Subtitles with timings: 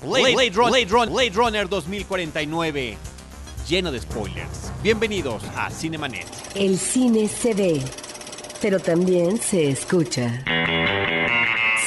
[0.00, 2.96] Blade, Blade, Runner 2049,
[3.68, 4.72] lleno de spoilers.
[4.82, 6.26] Bienvenidos a Cinemanet.
[6.54, 7.82] El cine se ve,
[8.62, 10.44] pero también se escucha.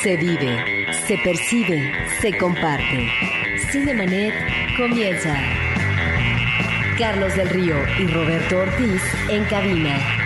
[0.01, 3.09] Se vive, se percibe, se comparte.
[3.71, 4.33] Cinemanet
[4.75, 5.37] comienza.
[6.97, 10.20] Carlos del Río y Roberto Ortiz en cabina.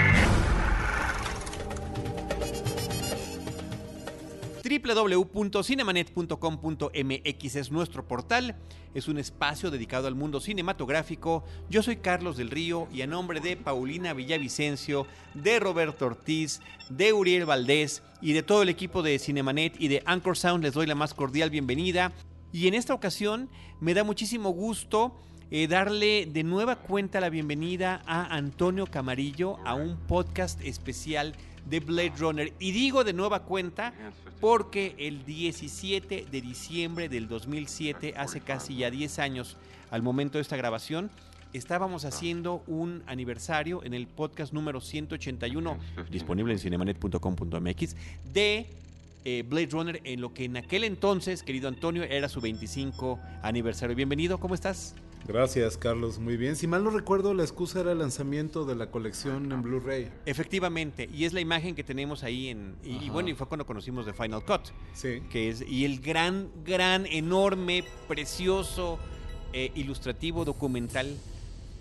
[4.96, 8.55] www.cinemanet.com.mx es nuestro portal,
[8.94, 11.44] es un espacio dedicado al mundo cinematográfico.
[11.70, 17.12] Yo soy Carlos del Río y a nombre de Paulina Villavicencio, de Roberto Ortiz, de
[17.12, 20.88] Uriel Valdés y de todo el equipo de Cinemanet y de Anchor Sound les doy
[20.88, 22.14] la más cordial bienvenida.
[22.53, 23.50] Y en esta ocasión
[23.81, 25.14] me da muchísimo gusto
[25.52, 31.80] eh, darle de nueva cuenta la bienvenida a Antonio Camarillo a un podcast especial de
[31.80, 32.54] Blade Runner.
[32.60, 33.94] Y digo de nueva cuenta
[34.40, 39.58] porque el 17 de diciembre del 2007, hace casi ya 10 años
[39.92, 41.09] al momento de esta grabación,
[41.54, 45.78] estábamos haciendo un aniversario en el podcast número 181,
[46.12, 47.95] disponible en cinemanet.com.mx,
[48.34, 48.67] de
[49.23, 53.95] eh, Blade Runner en lo que en aquel entonces, querido Antonio, era su 25 aniversario.
[53.95, 54.95] Bienvenido, ¿cómo estás?
[55.28, 56.20] Gracias, Carlos.
[56.20, 56.56] Muy bien.
[56.56, 60.12] Si mal no recuerdo, la excusa era el lanzamiento de la colección en Blu-ray.
[60.26, 64.06] Efectivamente, y es la imagen que tenemos ahí en y, bueno, y fue cuando conocimos
[64.06, 64.70] de Final Cut.
[64.94, 65.22] Sí.
[65.30, 69.00] Que es y el gran, gran, enorme, precioso,
[69.54, 71.17] eh, ilustrativo documental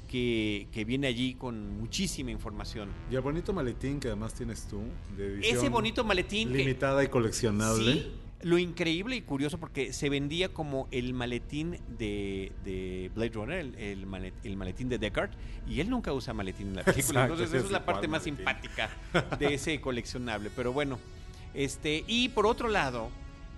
[0.09, 2.89] que, que, viene allí con muchísima información.
[3.11, 4.81] Y el bonito maletín que además tienes tú,
[5.17, 7.93] de edición Ese bonito maletín limitada y coleccionable.
[7.95, 14.57] Sí, lo increíble y curioso porque se vendía como el maletín de, Blade Runner, el,
[14.57, 15.31] maletín de Deckard,
[15.67, 17.23] y él nunca usa maletín en la película.
[17.23, 18.91] Entonces, esa es la parte más simpática
[19.39, 20.51] de ese coleccionable.
[20.55, 20.99] Pero bueno,
[21.55, 23.09] este, y por otro lado,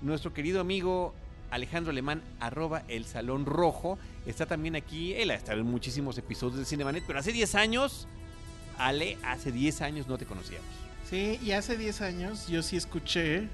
[0.02, 1.14] nuestro querido amigo
[1.50, 5.14] Alejandro Alemán, arroba el Salón Rojo, está también aquí.
[5.14, 8.06] Él ha estado en muchísimos episodios de Cinemanet, pero hace 10 años,
[8.78, 10.66] Ale, hace 10 años no te conocíamos.
[11.08, 13.48] Sí, y hace 10 años yo sí escuché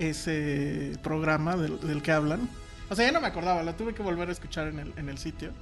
[0.00, 2.48] ese programa del, que hablan.
[2.88, 5.08] O sea, ya no me acordaba, la tuve que volver a escuchar en el, en
[5.08, 5.52] el sitio.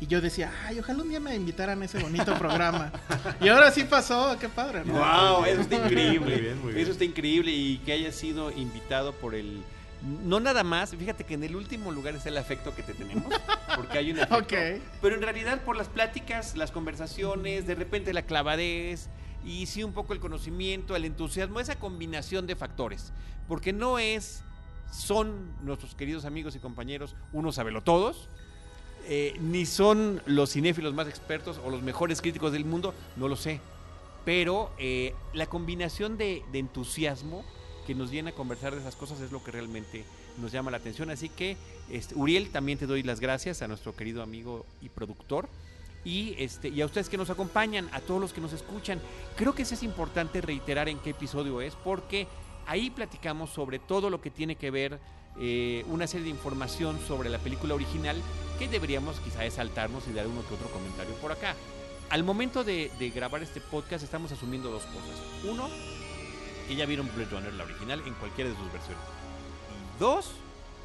[0.00, 2.90] Y yo decía, ay, ojalá un día me invitaran a ese bonito programa.
[3.40, 4.94] y ahora sí pasó, qué padre, ¿no?
[4.94, 5.44] ¡Wow!
[5.44, 6.56] Eso está increíble.
[6.74, 9.62] Eso está increíble y que haya sido invitado por el.
[10.24, 13.30] No nada más, fíjate que en el último lugar es el afecto que te tenemos,
[13.76, 14.56] porque hay un afecto.
[15.02, 19.10] Pero en realidad por las pláticas, las conversaciones, de repente la clavadez,
[19.44, 23.12] y sí un poco el conocimiento, el entusiasmo, esa combinación de factores.
[23.48, 24.42] Porque no es,
[24.92, 28.28] son nuestros queridos amigos y compañeros unos sabelotodos,
[29.08, 33.36] eh, ni son los cinéfilos más expertos o los mejores críticos del mundo, no lo
[33.36, 33.60] sé.
[34.24, 37.44] Pero eh, la combinación de, entusiasmo
[37.86, 40.04] que nos viene a conversar de esas cosas es lo que realmente
[40.38, 41.10] nos llama la atención.
[41.10, 41.56] Así que,
[41.90, 45.48] este, Uriel, también te doy las gracias a nuestro querido amigo y productor
[46.04, 49.00] y, este, y a ustedes que nos acompañan, a todos los que nos escuchan.
[49.36, 52.26] Creo que eso es importante reiterar en qué episodio es, porque
[52.66, 54.98] ahí platicamos sobre todo lo que tiene que ver
[55.38, 58.16] eh, una serie de información sobre la película original
[58.58, 61.54] que deberíamos quizá saltarnos y dar uno que otro comentario por acá.
[62.10, 65.22] Al momento de, de grabar este podcast estamos asumiendo dos cosas.
[65.48, 65.68] Uno,
[66.66, 69.02] que ya vieron Blade Runner la original en cualquiera de sus versiones.
[69.96, 70.32] Y dos,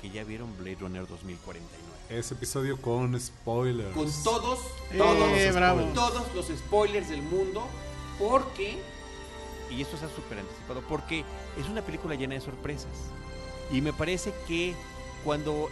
[0.02, 1.85] que ya vieron Blade Runner 2049.
[2.10, 3.94] Ese episodio con spoilers.
[3.96, 4.60] Con todos,
[4.96, 7.66] todos, eh, los todos los spoilers del mundo.
[8.20, 8.78] Porque,
[9.72, 11.26] y esto está súper anticipado, porque
[11.60, 12.92] es una película llena de sorpresas.
[13.72, 14.76] Y me parece que
[15.26, 15.70] cuando,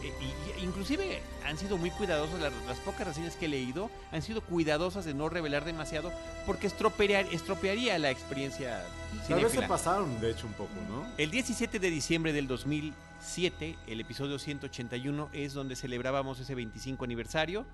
[0.61, 5.13] inclusive han sido muy cuidadosos, las, pocas reseñas que he leído han sido cuidadosas de
[5.13, 6.11] no revelar demasiado
[6.45, 8.83] porque estropearía la experiencia.
[9.29, 11.05] Tal vez se pasaron, de hecho, un poco, ¿no?
[11.17, 12.93] El 17 de diciembre del 2000
[13.23, 17.65] 7, el episodio 181, es donde celebrábamos ese 25 aniversario.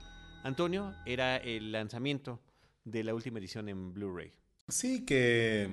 [0.44, 2.40] Antonio, era el lanzamiento
[2.86, 4.32] de la última edición en Blu-ray.
[4.68, 5.64] Sí, que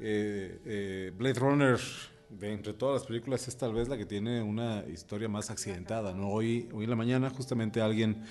[0.00, 1.78] eh, eh, Blade Runner,
[2.28, 6.12] de entre todas las películas, es tal vez la que tiene una historia más accidentada.
[6.12, 6.28] ¿no?
[6.28, 8.22] Hoy, hoy en la mañana justamente alguien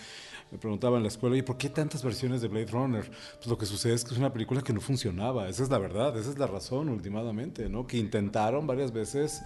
[0.52, 3.10] me preguntaba en la escuela, ¿y por qué tantas versiones de Blade Runner?
[3.36, 5.78] Pues lo que sucede es que es una película que no funcionaba, esa es la
[5.78, 7.86] verdad, esa es la razón últimamente, ¿no?
[7.86, 9.42] Que intentaron varias veces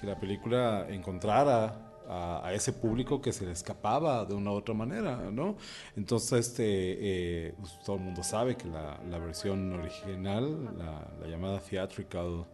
[0.00, 4.74] que la película encontrara a, ese público que se le escapaba de una u otra
[4.74, 5.56] manera, ¿no?
[5.96, 11.26] Entonces, este, eh, pues, todo el mundo sabe que la, la versión original, la, la,
[11.28, 12.46] llamada theatrical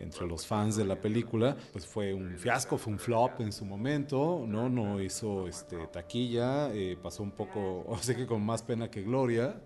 [0.00, 3.64] entre los fans de la película, pues fue un fiasco, fue un flop en su
[3.64, 4.68] momento, ¿no?
[4.68, 9.02] No hizo este, taquilla, eh, pasó un poco, o sea que con más pena que
[9.02, 9.60] gloria.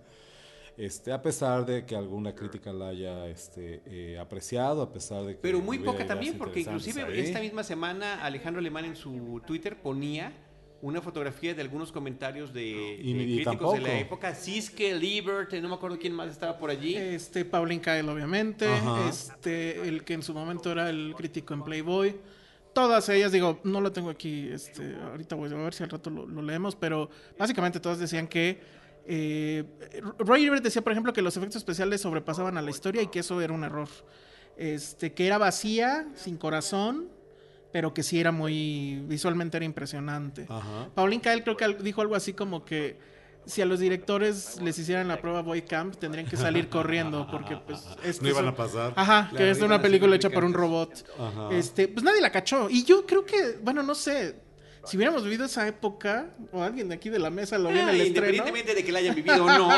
[0.77, 5.35] Este, a pesar de que alguna crítica la haya este, eh, apreciado, a pesar de
[5.35, 5.41] que...
[5.41, 10.33] Pero muy poca también, porque inclusive esta misma semana Alejandro Alemán en su Twitter ponía
[10.85, 14.35] una fotografía de algunos comentarios de, críticos de la época.
[14.35, 16.95] Siske, Liebert, no me acuerdo quién más estaba por allí.
[16.95, 18.69] Este, Pauline Kael, obviamente.
[19.09, 22.15] Este, el que en su momento era el crítico en Playboy.
[22.75, 26.11] Todas ellas, digo, no lo tengo aquí, este, ahorita voy a ver si al rato
[26.11, 27.09] lo, leemos, pero
[27.39, 28.61] básicamente todas decían que
[29.07, 29.65] eh,
[30.19, 33.21] Roy Ebert decía, por ejemplo, que los efectos especiales sobrepasaban a la historia y que
[33.21, 33.89] eso era un error.
[34.59, 37.09] Este, que era vacía, sin corazón,
[37.75, 40.47] pero que sí era muy visualmente era impresionante.
[40.95, 42.97] Pauline Kael creo que dijo algo así como que
[43.47, 47.57] si a los directores les hicieran la prueba Boy Camp tendrían que salir corriendo porque
[47.57, 47.85] pues
[48.23, 48.93] no iban a pasar.
[48.95, 51.05] Ajá, que es una película hecha por un robot.
[51.51, 54.37] Este, pues nadie la cachó y yo creo que bueno, no sé,
[54.87, 58.07] si hubiéramos vivido esa época, o alguien de aquí de la mesa lo viene estreno.
[58.07, 59.71] Independientemente de que la hayan vivido o no,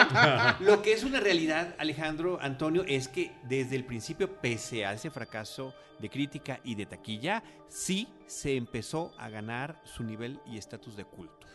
[0.60, 5.10] lo que es una realidad, Alejandro, Antonio, es que desde el principio, pese a ese
[5.10, 10.96] fracaso de crítica y de taquilla, sí se empezó a ganar su nivel y estatus
[10.96, 11.46] de culto.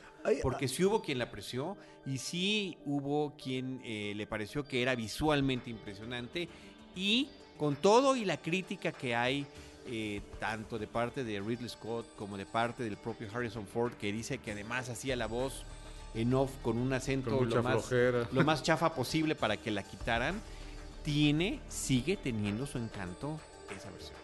[0.41, 4.93] Porque sí hubo quien la apreció y sí hubo quien eh, le pareció que era
[4.95, 6.47] visualmente impresionante
[6.95, 9.45] y con todo y la crítica que hay
[9.87, 14.11] eh, tanto de parte de Ridley Scott como de parte del propio Harrison Ford, que
[14.11, 15.65] dice que además hacía la voz
[16.13, 17.91] en off con un acento lo más,
[18.31, 20.41] lo más chafa posible para que la quitaran,
[21.03, 23.39] tiene, sigue teniendo su encanto
[23.75, 24.17] esa versión.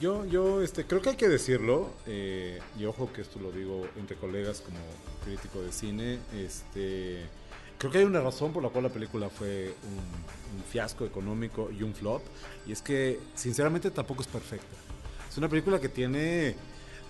[0.00, 3.86] Yo, yo este, creo que hay que decirlo, eh, y ojo que esto lo digo
[3.96, 4.78] entre colegas como
[5.24, 7.26] crítico de cine, este,
[7.78, 11.70] creo que hay una razón por la cual la película fue un, un fiasco económico
[11.70, 12.22] y un flop,
[12.66, 14.83] y es que sinceramente tampoco es perfecta.
[15.34, 16.54] Es una película que tiene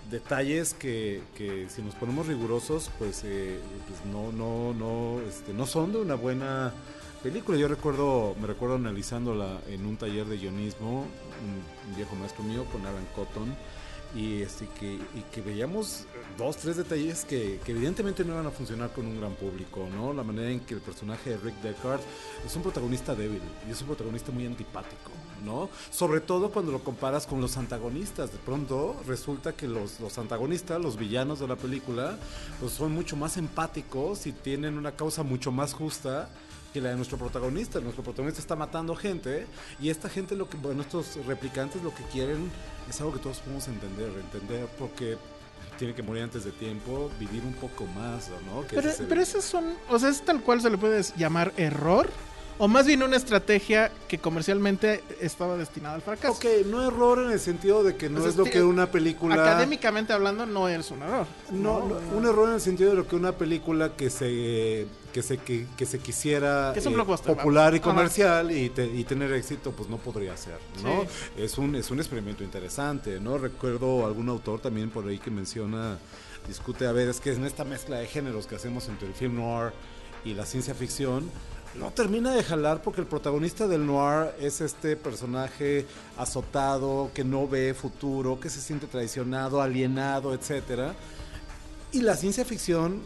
[0.09, 5.67] detalles que, que si nos ponemos rigurosos, pues, eh, pues no, no, no, este, no
[5.67, 6.73] son de una buena
[7.21, 7.55] película.
[7.55, 12.83] Yo recuerdo, me recuerdo analizándola en un taller de guionismo, un, viejo maestro mío con
[12.87, 13.55] Aaron Cotton,
[14.15, 16.05] y, este, que, y que veíamos
[16.35, 20.13] dos, tres detalles que, que, evidentemente no iban a funcionar con un gran público, ¿no?
[20.13, 22.01] La manera en que el personaje de Rick Deckard
[22.43, 25.11] es un protagonista débil y es un protagonista muy antipático.
[25.45, 25.69] ¿No?
[25.91, 28.31] Sobre todo cuando lo comparas con los antagonistas.
[28.31, 32.17] De pronto resulta que los, los antagonistas, los villanos de la película,
[32.59, 36.29] pues son mucho más empáticos y tienen una causa mucho más justa
[36.73, 37.79] que la de nuestro protagonista.
[37.79, 39.47] Nuestro protagonista está matando gente
[39.79, 42.51] y esta gente, lo que, bueno, estos replicantes lo que quieren
[42.89, 45.17] es algo que todos podemos entender, entender porque
[45.77, 48.63] tiene que morir antes de tiempo, vivir un poco más, ¿no?
[48.69, 52.09] pero, pero esos son, o sea, es tal cual se le puede llamar error
[52.57, 56.33] o más bien una estrategia que comercialmente estaba destinada al fracaso.
[56.33, 59.35] Ok, no error en el sentido de que no pues es lo que una película...
[59.35, 61.27] Académicamente hablando no es un error.
[61.51, 61.83] No,
[62.13, 65.85] un error en el sentido de lo que una película que se que se, que,
[65.85, 66.91] se quisiera es eh,
[67.25, 71.05] popular y comercial y, tener éxito, pues no podría ser, ¿no?
[71.37, 73.37] Es, un, es un experimento interesante, ¿no?
[73.37, 75.99] Recuerdo algún autor también por ahí que menciona,
[76.49, 79.37] discute, a ver, es que en esta mezcla de géneros que hacemos entre el film
[79.37, 79.71] noir
[80.25, 81.31] y la ciencia ficción,
[81.79, 85.85] no termina de jalar porque el protagonista del noir es este personaje
[86.17, 90.93] azotado, que no ve futuro, que se siente traicionado, alienado, etc.
[91.91, 93.01] Y la ciencia ficción,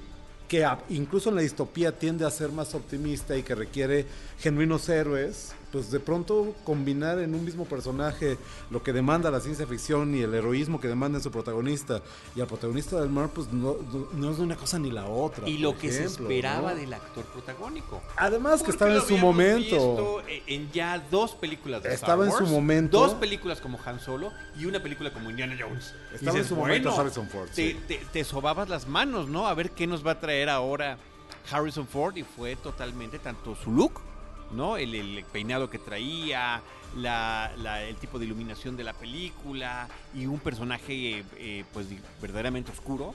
[0.47, 4.05] que incluso en la distopía tiende a ser más optimista y que requiere
[4.39, 8.37] genuinos héroes, pues de pronto combinar en un mismo personaje
[8.69, 12.01] lo que demanda la ciencia ficción y el heroísmo que demanda en su protagonista
[12.35, 13.77] y al protagonista del mar, pues no,
[14.13, 15.47] no es una cosa ni la otra.
[15.47, 18.01] Y lo que se esperaba del actor protagónico.
[18.15, 20.23] Además que estaba en su momento.
[20.47, 22.99] en ya dos películas de Estaba Star Wars, en su momento.
[22.99, 25.93] Dos películas como Han Solo y una película como Indiana Jones.
[26.13, 27.49] Estaba en su momento Harrison Ford.
[27.53, 27.75] Te,
[28.11, 29.47] te sobabas las manos, ¿no?
[29.47, 30.97] A ver qué nos va a traer ahora
[31.51, 34.01] Harrison Ford y fue totalmente tanto su look
[34.51, 34.77] ¿no?
[34.77, 36.61] El, peinado que traía,
[36.95, 41.87] el tipo de iluminación de la película y un personaje eh, pues
[42.21, 43.13] verdaderamente oscuro,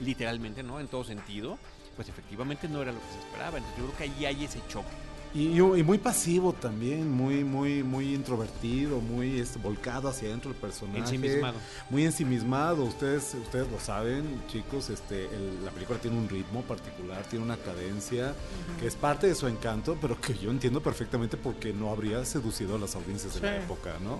[0.00, 0.80] literalmente, ¿no?
[0.80, 1.58] En todo sentido,
[1.96, 3.58] pues efectivamente no era lo que se esperaba.
[3.58, 5.05] Entonces yo creo que ahí hay ese choque.
[5.36, 11.00] Y, muy pasivo también, muy, muy, muy introvertido, muy este, volcado hacia adentro del personaje.
[11.00, 11.58] Ensimismado.
[11.90, 12.84] Muy ensimismado.
[12.84, 15.28] Ustedes, ustedes lo saben, chicos, este,
[15.62, 18.34] la película tiene un ritmo particular, tiene una cadencia,
[18.80, 22.24] que es parte de su encanto, pero que yo entiendo perfectamente por qué no habría
[22.24, 24.18] seducido a las audiencias de la época, ¿no?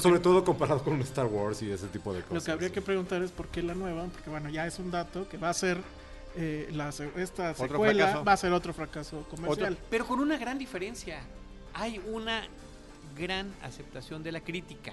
[0.00, 2.34] Sobre todo comparado con Star Wars y ese tipo de cosas.
[2.34, 4.90] Lo que habría que preguntar es por qué la nueva, porque bueno, ya es un
[4.90, 5.78] dato que va a ser
[6.36, 6.72] eh,
[7.16, 9.76] esta secuela va a ser otro fracaso comercial.
[9.90, 11.20] pero con una gran diferencia.
[11.74, 12.42] Hay una
[13.16, 14.92] gran aceptación de la crítica.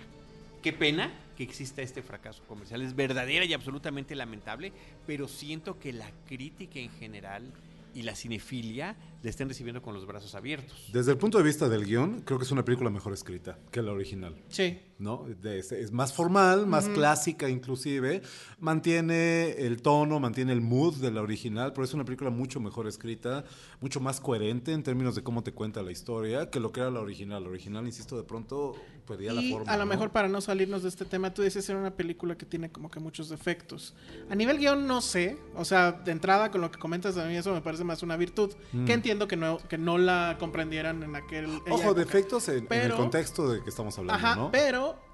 [0.62, 2.82] Qué pena que exista este fracaso comercial.
[2.82, 4.74] Es verdadera y absolutamente lamentable,
[5.08, 7.52] pero siento que la crítica en general
[7.94, 10.90] y la cinefilia le estén recibiendo con los brazos abiertos.
[10.94, 13.82] Desde el punto de vista del guion, creo que es una película mejor escrita que
[13.82, 14.36] la original.
[14.50, 14.80] Sí.
[15.00, 15.26] ¿no?
[15.44, 18.22] es, más formal, más clásica inclusive,
[18.60, 22.86] mantiene el tono, mantiene el mood de la original, pero es una película mucho mejor
[22.86, 23.46] escrita,
[23.80, 26.92] mucho más coherente en términos de cómo te cuenta la historia que lo que era
[26.92, 27.44] la original.
[27.44, 28.76] La original, insisto, de pronto
[29.08, 29.72] perdía la forma.
[29.72, 32.46] A lo mejor para no salirnos de este tema, tú dices era una película que
[32.46, 33.96] tiene como que muchos defectos.
[34.30, 37.38] A nivel guion no sé, o sea, de entrada con lo que comentas a mí
[37.38, 38.52] eso me parece más una virtud,
[38.86, 39.02] que mm.
[39.10, 41.62] Entiendo que no, que no la comprendieran en aquel...
[41.70, 45.09] Ojo, defectos en, el contexto de que estamos hablando, ajá, Pero eh, eh,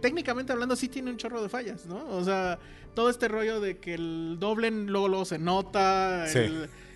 [0.00, 2.06] técnicamente hablando sí tiene un chorro de fallas, ¿no?
[2.10, 2.58] O sea,
[2.94, 6.26] todo este rollo de que el doble luego, luego se nota,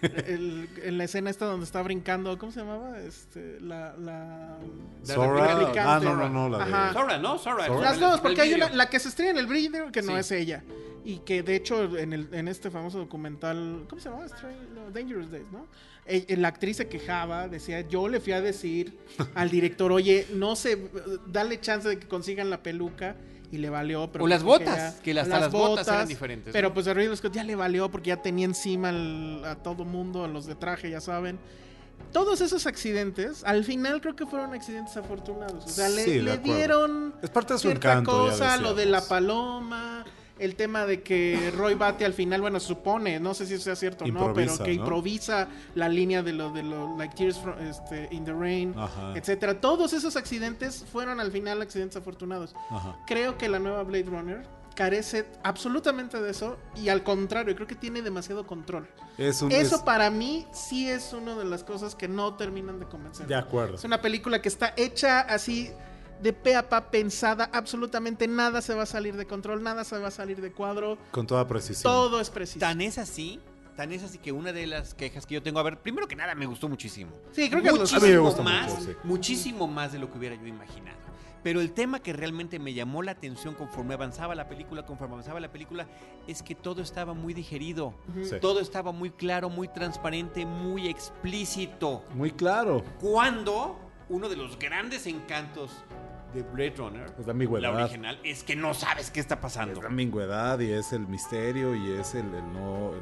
[0.03, 3.01] en la escena esta donde está brincando, ¿cómo se llamaba?
[3.01, 3.97] Este, la...
[3.97, 4.59] la...
[5.03, 5.73] Sora.
[5.79, 6.93] Ah, no, no, no, la de...
[6.93, 7.39] Sora, ¿no?
[7.39, 7.69] Sora.
[7.69, 10.31] Las dos, porque hay una, la que se estrella en el brillo que no es
[10.31, 10.63] ella.
[11.05, 14.27] Y que de hecho en, el, en este famoso documental, ¿cómo se llama?
[14.93, 15.67] Dangerous Days, ¿no?
[16.37, 18.99] La actriz se quejaba, decía, yo le fui a decir
[19.35, 20.91] al director, oye, no sé,
[21.27, 23.17] dale chance de que consigan la peluca.
[23.51, 24.13] Y le valió.
[24.13, 26.53] Pero o las botas, que hasta las, botas, eran diferentes.
[26.53, 28.91] Pero pues a Ridley Scott ya le valió porque ya tenía encima
[29.43, 31.39] a todo mundo, a los de traje, ya saben.
[32.13, 35.65] Todos esos accidentes, al final creo que fueron accidentes afortunados.
[35.65, 37.15] O sea, le, dieron.
[37.23, 40.05] Es parte de su encanto, cosa, lo de la paloma
[40.39, 44.05] el tema de que Roy Bate al final, bueno, supone, no sé si sea cierto
[44.05, 48.25] o no, pero que improvisa la línea de lo de lo like Tears este, in
[48.25, 48.75] the Rain,
[49.15, 49.61] etcétera.
[49.61, 52.55] Todos esos accidentes fueron al final accidentes afortunados.
[53.07, 57.75] Creo que la nueva Blade Runner carece absolutamente de eso y al contrario, creo que
[57.75, 58.87] tiene demasiado control.
[59.19, 63.27] eso para mí sí es una de las cosas que no terminan de convencer.
[63.27, 63.75] De acuerdo.
[63.75, 65.73] Es una película que está hecha así
[66.23, 69.99] de pe a pa pensada, absolutamente nada se va a salir de control, nada se
[69.99, 70.99] va a salir de cuadro.
[71.11, 71.91] Con toda precisión.
[71.91, 72.61] Todo es preciso.
[72.61, 73.41] Tan es así,
[73.77, 76.17] tan es así que una de las quejas que yo tengo, a ver, primero que
[76.17, 77.13] nada me gustó muchísimo.
[77.33, 80.35] Sí, creo que muchísimo a mí me gusta más, muchísimo más de lo que hubiera
[80.35, 80.99] yo imaginado.
[81.43, 85.39] Pero el tema que realmente me llamó la atención conforme avanzaba la película, conforme avanzaba
[85.39, 85.87] la película,
[86.27, 87.95] es que todo estaba muy digerido.
[88.41, 92.05] Todo estaba muy claro, muy transparente, muy explícito.
[92.13, 92.83] Muy claro.
[93.01, 95.71] Cuando uno de los grandes encantos
[96.35, 97.73] de Blade Runner, la ambigüedad.
[97.73, 99.75] La original, es que no sabes qué está pasando.
[99.75, 102.93] Es la ambigüedad y es el misterio y es el, no,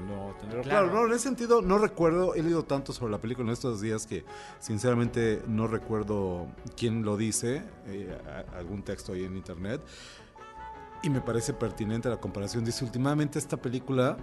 [0.40, 0.62] tener...
[0.62, 0.92] Claro.
[0.92, 4.06] no, en ese sentido no recuerdo, he leído tanto sobre la película en estos días
[4.06, 4.24] que
[4.60, 6.46] sinceramente no recuerdo
[6.76, 8.16] quién lo dice, eh,
[8.56, 9.80] algún texto ahí en internet,
[11.02, 12.64] y me parece pertinente la comparación.
[12.64, 14.16] Dice, últimamente esta película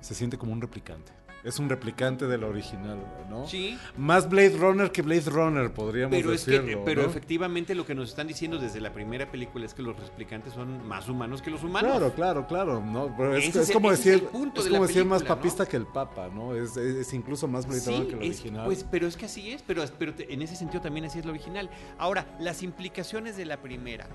[0.00, 1.12] se siente como un replicante.
[1.44, 2.98] Es un replicante del original,
[3.30, 3.46] ¿no?
[3.46, 3.78] Sí.
[3.96, 6.84] Más Blade Runner que Blade Runner, podríamos pero decirlo.
[6.84, 10.54] pero efectivamente lo que nos están diciendo desde la primera película es que los replicantes
[10.54, 11.90] son más humanos que los humanos.
[11.90, 12.80] Claro, claro, claro.
[12.80, 13.34] ¿no?
[13.36, 14.14] es, como decir,
[14.56, 16.54] es como decir más papista que el Papa, ¿no?
[16.54, 18.64] Es, incluso más Blade Runner que el original.
[18.66, 21.30] Pues, pero es que así es, pero, pero en ese sentido también así es lo
[21.30, 21.70] original.
[21.98, 24.08] Ahora, las implicaciones de la primera.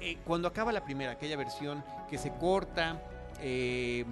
[0.00, 3.02] Eh, cuando acaba la primera, aquella versión que se corta
[3.40, 4.04] eh,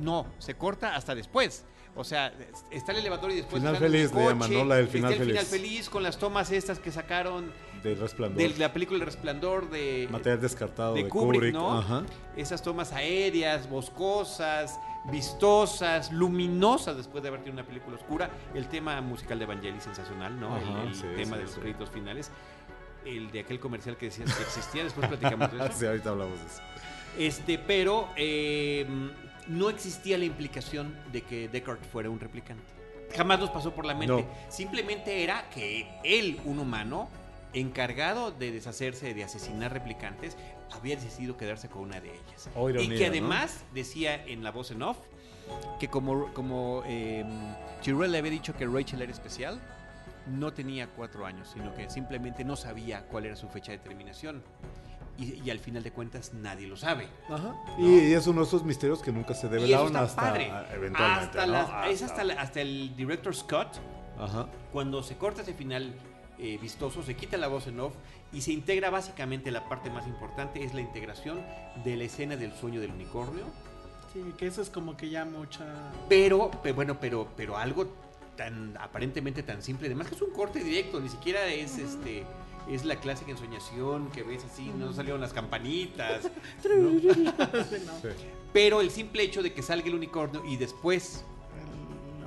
[0.00, 1.64] no, se corta hasta después.
[1.94, 2.32] O sea,
[2.70, 4.64] está el elevador y después final feliz le llaman, ¿no?
[4.64, 8.38] La del final está el final feliz con las tomas estas que sacaron del resplandor.
[8.38, 12.06] de la película El Resplandor de material descartado de, Kubrick, ¿no?
[12.34, 14.78] Esas tomas aéreas, boscosas,
[15.10, 20.38] vistosas, luminosas después de haber tenido una película oscura, el tema musical de Evangelis sensacional,
[20.38, 20.56] ¿no?
[20.56, 22.30] el, tema de los créditos finales,
[23.04, 25.78] el de aquel comercial que decías que existía, después platicamos de eso.
[25.78, 26.62] sí, ahorita hablamos de eso.
[27.18, 28.86] Este, pero eh,
[29.48, 32.62] no existía la implicación de que Descartes fuera un replicante.
[33.16, 34.24] Jamás nos pasó por la mente.
[34.48, 37.08] Simplemente era que él, un humano,
[37.52, 40.36] encargado de deshacerse de asesinar replicantes,
[40.70, 42.48] había decidido quedarse con una de ellas.
[42.80, 44.96] y que además decía en la voz en off
[45.78, 47.24] que como, como eh,
[47.84, 49.60] le había dicho que Rachel era especial,
[50.26, 54.42] no tenía cuatro años, sino que simplemente no sabía cuál era su fecha de terminación
[55.18, 57.06] y, al final de cuentas nadie lo sabe.
[57.78, 60.36] Y, es uno de esos misterios que nunca se develaron hasta
[60.74, 61.38] eventualmente.
[61.38, 63.80] Hasta es hasta, hasta, el director Scott,
[64.72, 65.94] cuando se corta ese final
[66.38, 67.92] eh, vistoso, se quita la voz en off
[68.32, 71.40] y se integra básicamente la parte más importante, es la integración
[71.84, 73.44] de la escena del sueño del unicornio.
[74.12, 75.64] Sí, que eso es como que ya mucha...
[76.08, 77.86] Pero, bueno, pero, pero algo
[78.36, 82.24] tan aparentemente tan simple, además que es un corte directo, ni siquiera es este
[82.68, 86.30] es la clásica ensoñación que ves así, no salieron las campanitas.
[88.52, 91.24] Pero el simple hecho de que salga el unicornio y después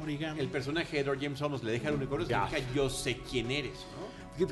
[0.08, 3.86] el, personaje de Edward James Olmos le deja el unicornio, significa yo sé quién eres,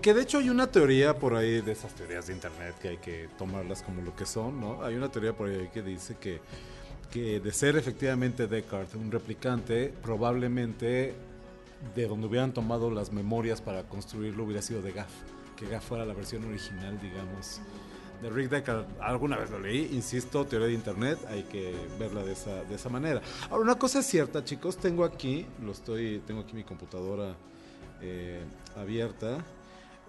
[0.01, 2.97] Que, de hecho hay una teoría por ahí de esas teorías de internet que hay
[2.97, 4.83] que tomarlas como lo que son, ¿no?
[4.83, 6.41] Hay una teoría por ahí que dice que
[7.13, 11.13] que de ser efectivamente Descartes un replicante, probablemente
[11.93, 15.11] de donde hubieran tomado las memorias para construirlo hubiera sido de Gaff,
[15.55, 17.61] que fuera la versión original, digamos,
[18.21, 18.85] de Rick Deckard.
[19.01, 22.89] Alguna vez lo leí, insisto, teoría de internet, hay que verla de esa, de esa
[22.89, 23.21] manera.
[23.49, 27.35] Ahora, una cosa es cierta, chicos, tengo aquí, lo estoy, tengo aquí mi computadora
[28.01, 28.43] eh,
[28.75, 29.43] abierta.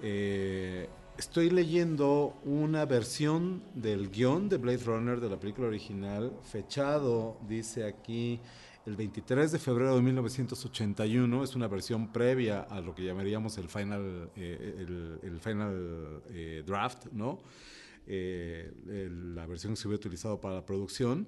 [0.03, 7.39] Eh, estoy leyendo una versión del guion de Blade Runner de la película original, fechado,
[7.49, 8.41] dice aquí,
[8.87, 11.45] el 23 de febrero de 1981.
[11.45, 14.87] Es una versión previa a lo que llamaríamos el final, eh,
[15.23, 16.23] el, final
[16.67, 17.41] draft, ¿no?
[18.07, 21.27] la versión que se hubiera utilizado para la producción.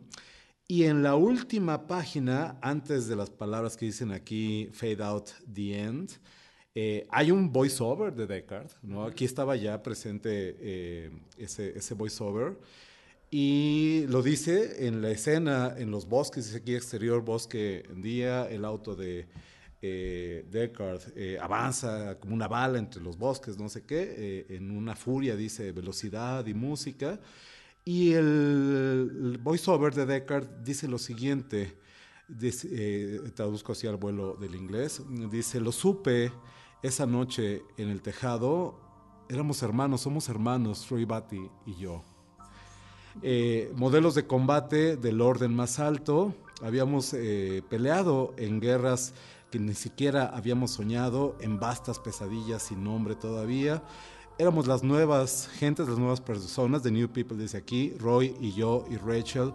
[0.69, 5.79] Y en la última página, antes de las palabras que dicen aquí, fade out the
[5.79, 6.11] end,
[6.75, 9.05] eh, hay un voiceover de Descartes, ¿no?
[9.05, 12.59] Aquí estaba ya presente eh, ese, ese voiceover.
[13.31, 18.65] Y lo dice en la escena, en los bosques, dice aquí exterior, bosque día, el
[18.65, 19.27] auto de
[19.83, 24.95] eh, Descartes eh, avanza como una bala entre los bosques, no sé qué, en una
[24.95, 27.21] furia, dice velocidad y música.
[27.85, 31.77] Y el, voiceover de Descartes dice lo siguiente,
[33.35, 36.33] traduzco así al vuelo del inglés, dice, lo supe
[36.83, 38.87] esa noche en el tejado
[39.29, 42.03] éramos hermanos, somos hermanos, Roy Batty y yo.
[43.23, 49.15] Eh, modelos de combate del orden más alto, habíamos eh, peleado en guerras
[49.51, 53.83] que ni siquiera habíamos soñado, en vastas pesadillas sin nombre todavía.
[54.39, 58.85] Éramos las nuevas gentes, las nuevas personas, de New People dice aquí, Roy y yo
[58.91, 59.53] y Rachel,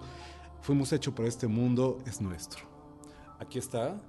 [0.61, 2.65] fuimos hechos por este mundo, es nuestro.
[3.39, 4.01] Aquí está,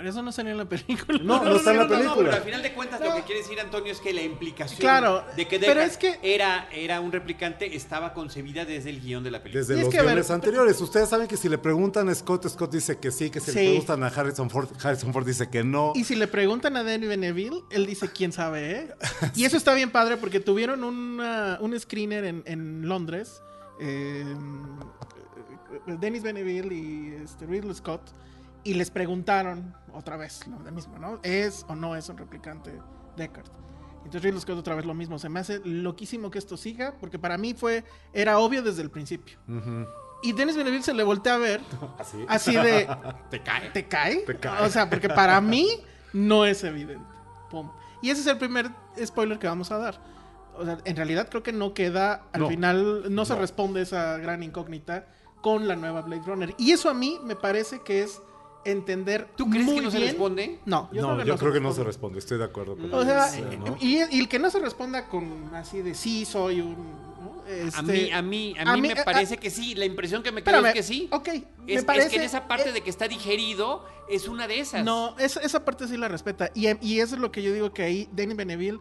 [0.00, 1.18] pero eso no salió en la película.
[1.22, 2.14] No, no, está en la película.
[2.16, 5.22] pero al final de cuentas lo que quiere decir Antonio es que la implicación claro,
[5.36, 9.30] de que, pero es que era, era un replicante estaba concebida desde el guion de
[9.30, 9.60] la película.
[9.60, 10.80] Desde los guiones anteriores.
[10.80, 13.62] Ustedes saben que si le preguntan a Scott, Scott dice que sí, que si le
[13.62, 15.92] preguntan a Harrison Ford, Harrison Ford dice que no.
[15.94, 18.94] Y si le preguntan a Danny Beneville, él dice quién sabe, ¿eh?
[19.36, 23.42] Y eso está bien padre porque tuvieron un screener en, en Londres.
[23.78, 24.24] Eh,
[25.86, 28.00] Dennis Beneville y este, Ridley Scott
[28.64, 31.20] y les preguntaron otra vez lo mismo, ¿no?
[31.22, 32.78] ¿Es o no es un replicante
[33.16, 33.46] Deckard?
[34.04, 35.18] Entonces Ridley Scott otra vez lo mismo.
[35.18, 38.90] Se me hace loquísimo que esto siga, porque para mí fue, era obvio desde el
[38.90, 39.38] principio.
[40.22, 41.60] Y Dennis Villeneuve se le voltea a ver
[42.28, 42.88] así, de...
[43.30, 43.70] ¿Te cae?
[43.70, 44.24] ¿Te cae?
[44.62, 45.68] O sea, porque para mí
[46.12, 47.04] no es evidente.
[47.50, 47.70] Pum.
[48.02, 48.70] Y ese es el primer
[49.04, 50.00] spoiler que vamos a dar.
[50.56, 54.42] O sea, en realidad creo que no queda, al final no se responde esa gran
[54.42, 55.06] incógnita
[55.42, 56.54] con la nueva Blade Runner.
[56.58, 58.22] Y eso a mí me parece que es
[58.64, 59.28] entender.
[59.36, 60.60] ¿Tú crees que no se responde?
[60.64, 62.18] No, yo creo, que, yo no, creo que no se responde.
[62.18, 63.30] Estoy de acuerdo con O sea,
[63.80, 66.76] y, el que no se responda con así de sí, soy un.
[67.74, 69.74] a mí, este, a mí, a mí, me eh, parece que sí.
[69.74, 71.08] La impresión que me queda es que sí.
[71.10, 71.28] Ok,
[71.66, 74.60] es, parece, es que en esa parte eh, de que está digerido es una de
[74.60, 74.84] esas.
[74.84, 76.50] No, esa, esa parte sí la respeta.
[76.54, 78.80] Y, y eso es lo que yo digo que ahí Danny Beneville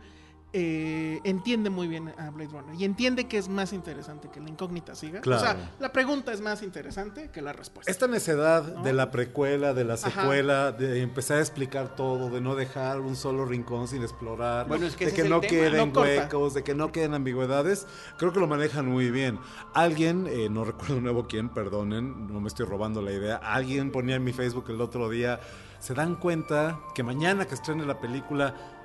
[0.51, 4.49] eh, entiende muy bien a Blade Runner y entiende que es más interesante que la
[4.49, 5.21] incógnita siga.
[5.21, 7.91] O sea, la pregunta es más interesante que la respuesta.
[7.91, 12.55] Esta necedad de la precuela, de la secuela, de empezar a explicar todo, de no
[12.55, 17.13] dejar un solo rincón sin explorar, de que no queden huecos, de que no queden
[17.13, 17.85] ambigüedades,
[18.17, 19.39] creo que lo manejan muy bien.
[19.75, 24.15] Alguien, eh, no recuerdo nuevo quién, perdonen, no me estoy robando la idea, alguien ponía
[24.15, 25.39] en mi Facebook el otro día,
[25.79, 28.78] se dan cuenta que mañana que estrene la película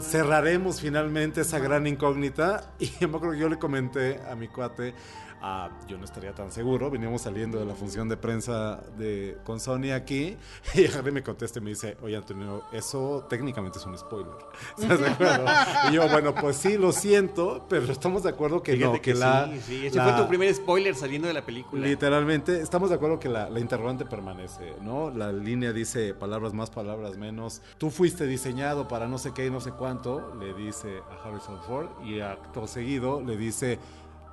[0.00, 2.72] cerraremos finalmente esa gran incógnita.
[2.78, 4.94] Y me acuerdo que yo le comenté a mi cuate,
[5.40, 6.90] Ah, yo no estaría tan seguro.
[6.90, 10.36] Veníamos saliendo de la función de prensa de, con Sony aquí
[10.74, 14.34] y Harry me contesta y me dice, oye Antonio, eso técnicamente es un spoiler.
[14.78, 15.44] ¿Estás de acuerdo?
[15.90, 19.46] y yo, bueno, pues sí, lo siento, pero estamos de acuerdo que no, que, la...
[19.46, 19.86] Sí, sí.
[19.86, 21.86] Ese fue tu primer spoiler saliendo de la película.
[21.86, 25.10] Literalmente, estamos de acuerdo que la, la interrogante permanece, ¿no?
[25.10, 27.62] La línea dice palabras más, palabras menos.
[27.78, 31.60] Tú fuiste diseñado para no sé qué y no sé cuánto, le dice a Harrison
[31.62, 33.78] Ford y acto seguido le dice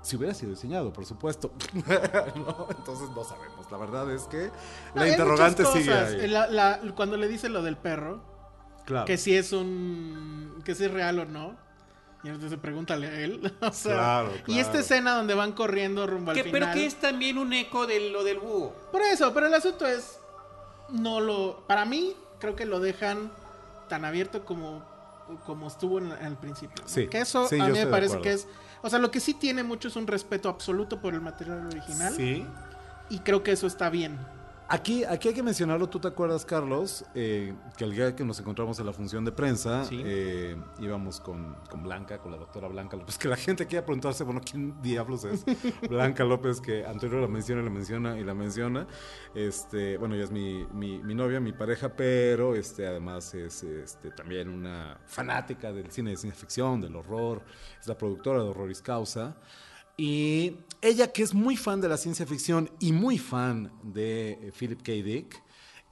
[0.03, 1.51] si hubiera sido diseñado, por supuesto.
[1.73, 3.71] entonces no sabemos.
[3.71, 4.51] La verdad es que
[4.93, 6.93] la interrogante sigue ahí.
[6.95, 8.21] cuando le dice lo del perro,
[8.85, 9.05] claro.
[9.05, 10.61] que si es un.
[10.63, 11.63] que si es real o no.
[12.23, 13.53] Y entonces pregúntale a él.
[13.83, 16.51] claro, Y esta escena donde van corriendo rumbo al final.
[16.51, 18.73] Pero que es también un eco de lo del búho.
[18.91, 20.19] Por eso, pero el asunto es.
[20.89, 21.65] No lo.
[21.67, 23.31] Para mí, creo que lo dejan
[23.87, 24.83] tan abierto como,
[25.45, 26.83] como estuvo en, el principio.
[26.85, 27.07] Sí.
[27.07, 28.47] Que eso a mí me parece que es
[28.83, 32.13] o sea, lo que sí tiene mucho es un respeto absoluto por el material original.
[32.13, 32.45] Sí.
[33.09, 34.17] Y creo que eso está bien.
[34.69, 38.39] Aquí, aquí hay que mencionarlo, tú te acuerdas, Carlos, eh, que el día que nos
[38.39, 42.95] encontramos en la función de prensa, eh, íbamos con, con, Blanca, con la doctora Blanca
[42.95, 45.43] López, que la gente quiere preguntarse, bueno, ¿quién diablos es
[45.89, 46.61] Blanca López?
[46.61, 48.87] Que Antonio la menciona, la menciona y la menciona.
[49.35, 54.11] Este, bueno, ella es mi, mi, mi novia, mi pareja, pero este, además es este,
[54.11, 57.43] también una fanática del cine de ciencia ficción, del horror,
[57.79, 59.35] es la productora de Horroris Causa.
[59.97, 64.51] Y ella, que es muy fan de la ciencia ficción y muy fan de eh,
[64.57, 64.91] Philip K.
[64.91, 65.41] Dick,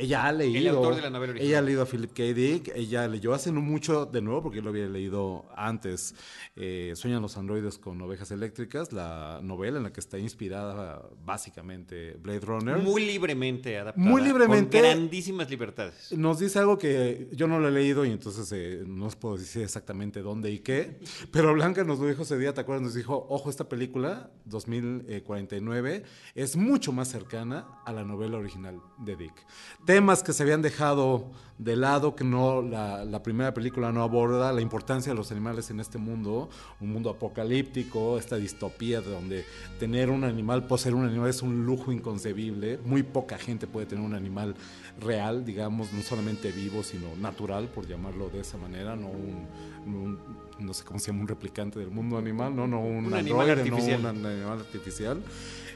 [0.02, 0.60] ella ha leído.
[0.60, 1.50] El autor de la novela original.
[1.50, 2.24] Ella ha leído a Philip K.
[2.34, 2.72] Dick.
[2.76, 6.16] Ella leyó hace no mucho, de nuevo, porque yo lo había leído antes,
[6.56, 12.18] eh, Sueñan los androides con ovejas eléctricas, la novela en la que está inspirada básicamente
[12.20, 12.78] Blade Runner.
[12.78, 14.10] Muy libremente adaptada.
[14.10, 14.80] Muy libremente.
[14.80, 16.12] Con grandísimas libertades.
[16.12, 19.38] Nos dice algo que yo no lo he leído y entonces eh, no os puedo
[19.38, 21.00] decir exactamente dónde y qué.
[21.32, 22.84] Pero Blanca nos lo dijo ese día, ¿te acuerdas?
[22.84, 26.04] Nos dijo, ojo, esta película, 2049,
[26.36, 29.46] es mucho más cercana a la novela original de Dick
[29.92, 31.26] temas que se habían dejado
[31.58, 35.82] de lado, que no la, primera película no aborda, la importancia de los animales en
[35.82, 36.50] este mundo,
[36.80, 39.46] un mundo apocalíptico, esta distopía de donde
[39.82, 44.06] tener un animal, poseer un animal es un lujo inconcebible, muy poca gente puede tener
[44.06, 44.56] un animal
[45.02, 50.20] real, digamos, no solamente vivo, sino natural, por llamarlo de esa manera, no un,
[50.58, 54.02] no sé cómo se llama, un replicante del mundo animal, no, no un, animal artificial.
[54.02, 55.22] no un animal artificial.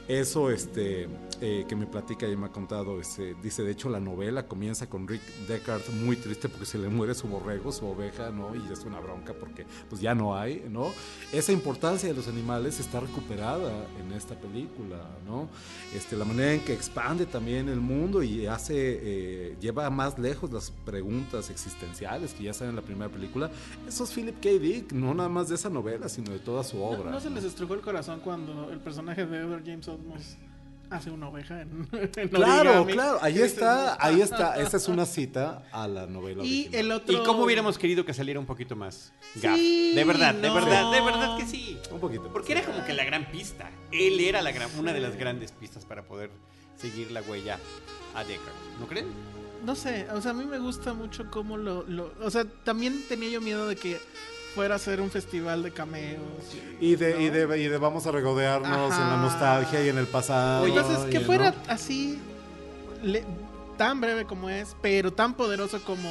[0.08, 1.08] Eso este,
[1.40, 4.88] eh, que me platica y me ha contado, este, dice, de hecho la novela comienza
[4.88, 8.54] con Rick Deckard muy triste porque se le muere su borrego, su oveja, ¿no?
[8.54, 10.92] Y es una bronca porque pues ya no hay, ¿no?
[11.32, 15.48] Esa importancia de los animales está recuperada en esta película, ¿no?
[15.92, 20.52] Este, la manera en que expande también el mundo y hace, eh, lleva más lejos
[20.52, 23.50] las preguntas existenciales que ya están en la primera película.
[23.88, 24.50] Eso es Philip K.
[24.50, 27.10] Dick, no nada más de esa novela, sino de toda su obra.
[27.10, 29.88] ¿No, se les estrujó el corazón cuando el personaje de Edward James
[30.90, 31.86] hace una oveja en,
[32.30, 36.92] Claro, claro, ahí está, ahí está, esa es una cita a la novela y el
[36.92, 41.00] otro y cómo hubiéramos querido que saliera un poquito más de verdad, de verdad, de
[41.00, 41.78] verdad que sí.
[41.90, 42.30] Un poquito.
[42.32, 43.70] Porque era como que la gran pista.
[43.92, 46.30] Él era la gran, una de las grandes pistas para poder
[46.76, 47.58] seguir la huella
[48.14, 49.06] a Deckard, ¿no creen?
[49.64, 53.02] No sé, o sea, a mí me gusta mucho cómo lo, lo o sea, también
[53.08, 53.98] tenía yo miedo de que
[54.56, 56.22] fuera a ser un festival de cameos.
[56.80, 60.06] Y, de, y, de, y de, vamos a regodearnos en la nostalgia y en el
[60.06, 60.66] pasado.
[60.66, 62.18] Entonces, que fuera así,
[63.76, 66.08] tan breve como es, pero tan poderoso como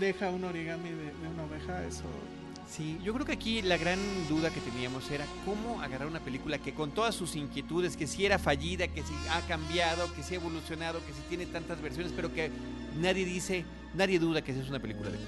[0.00, 2.02] deja un origami de, una oveja, eso...
[2.68, 6.58] Sí, yo creo que aquí la gran duda que teníamos era cómo agarrar una película
[6.58, 10.34] que con todas sus inquietudes, que si era fallida, que si ha cambiado, que si
[10.34, 12.50] ha evolucionado, que si tiene tantas versiones, pero que
[12.98, 15.18] nadie dice, nadie duda que es una película de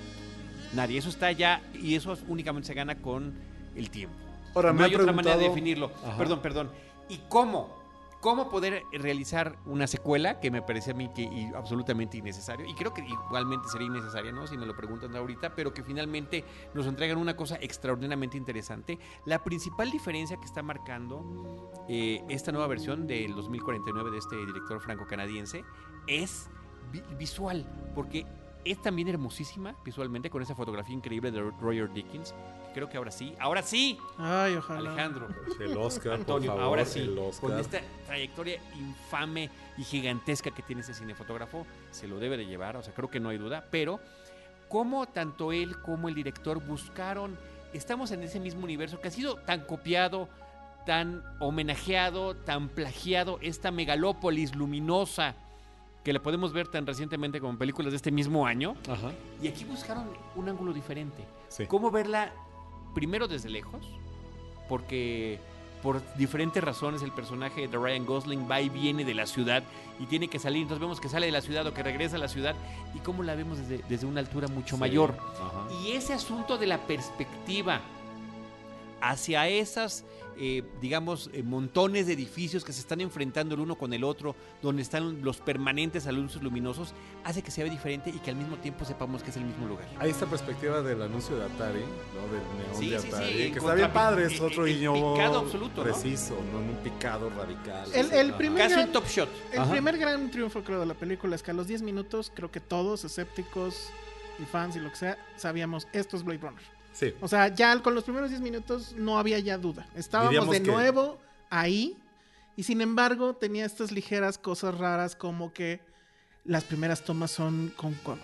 [0.74, 0.98] Nadie.
[0.98, 3.34] Eso está ya y eso únicamente se gana con
[3.74, 4.16] el tiempo.
[4.54, 5.90] Ahora, no hay otra manera de definirlo.
[6.16, 6.70] Perdón, perdón.
[7.08, 7.78] ¿Y cómo?
[8.20, 12.66] ¿Cómo poder realizar una secuela que me parece a mí que absolutamente innecesario?
[12.66, 14.44] Y creo que igualmente sería innecesaria, ¿no?
[14.48, 18.98] Si me lo preguntan ahorita, pero que finalmente nos entregan una cosa extraordinariamente interesante.
[19.24, 24.80] La principal diferencia que está marcando eh, esta nueva versión del 2049 de este director
[24.80, 25.62] franco-canadiense
[26.08, 26.50] es
[27.16, 28.26] visual, porque
[28.70, 32.34] es también hermosísima visualmente con esa fotografía increíble de Roger Dickens.
[32.74, 33.98] creo que ahora sí, ahora sí.
[34.18, 34.90] Ay, ojalá.
[34.90, 35.28] Alejandro.
[35.60, 37.14] El Oscar, Antonio, por ahora sí.
[37.40, 42.76] Con esta trayectoria infame y gigantesca que tiene ese cinefotógrafo, se lo debe de llevar,
[42.76, 44.00] o sea, creo que no hay duda, pero
[44.68, 47.36] cómo tanto él como el director buscaron,
[47.72, 50.28] estamos en ese mismo universo que ha sido tan copiado,
[50.86, 55.34] tan homenajeado, tan plagiado, esta megalópolis luminosa
[56.08, 58.74] que la podemos ver tan recientemente como en películas de este mismo año.
[59.42, 61.22] Y aquí buscaron un ángulo diferente.
[61.68, 62.32] ¿Cómo verla
[62.94, 63.82] primero desde lejos?
[64.70, 65.38] Porque
[65.82, 69.62] por diferentes razones el personaje de Ryan Gosling va y viene de la ciudad
[70.00, 70.62] y tiene que salir.
[70.62, 72.56] Entonces vemos que sale de la ciudad o que regresa a la ciudad
[72.94, 75.14] y cómo la vemos desde, una altura mucho mayor.
[75.84, 77.82] Y ese asunto de la perspectiva
[79.00, 80.04] hacia esas
[80.40, 84.36] eh, digamos, eh, montones de edificios que se están enfrentando el uno con el otro,
[84.62, 88.84] donde están los permanentes anuncios luminosos, hace que sea diferente y que al mismo tiempo
[88.84, 89.88] sepamos que es el mismo lugar.
[89.98, 92.28] Hay esta perspectiva del anuncio de Atari, ¿no?
[92.32, 96.58] Del neón de Atari, que está bien padre, es otro guiño picado absoluto, preciso, ¿no?
[96.58, 97.90] un picado radical.
[97.92, 99.28] El, primer Casi un top shot.
[99.52, 102.48] El primer gran triunfo, creo, de la película es que a los 10 minutos, creo
[102.48, 103.90] que todos, escépticos
[104.38, 106.77] y fans y lo que sea, sabíamos, esto es Blade Runner.
[107.20, 109.86] O sea, ya con los primeros 10 minutos no había ya duda.
[109.94, 111.18] Estábamos de nuevo
[111.50, 111.96] ahí
[112.56, 115.80] y sin embargo tenía estas ligeras cosas raras como que
[116.44, 117.72] las primeras tomas son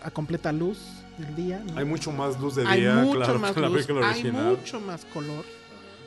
[0.03, 0.79] a completa luz
[1.19, 1.63] del día.
[1.77, 5.45] Hay mucho más luz de día, hay mucho más luz, Hay mucho más color.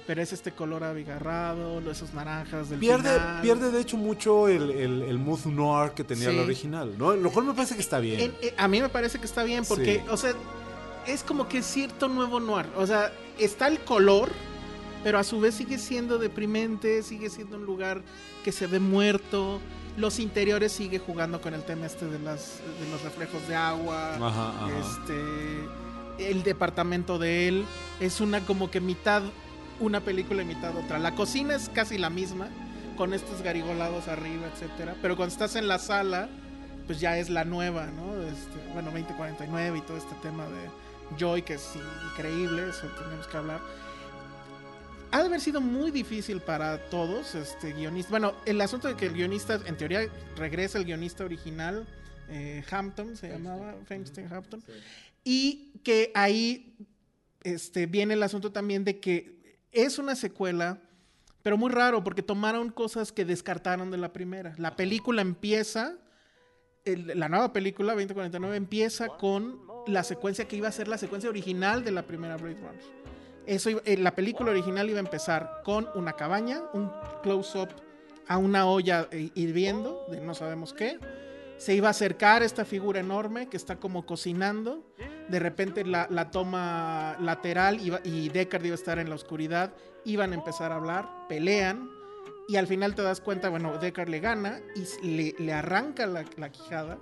[0.08, 3.42] pero es este color abigarrado, esos naranjas del pierde, final.
[3.42, 7.16] Pierde de hecho mucho el, el, el mood noir que tenía el original, ¿no?
[7.16, 8.34] Lo cual me parece que está bien.
[8.42, 10.34] Eh, a mí me parece que está bien porque, o sea,
[11.08, 12.68] es como que cierto nuevo noir.
[12.76, 14.30] O sea, está el color,
[15.04, 18.02] pero a su vez sigue siendo deprimente, sigue siendo un lugar
[18.44, 19.60] que se ve muerto.
[19.96, 24.16] Los interiores sigue jugando con el tema este de, las, de los reflejos de agua.
[24.16, 27.66] Ajá, Este, el departamento de él
[28.00, 29.24] es una como que mitad
[29.80, 31.00] una película y mitad otra.
[31.00, 32.50] La cocina es casi la misma,
[32.98, 34.96] con estos garigolados arriba, etcétera.
[35.02, 36.30] Pero cuando estás en la sala,
[36.88, 38.24] pues ya es la nueva, ¿no?
[38.24, 40.70] Este, bueno, 2049 y todo este tema de
[41.18, 41.74] Joy, que es
[42.12, 43.62] increíble, eso tenemos que hablar.
[45.12, 48.10] Ha de haber sido muy difícil para todos, este guionista.
[48.10, 50.02] Bueno, el asunto de que el guionista, en teoría,
[50.36, 51.88] regresa el guionista original,
[52.30, 54.62] eh, Hampton se llamaba, Feinstein Hampton,
[55.24, 56.76] y que ahí
[57.44, 60.82] este, viene el asunto también de que es una secuela,
[61.42, 64.54] pero muy raro porque tomaron cosas que descartaron de la primera.
[64.58, 65.96] La película empieza,
[66.96, 71.84] la nueva película 2049 empieza con la secuencia que iba a ser la secuencia original
[71.84, 72.98] de la primera Blade Runner.
[73.46, 76.92] Eso eh, la película original iba a empezar con una cabaña, un
[77.24, 77.70] close-up
[78.28, 81.00] a una olla eh, hirviendo, de no sabemos qué.
[81.58, 84.84] Se iba a acercar esta figura enorme que está como cocinando
[85.28, 89.74] de repente la, toma lateral y Deckard iba a estar en la oscuridad,
[90.06, 91.90] iban a empezar a hablar, pelean
[92.48, 94.62] y al final te das cuenta, bueno, Deckard le gana
[95.04, 96.98] y le, arranca la, la quijada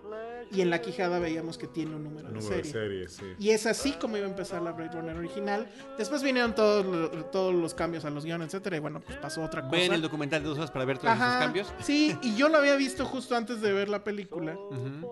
[0.52, 3.08] y en la quijada veíamos que tiene un número, de serie.
[3.40, 5.68] Y es así como iba a empezar la Blade Runner original.
[5.98, 9.62] Después vinieron todos, todos los cambios a los guiones, etcétera, y bueno, pues pasó otra
[9.62, 9.76] cosa.
[9.76, 11.74] Ven el documental de dos horas para ver todos esos cambios.
[11.82, 14.58] Sí, y yo lo había visto justo antes de ver la película.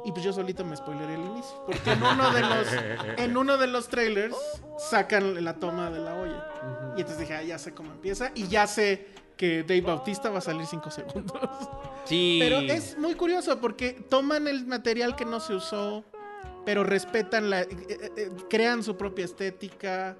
[0.06, 1.64] Y pues yo solito me spoileré el inicio.
[1.66, 2.68] Porque en uno de los,
[3.18, 4.36] en uno de los trailers
[4.78, 6.94] sacan la toma de la olla.
[6.96, 8.32] Y entonces dije, ah, ya sé cómo empieza.
[8.36, 11.40] Y ya sé que Dave Bautista va a salir cinco segundos.
[12.06, 12.38] Sí.
[12.42, 16.04] Pero es muy curioso porque toman el material que no se usó,
[16.66, 17.62] pero respetan la.
[17.62, 20.18] Eh, eh, eh, crean su propia estética.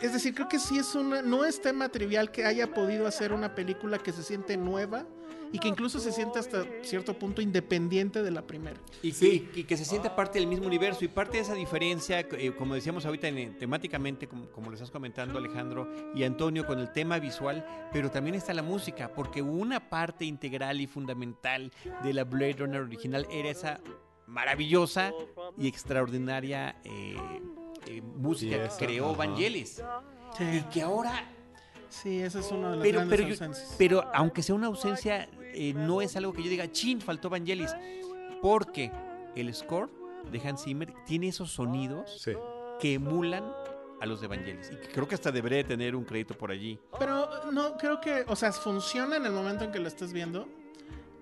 [0.00, 1.22] Es decir, creo que sí es una.
[1.22, 5.04] No es tema trivial que haya podido hacer una película que se siente nueva
[5.52, 8.80] y que incluso se siente hasta cierto punto independiente de la primera.
[9.02, 12.52] Y, que, que se siente parte del mismo universo y parte de esa diferencia, eh,
[12.56, 16.90] como decíamos ahorita en, temáticamente, como, como lo estás comentando Alejandro y Antonio, con el
[16.92, 21.70] tema visual, pero también está la música, porque una parte integral y fundamental
[22.02, 23.80] de la Blade Runner original era esa
[24.26, 25.12] maravillosa
[25.58, 27.16] y extraordinaria eh,
[27.86, 29.82] eh, música que creó Vangelis.
[30.40, 31.28] Y que ahora
[31.92, 33.74] Sí, esa es una de las pero, grandes ausencias.
[33.76, 37.74] pero aunque sea una ausencia eh, no es algo que yo diga, chin, faltó Vangelis.
[38.40, 38.90] Porque
[39.36, 39.90] el score
[40.30, 42.26] de Hans Zimmer tiene esos sonidos
[42.80, 43.44] que emulan
[44.00, 44.70] a los de Vangelis.
[44.72, 46.78] Y creo que hasta debería tener un crédito por allí.
[46.98, 50.48] Pero no, creo que, o sea, funciona en el momento en que lo estés viendo,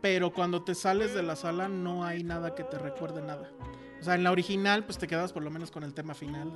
[0.00, 3.50] pero cuando te sales de la sala no hay nada que te recuerde nada.
[4.00, 6.50] O sea, en la original, pues te quedabas por lo menos con el tema final.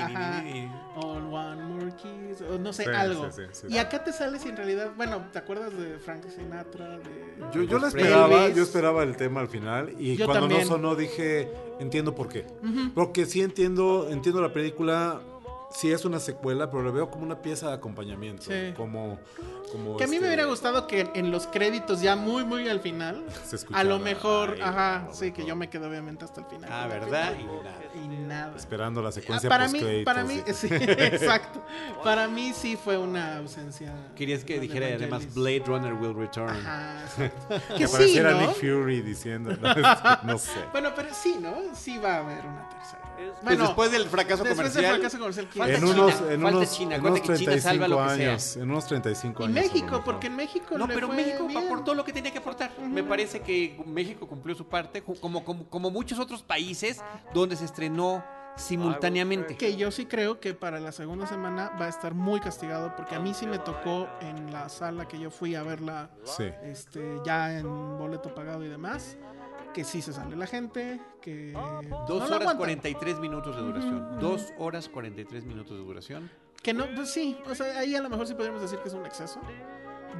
[0.00, 0.42] Ajá.
[0.96, 2.40] All one more kiss.
[2.50, 3.28] O no sé, algo.
[3.68, 6.98] y acá te sales y en realidad, bueno, ¿te acuerdas de Frank Sinatra?
[6.98, 9.94] De, yo, yo lo esperaba, yo esperaba el tema al final.
[9.98, 12.46] Y cuando no sonó dije, entiendo por qué.
[12.94, 15.20] Porque sí entiendo, entiendo la película
[15.70, 18.44] sí es una secuela, pero lo veo como una pieza de acompañamiento.
[18.76, 19.18] Como,
[19.72, 22.68] como que a mí me este hubiera gustado que en los créditos, ya muy, muy
[22.68, 23.24] al final,
[23.72, 26.70] a lo mejor, ajá, sí, que yo me quedo obviamente hasta el final.
[26.72, 27.34] Ah, ¿verdad?
[27.94, 28.56] Y nada.
[28.56, 31.62] Esperando la secuencia para mí, para mí, sí, exacto.
[32.02, 33.92] Para mí sí fue una ausencia.
[34.14, 36.50] Querías que dijera además Blade Runner will return.
[36.50, 37.02] Ajá,
[37.76, 39.56] que, apareciera Nick Fury diciendo,
[40.22, 40.60] no sé.
[40.72, 41.74] Bueno, pero sí, ¿no?
[41.74, 43.03] Sí va a haber una tercera.
[43.42, 44.84] Pues después del fracaso después comercial.
[44.84, 46.96] Del fracaso comercial en unos, en unos, China.
[46.96, 48.56] En unos 35 años.
[48.56, 49.56] En unos 35 años.
[49.56, 52.72] Y México, porque en México No, pero México aportó lo que tenía que aportar.
[52.80, 57.64] Me parece que México cumplió su parte, como, como, como muchos otros países donde se
[57.64, 58.24] estrenó
[58.56, 59.56] simultáneamente.
[59.56, 63.14] Que yo sí creo que para la segunda semana va a estar muy castigado porque
[63.14, 66.50] a mí sí me tocó en la sala que yo fui a verla sí.
[66.62, 69.16] este, ya en boleto pagado y demás
[69.74, 71.52] que sí se sale la gente, que...
[72.06, 74.18] Dos horas 43 minutos de duración.
[74.20, 76.30] Dos horas 43 minutos de duración.
[76.62, 78.94] Que no, pues sí, o sea, ahí a lo mejor sí podríamos decir que es
[78.94, 79.40] un exceso.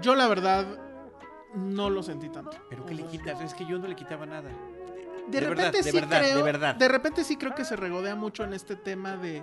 [0.02, 0.66] Yo la verdad
[1.54, 2.58] no lo sentí tanto.
[2.68, 3.40] ¿Pero qué le quitas?
[3.40, 4.50] Es que yo no le quitaba nada.
[5.28, 6.74] De, repente sí creo, de verdad.
[6.74, 9.42] De repente sí creo que se regodea mucho en este tema de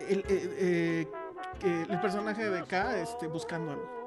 [0.00, 1.08] el, eh,
[1.62, 4.03] eh, el personaje de K este, buscando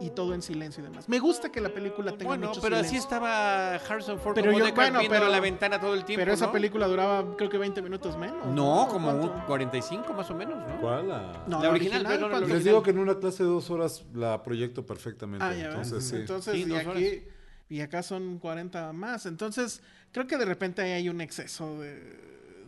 [0.00, 1.08] y, todo en silencio y demás.
[1.08, 4.64] Me gusta que la película tenga bueno, mucho pero así estaba Harrison Ford pero como
[4.64, 6.20] yo, bueno, pero la ventana todo el tiempo.
[6.20, 8.46] Pero esa película duraba creo que 20 minutos menos.
[8.46, 10.80] No, como un 45 más o menos, ¿no?
[10.80, 11.08] ¿Cuál?
[11.08, 12.46] La, no, la, original.
[12.46, 15.44] Les digo que en una clase de dos horas la proyecto perfectamente.
[15.44, 16.16] Ah, ya entonces, sí.
[16.16, 17.22] Entonces, y, aquí,
[17.68, 19.26] y acá son 40 más.
[19.26, 19.82] Entonces,
[20.12, 22.18] creo que de repente ahí hay un exceso de,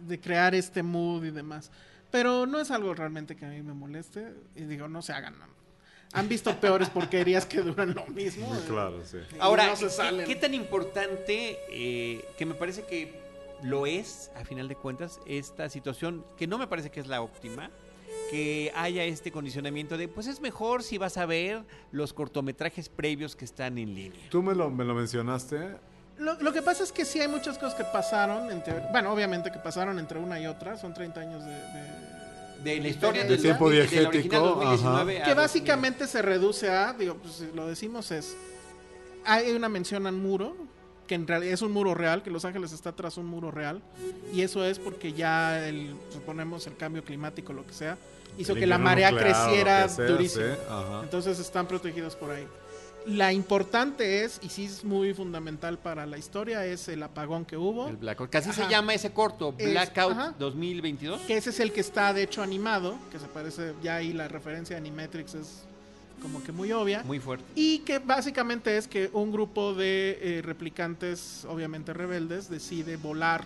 [0.07, 1.71] de crear este mood y demás.
[2.11, 4.35] Pero no es algo realmente que a mí me moleste.
[4.57, 5.37] Y digo, no se hagan.
[6.13, 8.49] Han visto peores porquerías que duran lo mismo.
[8.67, 9.19] claro, sí.
[9.39, 9.73] Ahora,
[10.27, 13.21] ¿qué, tan importante, eh, que me parece que
[13.63, 17.23] lo es, a final de cuentas, esta situación, que no me parece que es la
[17.23, 17.71] óptima,
[18.31, 23.37] que haya este condicionamiento de, pues es mejor si vas a ver los cortometrajes previos
[23.37, 24.21] que están en línea.
[24.31, 25.77] Tú me lo, me lo mencionaste.
[26.19, 29.59] Lo, que pasa es que sí hay muchas cosas que pasaron, entre, bueno, obviamente que
[29.59, 31.51] pasaron entre una y otra, son 30 años de...
[31.51, 32.00] de,
[32.65, 34.61] la historia del tiempo diegético,
[35.25, 38.37] que básicamente se reduce a, digo, pues lo decimos es,
[39.25, 40.57] hay una mención al muro,
[41.07, 43.83] que en realidad es un muro real, que Los Ángeles está tras un muro real,
[44.33, 47.99] y eso es porque ya el, suponemos el cambio climático, lo que sea,
[48.39, 50.45] hizo que la marea creciera durísimo.
[51.03, 52.47] Entonces están protegidos por ahí.
[53.07, 57.57] La importante es, y sí es muy fundamental para la historia, es el apagón que
[57.57, 57.89] hubo.
[57.89, 58.31] El Blackout.
[58.31, 61.23] Casi se llama ese corto, Blackout 2022.
[61.23, 64.29] Que ese es el que está de hecho animado, que se parece, ya ahí la
[64.29, 65.65] referencia de Animatrix es
[66.21, 67.03] como que muy obvia.
[67.05, 67.45] Muy fuerte.
[67.55, 73.45] Y que básicamente es que un grupo de eh, replicantes, obviamente rebeldes, decide volar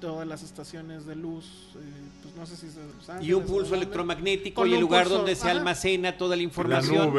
[0.00, 1.78] todas las estaciones de luz, eh,
[2.22, 5.34] pues no sé si es de Los Y un pulso electromagnético y el lugar donde
[5.34, 7.12] se almacena toda la información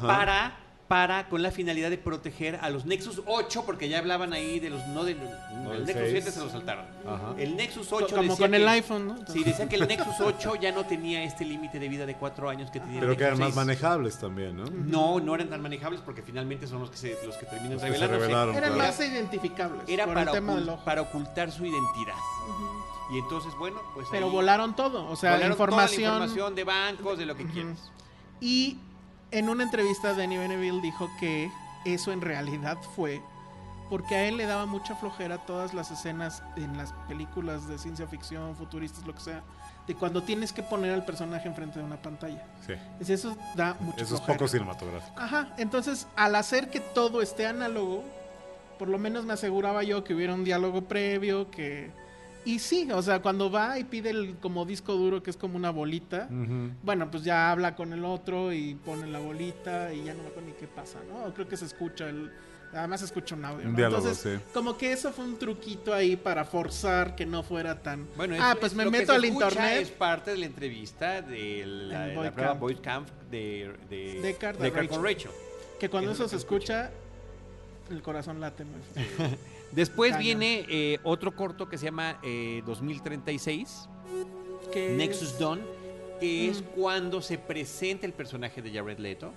[0.00, 0.56] para
[0.90, 4.70] para con la finalidad de proteger a los Nexus 8 porque ya hablaban ahí de
[4.70, 6.84] los no de el Nexus 7 se lo saltaron.
[7.38, 9.16] El Nexus 8 como con el iPhone, ¿no?
[9.28, 12.50] Sí, decía que el Nexus 8 ya no tenía este límite de vida de 4
[12.50, 14.64] años que tenía Pero que eran más manejables también, ¿no?
[14.64, 18.58] No, no eran tan manejables porque finalmente son los que se los que terminan revelándose.
[18.58, 20.32] eran más identificables era para,
[20.84, 22.16] para ocultar su identidad.
[23.12, 24.08] Y entonces, bueno, pues.
[24.10, 26.02] Pero volaron todo, o sea, información.
[26.02, 27.92] Toda la información de bancos, de lo que quieras.
[28.40, 28.78] Y
[29.30, 31.50] en una entrevista, Danny Beneville dijo que
[31.84, 33.22] eso en realidad fue
[33.90, 38.06] porque a él le daba mucha flojera todas las escenas en las películas de ciencia
[38.06, 39.42] ficción, futuristas, lo que sea,
[39.88, 42.46] de cuando tienes que poner al personaje enfrente de una pantalla.
[42.64, 42.74] Sí.
[43.12, 45.20] eso da mucho Eso es poco cinematográfico.
[45.20, 48.04] Ajá, entonces al hacer que todo esté análogo,
[48.78, 51.90] por lo menos me aseguraba yo que hubiera un diálogo previo, que
[52.44, 55.56] y sí, o sea, cuando va y pide el como disco duro que es como
[55.56, 56.28] una bolita,
[56.82, 60.28] bueno, pues ya habla con el otro y pone la bolita y ya no me
[60.28, 61.32] acuerdo ni qué pasa, ¿no?
[61.34, 62.30] Creo que se escucha el
[62.72, 63.68] además se escucha un audio.
[63.68, 68.36] Entonces, como que eso fue un truquito ahí para forzar que no fuera tan Bueno,
[68.38, 69.82] ah, pues me meto al internet.
[69.82, 75.04] Es parte de la entrevista de la, la prueba Boy Camp de, de Deckard, con
[75.04, 75.30] Rachel.
[75.78, 76.90] Que cuando eso, se escucha,
[77.90, 78.80] el corazón late muy
[79.72, 82.18] Después viene eh, otro corto que se llama
[82.66, 83.88] 2036,
[84.74, 85.60] eh, Nexus Dawn,
[86.18, 89.32] que es cuando se presenta el personaje de Jared Leto,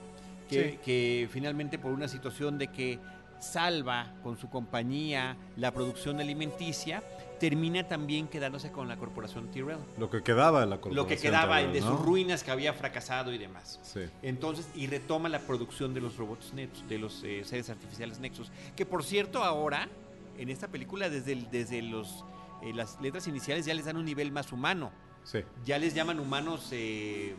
[0.49, 2.99] que, finalmente por una situación de que
[3.39, 7.03] salva con su compañía la producción alimenticia,
[7.39, 9.79] termina también quedándose con la corporación Tyrell.
[9.97, 10.95] Lo que quedaba de la corporación.
[10.95, 13.81] Lo que quedaba de sus ruinas que había fracasado y demás.
[14.21, 18.49] Entonces, y retoma la producción de los robots Nexus, de los eh, seres artificiales Nexus,
[18.75, 19.89] que por cierto ahora
[20.37, 22.25] en esta película desde, desde los,
[22.61, 24.91] eh, las letras iniciales ya les dan un nivel más humano.
[25.23, 25.39] Sí.
[25.63, 27.35] Ya les llaman humanos, eh,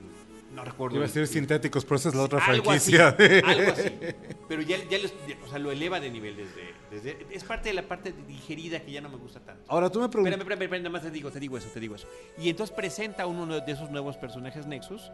[0.55, 0.97] no recuerdo.
[0.97, 3.09] Iba a ser sintéticos, pero esa es la otra franquicia.
[3.09, 3.91] algo así.
[4.49, 4.99] Pero ya, ya
[5.43, 8.93] o sea, lo eleva de nivel desde, desde, Es parte de la parte digerida que
[8.93, 9.65] ya no me gusta tanto.
[9.69, 10.39] Ahora tú me preguntas.
[10.39, 12.07] Espérame, espérame, nada más te digo, te digo eso, te digo eso.
[12.39, 15.11] Y entonces presenta uno de esos nuevos personajes Nexus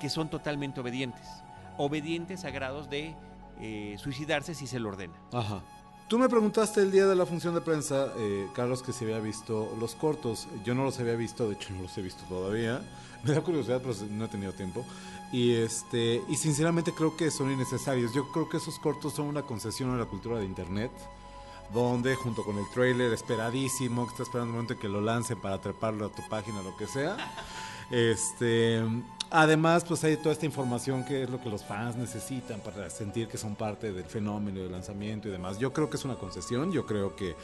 [0.00, 1.26] que son totalmente obedientes.
[1.76, 3.14] Obedientes a grados de
[3.60, 5.20] eh, suicidarse si se lo ordena.
[5.32, 5.62] Ajá.
[6.08, 9.20] Tú me preguntaste el día de la función de prensa, eh, Carlos, que si había
[9.20, 10.48] visto los cortos.
[10.64, 12.80] Yo no los había visto, de hecho no los he visto todavía.
[13.24, 14.86] Me da curiosidad, pero no he tenido tiempo.
[15.32, 18.14] Y este y sinceramente creo que son innecesarios.
[18.14, 20.90] Yo creo que esos cortos son una concesión a la cultura de internet,
[21.74, 25.38] donde junto con el trailer esperadísimo, que está esperando un momento en que lo lancen
[25.38, 27.18] para treparlo a tu página, lo que sea.
[27.90, 28.82] Este,
[29.30, 33.28] Además, pues hay toda esta información que es lo que los fans necesitan para sentir
[33.28, 35.58] que son parte del fenómeno del lanzamiento y demás.
[35.58, 37.36] Yo creo que es una concesión, yo creo que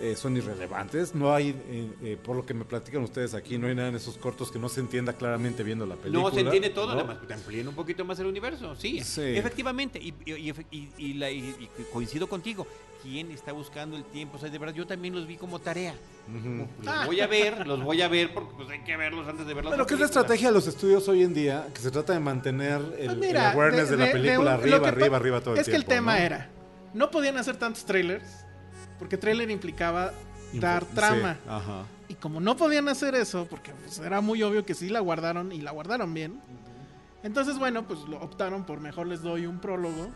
[0.00, 1.14] eh, son irrelevantes.
[1.14, 3.94] No hay, eh, eh, por lo que me platican ustedes aquí, no hay nada en
[3.94, 6.30] esos cortos que no se entienda claramente viendo la película.
[6.30, 8.74] No, se entiende todo, nada más te amplíen un poquito más el universo.
[8.74, 10.00] Sí, efectivamente.
[10.00, 12.66] Y, y, coincido contigo.
[13.02, 14.38] ¿Quién está buscando el tiempo?
[14.38, 15.94] O sea, de verdad, yo también los vi como tarea.
[16.82, 19.52] Los voy a ver, los voy a ver porque pues, hay que verlos antes de
[19.52, 19.74] verlos.
[19.74, 21.68] Pero ¿qué es la estrategia de los estudios hoy en día?
[21.74, 25.54] Que se trata de mantener el, pues awareness de, la película arriba, arriba, arriba todo
[25.54, 25.60] el tiempo.
[25.60, 26.50] Es que el tema era,
[26.94, 28.43] no podían hacer tantos trailers
[28.98, 30.12] porque trailer implicaba
[30.54, 31.36] dar trama.
[32.08, 35.52] Y como no podían hacer eso, porque pues, era muy obvio que sí la guardaron
[35.52, 36.40] y la guardaron bien.
[37.22, 40.08] Entonces, bueno, pues lo optaron por mejor les doy un prólogo.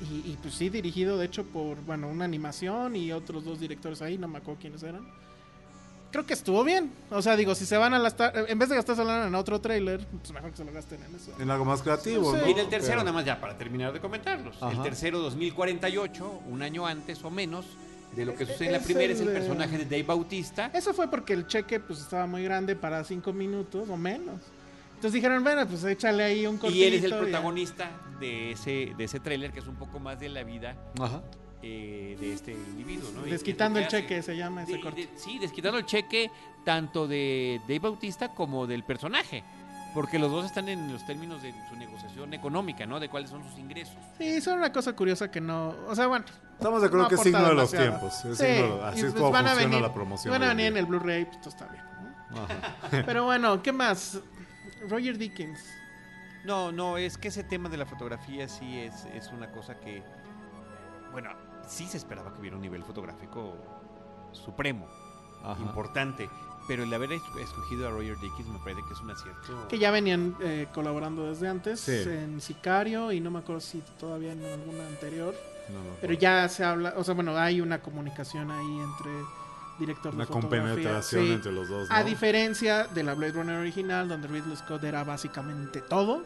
[0.00, 4.16] Y, pues sí, dirigido de hecho por, bueno, una animación y otros dos directores ahí,
[4.16, 5.06] no me acuerdo quiénes eran.
[6.10, 6.90] Creo que estuvo bien.
[7.10, 10.06] O sea, digo, si se van a gastar, en vez de gastarse en otro trailer,
[10.06, 11.32] pues mejor que se lo gasten en eso.
[11.38, 12.48] En algo más creativo, ¿no?
[12.48, 14.56] Y en el tercero, nada más ya para terminar de comentarlos.
[14.62, 17.66] El tercero, 2048, un año antes o menos,
[18.14, 20.70] de lo que sucede en la primera es el personaje de Dave Bautista.
[20.74, 24.40] Eso fue porque el cheque pues estaba muy grande para cinco minutos o menos.
[24.90, 26.78] Entonces dijeron, bueno, pues échale ahí un cortito.
[26.78, 30.20] Y él es el protagonista de ese, de ese tráiler que es un poco más
[30.20, 30.76] de la vida
[31.62, 33.22] eh, de este individuo, ¿no?
[33.22, 35.08] Desquitando el cheque se llama ese corte.
[35.16, 36.30] sí, desquitando el cheque
[36.64, 39.42] tanto de Dave Bautista como del personaje.
[39.94, 43.00] Porque los dos están en los términos de su negociación económica, ¿no?
[43.00, 43.96] De cuáles son sus ingresos.
[44.18, 45.74] Sí, eso es una cosa curiosa que no.
[45.88, 46.26] O sea, bueno.
[46.60, 48.24] Estamos de acuerdo que es signo de los tiempos.
[48.26, 50.30] Es sí, así es pues como funciona venir, la promoción.
[50.30, 51.84] Van a venir en el Blu-ray, pues está bien.
[53.06, 54.20] Pero bueno, ¿qué más?
[54.88, 55.58] Roger Dickens.
[56.44, 60.02] No, no, es que ese tema de la fotografía sí es, es una cosa que.
[61.12, 61.30] Bueno,
[61.66, 63.56] sí se esperaba que hubiera un nivel fotográfico
[64.32, 64.86] supremo,
[65.60, 66.28] importante
[66.68, 69.66] pero el haber escogido a Roger Dickens me parece que es un acierto.
[69.66, 74.32] Que ya venían eh, colaborando desde antes en Sicario y no me acuerdo si todavía
[74.32, 75.34] en alguna anterior.
[76.00, 79.10] Pero ya se habla, o sea, bueno, hay una comunicación ahí entre
[79.78, 80.60] director una de fotografía.
[80.60, 81.88] compenetración entre los dos.
[81.90, 86.22] A diferencia de la Blade Runner original, donde Ridley Scott era básicamente todo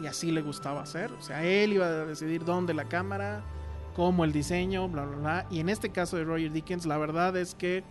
[0.00, 1.12] y así le gustaba hacer.
[1.12, 3.42] O sea, él iba a decidir dónde la cámara,
[3.94, 5.46] cómo el diseño, bla, bla, bla.
[5.50, 7.84] Y en este caso de Roger Dickens, la verdad es que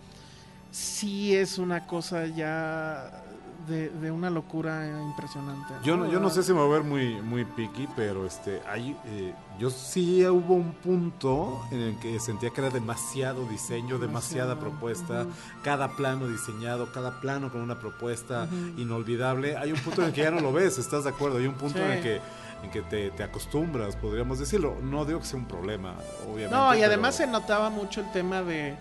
[0.70, 3.23] sí es una cosa ya
[3.66, 5.74] de, una locura impresionante.
[5.82, 8.60] Yo no, yo no sé si me voy a ver muy, muy picky, pero este,
[8.66, 13.98] hay, eh, yo sí hubo un punto en el que sentía que era demasiado diseño,
[13.98, 15.26] demasiada propuesta,
[15.62, 19.56] cada plano diseñado, cada plano con una propuesta inolvidable.
[19.56, 21.38] Hay un punto en el que ya no lo ves, ¿estás de acuerdo?
[21.38, 22.20] Hay un punto en el que
[22.62, 24.76] en que te, te, acostumbras, podríamos decirlo.
[24.82, 25.94] No digo que sea un problema,
[26.24, 26.56] obviamente.
[26.56, 28.74] No, y además se notaba mucho el tema de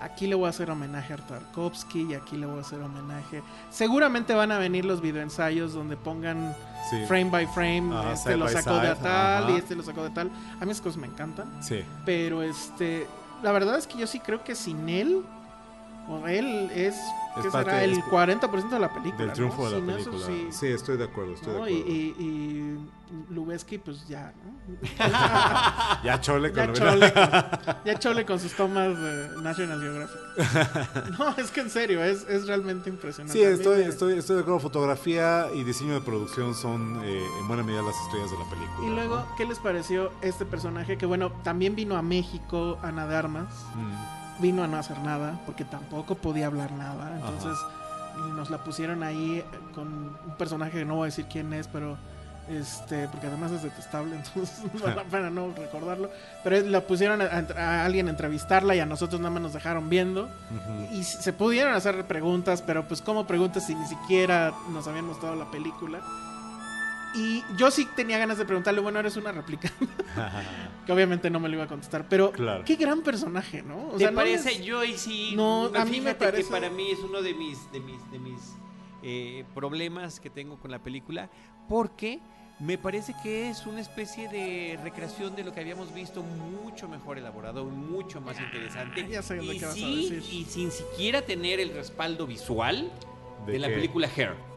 [0.00, 3.42] aquí le voy a hacer homenaje a Tarkovsky y aquí le voy a hacer homenaje.
[3.70, 6.54] Seguramente van a venir los videoensayos donde pongan
[7.06, 10.30] frame by frame, este lo sacó de tal y este lo sacó de tal.
[10.60, 11.46] A mí esas cosas me encantan.
[11.62, 11.84] Sí.
[12.04, 13.06] Pero este,
[13.42, 15.24] la verdad es que yo sí creo que sin él
[16.26, 16.96] él es,
[17.42, 17.84] ¿qué será?
[17.84, 19.24] el 40% de la película.
[19.24, 20.26] Del triunfo de la película.
[20.50, 20.66] sí.
[20.66, 21.76] estoy de acuerdo, estoy de acuerdo.
[21.76, 22.78] Y, y,
[23.30, 24.78] Lubeski, pues ya, ¿no?
[26.04, 27.22] ya chole con, ya chole con,
[27.84, 31.18] ya chole con sus tomas de National Geographic.
[31.18, 33.36] no, es que en serio, es, es realmente impresionante.
[33.36, 34.60] Sí, estoy, estoy, estoy de acuerdo.
[34.60, 38.86] Fotografía y diseño de producción son eh, en buena medida las estrellas de la película.
[38.86, 40.96] Y luego, ¿qué les pareció este personaje?
[40.96, 43.52] Que bueno, también vino a México, Ana de Armas.
[43.74, 47.16] Mm vino a no hacer nada porque tampoco podía hablar nada.
[47.16, 47.58] Entonces
[48.34, 51.96] nos la pusieron ahí con un personaje que no voy a decir quién es, pero
[52.48, 54.64] este porque además es detestable, entonces
[55.10, 56.10] para no recordarlo.
[56.42, 60.28] Pero la pusieron a, alguien a entrevistarla y a nosotros nada más nos dejaron viendo.
[60.92, 65.36] Y se pudieron hacer preguntas, pero pues como preguntas si ni siquiera nos habían mostrado
[65.36, 66.00] la película.
[67.14, 69.70] Y yo sí tenía ganas de preguntarle, bueno, eres una réplica.
[70.86, 72.32] que obviamente no me lo iba a contestar, pero
[72.64, 73.88] qué gran personaje, ¿no?
[73.88, 74.62] O ¿Te parece?
[74.62, 75.32] Yo y sí.
[75.34, 76.44] No, a mí me parece.
[76.44, 78.40] que para mí es uno de mis, de mis, de mis
[79.02, 81.30] eh, problemas que tengo con la película,
[81.68, 82.20] porque
[82.60, 87.16] me parece que es una especie de recreación de lo que habíamos visto mucho mejor
[87.16, 89.08] elaborado, mucho más interesante.
[89.08, 90.22] Ya sé y, qué vas a decir.
[90.30, 92.92] y sin siquiera tener el respaldo visual
[93.46, 94.49] de, la película Hair.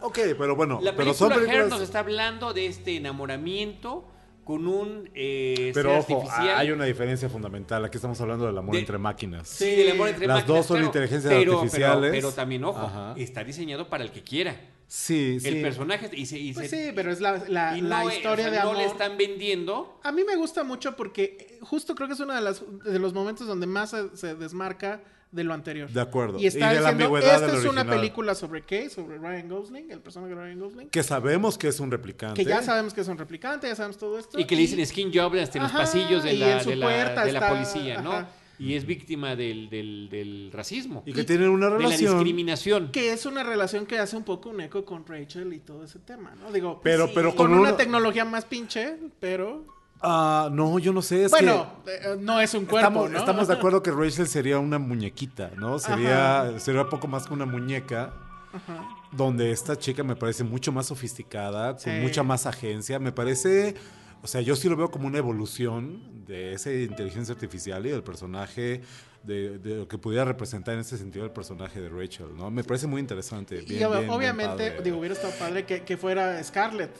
[0.00, 0.80] Ok, pero bueno.
[0.82, 4.04] La pero película Hair nos está hablando de este enamoramiento
[4.44, 7.84] con un eh, pero ojo, hay una diferencia fundamental.
[7.84, 9.46] Aquí estamos hablando del amor entre máquinas.
[9.46, 12.10] Sí, del amor entre Las dos son inteligencias artificiales.
[12.12, 14.58] Pero, también, ojo, está diseñado para el que quiera.
[14.86, 15.48] Sí, sí.
[15.48, 16.08] El personaje.
[16.12, 18.72] Y pues sí, pero es la, la, historia de amor.
[18.72, 20.00] No le están vendiendo.
[20.02, 23.12] A mí me gusta mucho porque justo creo que es uno de, las, de los
[23.12, 25.90] momentos donde más se desmarca de lo anterior.
[25.90, 26.38] De acuerdo.
[26.38, 28.88] Y está diciendo, esta es una película sobre qué?
[28.90, 30.88] Sobre Ryan Gosling, el personaje de Ryan Gosling.
[30.88, 32.42] Que sabemos que es un replicante.
[32.42, 34.38] Que ya sabemos que es un replicante, ya sabemos todo esto.
[34.38, 37.48] Y que le dicen skin job en los pasillos de la, de la, de la
[37.48, 38.26] policía, ¿no?
[38.58, 41.02] y es víctima del, del, del racismo.
[41.06, 42.00] Y que tienen una relación.
[42.00, 42.90] De la discriminación.
[42.90, 46.00] Que es una relación que hace un poco un eco con Rachel y todo ese
[46.00, 46.50] tema, ¿no?
[46.50, 49.77] Digo, pero, pero con, una tecnología más pinche, pero...
[50.00, 51.24] Ah, no, yo no sé.
[51.24, 53.18] Es bueno, eh, no es un cuerpo, estamos, ¿no?
[53.18, 55.78] estamos de acuerdo que Rachel sería una muñequita, ¿no?
[55.78, 58.12] Sería, sería poco más que una muñeca.
[58.52, 58.88] Ajá.
[59.12, 62.98] Donde esta chica me parece mucho más sofisticada, con mucha más agencia.
[62.98, 63.74] Me parece
[64.22, 68.02] o sea, yo sí lo veo como una evolución de esa inteligencia artificial y del
[68.02, 68.82] personaje,
[69.22, 72.50] de, lo que pudiera representar en ese sentido el personaje de Rachel, ¿no?
[72.50, 73.64] Me parece muy interesante.
[73.66, 76.90] y obviamente, digo, hubiera estado padre que, fuera Scarlett.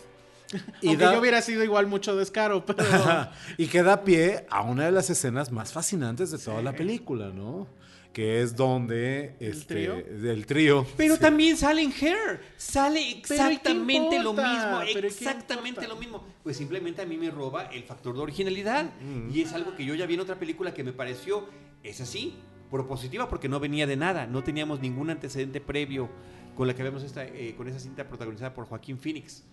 [0.80, 2.84] Y Aunque yo hubiera sido igual mucho descaro, pero...
[3.58, 7.30] y que da pie a una de las escenas más fascinantes de toda la película,
[7.30, 7.66] ¿no?
[8.12, 14.80] que es donde este del trío pero también sale en Hair sale exactamente lo mismo
[15.04, 16.24] exactamente lo mismo.
[16.42, 18.86] Pues simplemente a mí me roba el factor de originalidad.
[19.00, 19.30] Mm.
[19.30, 21.48] y es algo que yo ya vi en otra película que me pareció
[21.84, 22.34] es así
[22.70, 24.26] propositiva porque no venía de nada.
[24.26, 26.08] No teníamos ningún antecedente previo
[26.56, 29.44] con la que vemos esta eh, con esa cinta protagonizada por Joaquín Phoenix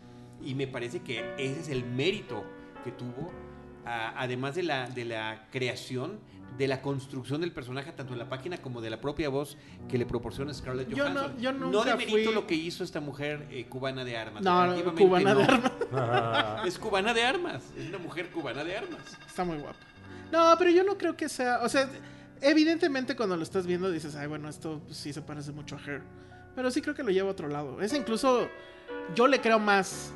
[0.44, 2.44] y me parece que ese es el mérito
[2.84, 3.32] que tuvo
[3.86, 6.20] además de la de la creación
[6.58, 9.58] de la construcción del personaje, tanto en la página como de la propia voz
[9.90, 11.38] que le proporciona Scarlett Johansson.
[11.38, 14.42] Yo no, yo nunca demerito lo que hizo esta mujer eh, cubana de armas.
[14.42, 15.72] No, cubana de armas.
[16.66, 17.64] es cubana de armas.
[17.78, 19.02] Es una mujer cubana de armas.
[19.28, 19.80] Está muy guapa.
[20.32, 21.60] No, pero yo no creo que sea.
[21.62, 21.90] O sea,
[22.42, 26.04] evidentemente cuando lo estás viendo dices, ay, bueno, esto sí se parece mucho a Her.
[26.56, 27.82] Pero sí creo que lo lleva a otro lado.
[27.82, 28.48] Es incluso.
[29.14, 30.14] Yo le creo más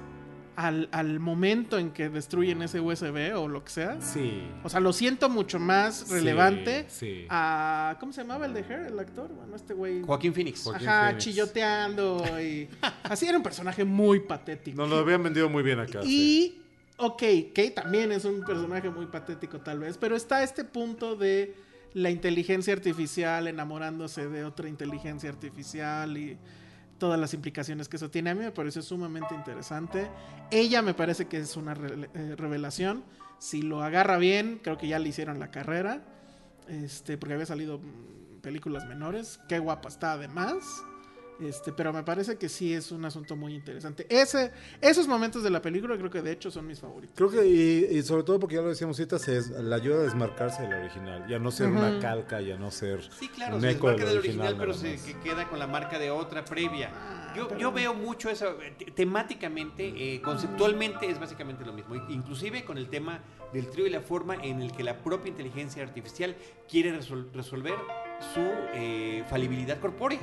[0.59, 4.01] al, momento en que destruyen ese USB o lo que sea.
[4.01, 4.43] Sí.
[4.63, 6.87] O sea, lo siento mucho más relevante
[7.29, 7.95] a.
[7.99, 9.29] ¿Cómo se llamaba el de Hair, el actor?
[9.33, 10.01] Bueno, este güey.
[10.01, 10.67] Joaquín Phoenix.
[10.67, 12.67] Ajá, chilloteando y.
[13.03, 14.77] así era un personaje muy patético.
[14.77, 16.01] No lo habían vendido muy bien acá.
[16.03, 16.61] Y.
[16.97, 17.23] Ok,
[17.55, 19.97] Kate también es un personaje muy patético, tal vez.
[19.97, 21.55] Pero está este punto de
[21.93, 26.37] la inteligencia artificial enamorándose de otra inteligencia artificial y
[26.99, 28.29] todas las implicaciones que eso tiene.
[28.29, 30.09] A mí me parece sumamente interesante.
[30.51, 33.03] Ella me parece que es una eh, revelación.
[33.39, 36.03] Si lo agarra bien, creo que ya le hicieron la carrera.
[36.67, 39.39] Este, porque había salido mm, películas menores.
[39.47, 40.83] Qué guapa está además.
[41.39, 44.05] Este, pero me parece que sí es un asunto muy interesante.
[44.09, 47.15] Ese, esos momentos de la película creo que de hecho son mis favoritos.
[47.15, 50.63] Creo que, y, sobre todo porque ya lo decíamos ahorita, se la ayuda a desmarcarse
[50.63, 54.17] del original, ya no ser una calca, ya no ser sí, claro, un eco del,
[54.17, 56.91] original, pero se que queda con la marca de otra previa.
[56.93, 58.57] Ah, yo, yo veo mucho eso,
[58.95, 63.21] temáticamente, eh, conceptualmente es básicamente lo mismo, inclusive con el tema
[63.53, 66.35] del trío y la forma en el que la propia inteligencia artificial
[66.67, 66.99] quiere
[67.33, 67.75] resolver
[68.33, 68.41] su
[68.73, 70.19] eh, falibilidad corpórea.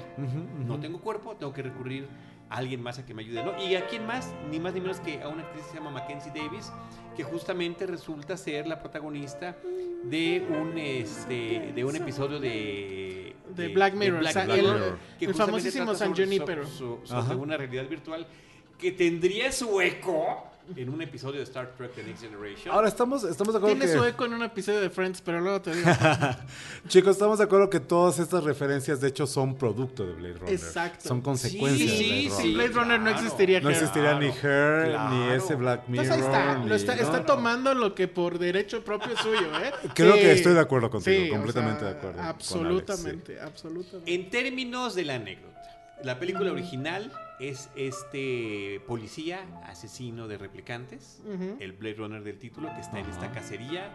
[0.67, 2.09] No tengo cuerpo, tengo que recurrir
[2.49, 3.43] a alguien más a que me ayude.
[3.43, 3.61] ¿no?
[3.63, 4.33] ¿Y a quién más?
[4.51, 6.73] Ni más ni menos que a una actriz que se llama Mackenzie Davis,
[7.17, 9.57] que justamente resulta ser la protagonista
[10.05, 14.25] de un, este, de un episodio de, de, Black Mirror.
[15.21, 16.67] el, famosísimo San Junipero.
[16.67, 18.27] Sobre una realidad virtual
[18.79, 20.45] que tendría su eco
[20.75, 22.75] en un episodio de Star Trek The Next Generation.
[22.75, 25.63] Ahora estamos, estamos de acuerdo Tiene su eco en un episodio de Friends, pero luego
[25.63, 25.89] te digo.
[26.89, 30.55] Chicos, estamos de acuerdo que todas estas referencias de hecho son producto de Blade Runner.
[30.55, 31.09] Exacto.
[31.09, 32.43] Son consecuencias sí, de Blade Runner.
[32.43, 36.07] Sin Blade Runner no existiría No existiría ni Her, ni ese Black Mirror.
[36.07, 36.95] Pues ahí está.
[36.95, 39.73] está, tomando lo que por derecho propio es suyo, ¿eh?
[39.95, 42.23] Creo que estoy de acuerdo contigo, completamente de acuerdo.
[42.23, 44.13] Absolutamente, absolutamente.
[44.13, 45.63] En términos de la anécdota,
[46.03, 51.21] la película original es este policía asesino de replicantes,
[51.61, 53.91] el Blade Runner del título, que está en esta cacería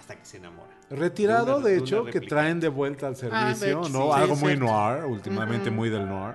[0.00, 0.70] hasta que se enamora.
[0.88, 4.14] Retirado, de, hecho, que traen de vuelta al ah, servicio, ¿no?
[4.14, 6.34] Algo muy noir, últimamente muy del noir.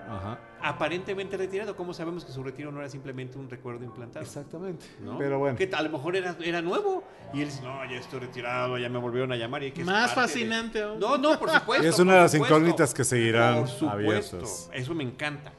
[0.62, 4.26] Aparentemente retirado, ¿cómo sabemos que su retiro no era simplemente un recuerdo implantado?
[4.26, 4.86] Exactamente.
[5.18, 5.58] Pero bueno.
[5.58, 8.90] Que a lo mejor era, era nuevo y él dice, no, ya estoy retirado, ya
[8.90, 9.64] me volvieron a llamar.
[9.64, 11.88] Y que Más fascinante No, no, por supuesto.
[11.88, 14.70] es una de las incógnitas que seguirán abiertas.
[14.74, 15.54] Eso me encanta.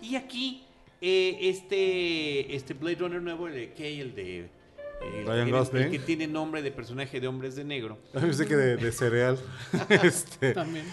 [0.00, 0.64] Y aquí,
[1.00, 4.48] eh, este, este Blade Runner nuevo, el de Kay, el de
[5.24, 5.90] Ryan Gosling.
[5.90, 7.98] que tiene nombre de personaje de hombres de negro.
[8.14, 9.38] Yo sé que de, cereal.
[10.02, 10.86] este, También.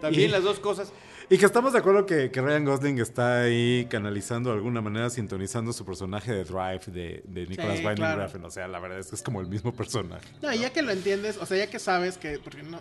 [0.00, 0.92] También las dos cosas.
[1.28, 5.72] Y que estamos de acuerdo que, Ryan Gosling está ahí canalizando de alguna manera, sintonizando
[5.72, 9.14] su personaje de Drive de, de Nicholas sí, Winding O sea, la verdad es que
[9.14, 10.26] es como el mismo personaje.
[10.42, 12.40] No, ya que lo entiendes, o sea, ya que sabes que.
[12.40, 12.80] Porque no,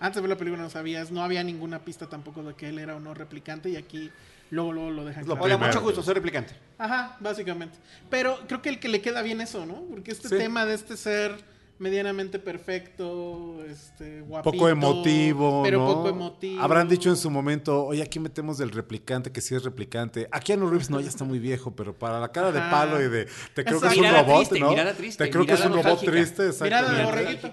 [0.00, 2.80] antes de ver la película no sabías, no había ninguna pista tampoco de que él
[2.80, 4.10] era o no replicante, y aquí
[4.50, 5.42] luego, luego lo dejan claro.
[5.42, 6.54] Hola, mucho gusto, soy replicante.
[6.78, 7.78] Ajá, básicamente.
[8.10, 9.82] Pero creo que el que le queda bien eso, ¿no?
[9.90, 11.36] Porque este tema de este ser
[11.78, 14.50] medianamente perfecto, este, guapito.
[14.52, 15.86] Poco emotivo, Pero ¿no?
[15.94, 16.60] poco emotivo.
[16.62, 20.28] Habrán dicho en su momento, oye, aquí metemos del replicante, que sí es replicante.
[20.32, 23.08] Aquí Keanu Reeves no, ya está muy viejo, pero para la cara de palo y
[23.08, 24.70] de, te creo que es un Mirada robot, triste, ¿no?
[24.70, 27.04] mirada triste, te creo que es mirada un robot triste, Mirada exactamente.
[27.04, 27.52] borreguito.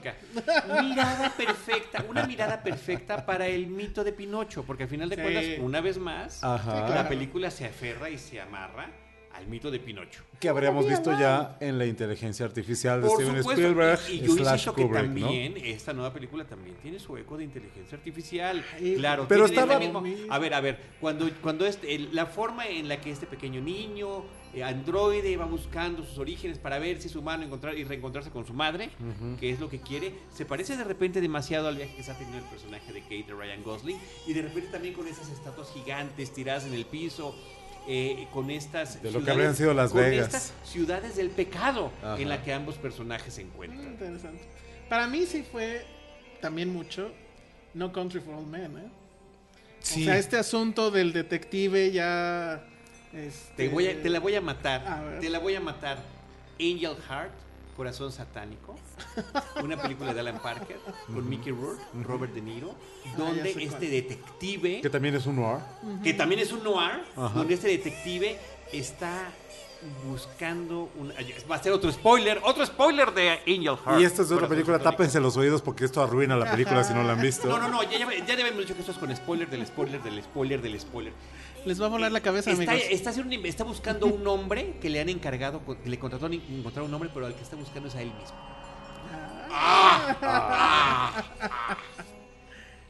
[0.82, 5.22] Mirada perfecta, una mirada perfecta para el mito de Pinocho, porque al final de Sí.
[5.22, 6.90] cuentas, una vez más, Ajá.
[6.90, 8.90] la película se aferra y se amarra
[9.36, 10.24] al mito de Pinocho.
[10.40, 14.20] Que habríamos visto ya en la inteligencia artificial de Por Steven supuesto, Spielberg y, y
[14.22, 15.20] yo slash insisto que Kubrick, ¿no?
[15.28, 18.64] también esta nueva película también tiene su eco de inteligencia artificial.
[18.76, 22.16] Ay, claro, pero tiene estaba- el mismo- A ver, a ver, cuando, cuando este, el-
[22.16, 24.24] la forma en la que este pequeño niño,
[24.54, 28.46] eh, androide, va buscando sus orígenes para ver si es humano encontrar y reencontrarse con
[28.46, 28.90] su madre,
[29.40, 32.38] que es lo que quiere, se parece de repente demasiado al viaje que está teniendo
[32.40, 36.32] el personaje de Kate de Ryan Gosling y de repente también con esas estatuas gigantes
[36.34, 37.36] tiradas en el piso.
[37.88, 40.26] Eh, con estas De lo que habrían sido Las Vegas.
[40.28, 42.20] estas ciudades del pecado Ajá.
[42.20, 43.88] en la que ambos personajes se Mm, encuentran.
[43.92, 44.44] Interesante.
[44.90, 45.86] Para mí sí fue
[46.42, 47.12] también mucho
[47.74, 48.90] No Country for Old Men, ¿eh?
[49.80, 50.02] Sí.
[50.02, 52.64] O sea, este asunto del detective ya...
[53.14, 54.86] este, Te, voy a- te la voy a matar.
[54.88, 55.20] A.
[55.20, 55.98] Te la voy a matar.
[56.60, 57.34] Angel Heart,
[57.76, 58.76] Corazón Satánico.
[59.64, 62.74] Una película de Alan Parker con Mickey Rourke, Robert De Niro,
[63.18, 65.60] donde Ah, sé este detective, Que también es un noir.
[66.04, 67.04] que también es un noir,
[67.34, 68.38] donde este detective
[68.72, 69.30] está
[70.08, 71.12] buscando un
[71.52, 74.00] va a ser otro spoiler, otro spoiler de Angel Heart.
[74.02, 77.04] Y esta es otra película, tápense los oídos porque esto arruina la película si no
[77.04, 77.48] la han visto.
[77.48, 80.02] No, no, no, ya, ya, ya debemos dicho que esto es con spoiler del spoiler
[80.02, 81.14] del spoiler del spoiler.
[81.66, 82.88] Les va a volar la cabeza, Está, amigos.
[82.91, 86.30] está, haciendo un- está buscando un hombre que le han encargado, que le contrató a
[86.34, 88.36] encontrar un hombre, pero al que está buscando es a él mismo.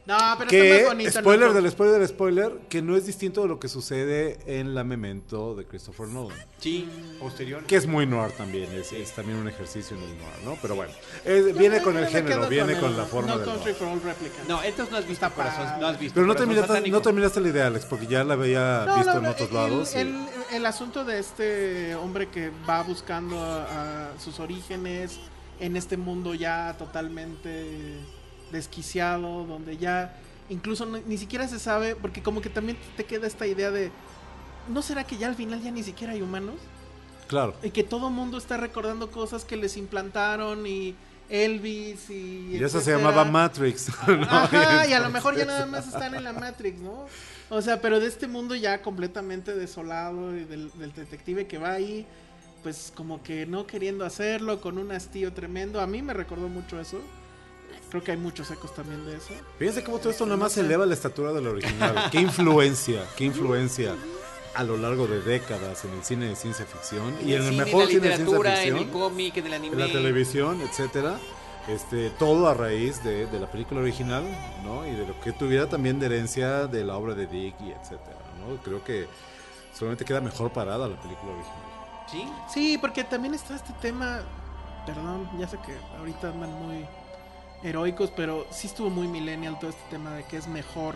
[0.06, 1.10] No, pero que, está más bonito.
[1.20, 1.54] spoiler ¿no?
[1.54, 5.56] del spoiler del spoiler, que no es distinto de lo que sucede en la Memento
[5.56, 6.38] de Christopher Nolan.
[6.60, 6.88] Sí,
[7.18, 7.64] posterior.
[7.64, 10.56] Que es muy noir también, es, es también un ejercicio en el noir, ¿no?
[10.62, 10.92] Pero bueno,
[11.24, 13.98] es- viene con el género, viene el con la forma No del Country noir.
[13.98, 14.48] for Replicants.
[14.48, 15.80] No, entonces no has visto Está corazón, padre.
[15.80, 16.14] no has visto.
[16.14, 19.18] Pero no terminaste, no terminaste la idea, Alex, porque ya la había No, visto no,
[19.18, 19.94] en otros el, lados.
[19.94, 20.16] y- El,
[20.52, 25.18] el asunto de este hombre que va buscando a, a sus orígenes
[25.58, 27.94] en este mundo ya totalmente
[28.52, 30.14] desquiciado, donde ya
[30.48, 33.90] incluso no- ni siquiera se sabe, porque como que también te queda esta idea de,
[34.68, 36.56] ¿no será que ya al final ya ni siquiera hay humanos?
[37.28, 37.54] Claro.
[37.62, 40.94] Y que todo mundo está recordando cosas que les implantaron y
[41.28, 42.50] Elvis y...
[42.56, 43.88] Y esa se llamaba Matrix.
[44.06, 44.22] ¿no?
[44.30, 47.06] Ajá, y a lo mejor ya nada más están en la Matrix, ¿no?
[47.48, 51.72] O sea, pero de este mundo ya completamente desolado y del, del detective que va
[51.72, 52.06] ahí,
[52.62, 55.80] pues como que no queriendo hacerlo, con un hastío tremendo.
[55.80, 57.00] A mí me recordó mucho eso.
[57.90, 59.32] Creo que hay muchos ecos también de eso.
[59.58, 62.08] Fíjense cómo todo esto nada más eleva la estatura del original.
[62.10, 63.94] Qué influencia, qué influencia
[64.54, 67.64] a lo largo de décadas en el cine de ciencia ficción y en el cine,
[67.64, 69.74] mejor en la cine de ciencia literatura, en el ficción, cómic, en el anime.
[69.74, 71.18] en la televisión, etcétera.
[71.68, 74.24] Este, todo a raíz de, de la película original,
[74.64, 74.86] ¿no?
[74.86, 78.18] Y de lo que tuviera también de herencia de la obra de Dick y etcétera,
[78.40, 78.56] ¿no?
[78.62, 79.08] Creo que
[79.76, 81.60] solamente queda mejor parada la película original.
[82.10, 84.20] Sí, Sí, porque también está este tema,
[84.86, 86.86] perdón, ya sé que ahorita andan muy
[87.62, 90.94] heroicos, pero sí estuvo muy millennial todo este tema de que es mejor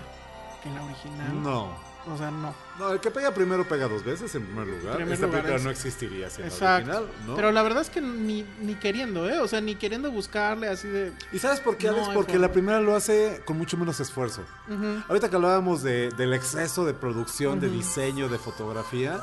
[0.62, 1.42] que la original.
[1.42, 1.90] No.
[2.06, 2.54] O sea, no.
[2.78, 4.96] No, el que pega primero pega dos veces en primer lugar.
[4.96, 6.90] Primer Esta lugar película es- no existiría sin la Exacto.
[6.92, 7.36] original, ¿no?
[7.36, 9.38] Pero la verdad es que ni, ni queriendo, ¿eh?
[9.40, 11.12] O sea, ni queriendo buscarle así de...
[11.30, 12.08] ¿Y sabes por qué, Alex?
[12.14, 14.42] Porque la primera lo hace con mucho menos esfuerzo.
[15.08, 19.20] Ahorita que hablábamos de- del exceso de producción, de diseño, de fotografía,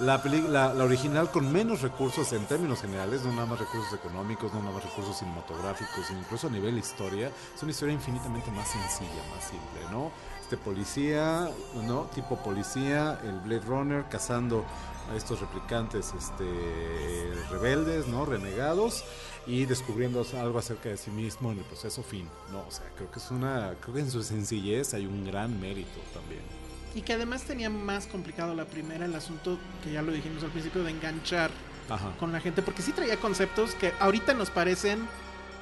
[0.00, 4.52] la, la, la original con menos recursos en términos generales, no nada más recursos económicos,
[4.52, 9.22] no nada más recursos cinematográficos, incluso a nivel historia, es una historia infinitamente más sencilla,
[9.34, 10.10] más simple, ¿no?
[10.42, 11.50] Este policía,
[11.86, 12.04] ¿no?
[12.14, 14.64] Tipo policía, el Blade Runner cazando
[15.10, 18.26] a estos replicantes este, rebeldes, ¿no?
[18.26, 19.04] Renegados
[19.46, 22.60] y descubriendo algo acerca de sí mismo en el proceso fin, ¿no?
[22.60, 26.00] O sea, creo que es una, creo que en su sencillez hay un gran mérito
[26.12, 26.65] también.
[26.96, 30.50] Y que además tenía más complicado la primera, el asunto que ya lo dijimos al
[30.50, 31.50] principio, de enganchar
[31.90, 32.12] Ajá.
[32.18, 35.06] con la gente, porque sí traía conceptos que ahorita nos parecen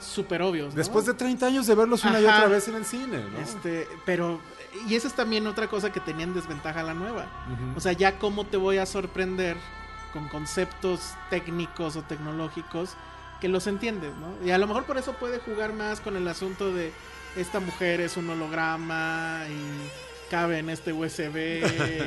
[0.01, 0.75] súper obvios.
[0.75, 0.79] ¿no?
[0.79, 3.39] Después de 30 años de verlos una y otra vez en el cine, ¿no?
[3.41, 4.41] Este, pero,
[4.89, 7.27] y esa es también otra cosa que tenía en desventaja la nueva.
[7.75, 9.57] O sea, ya cómo te voy a sorprender
[10.13, 12.91] con conceptos técnicos o tecnológicos
[13.41, 14.47] que los entiendes, ¿no?
[14.47, 16.93] Y a lo mejor por eso puede jugar más con el asunto de
[17.37, 21.37] esta mujer es un holograma y cabe en este USB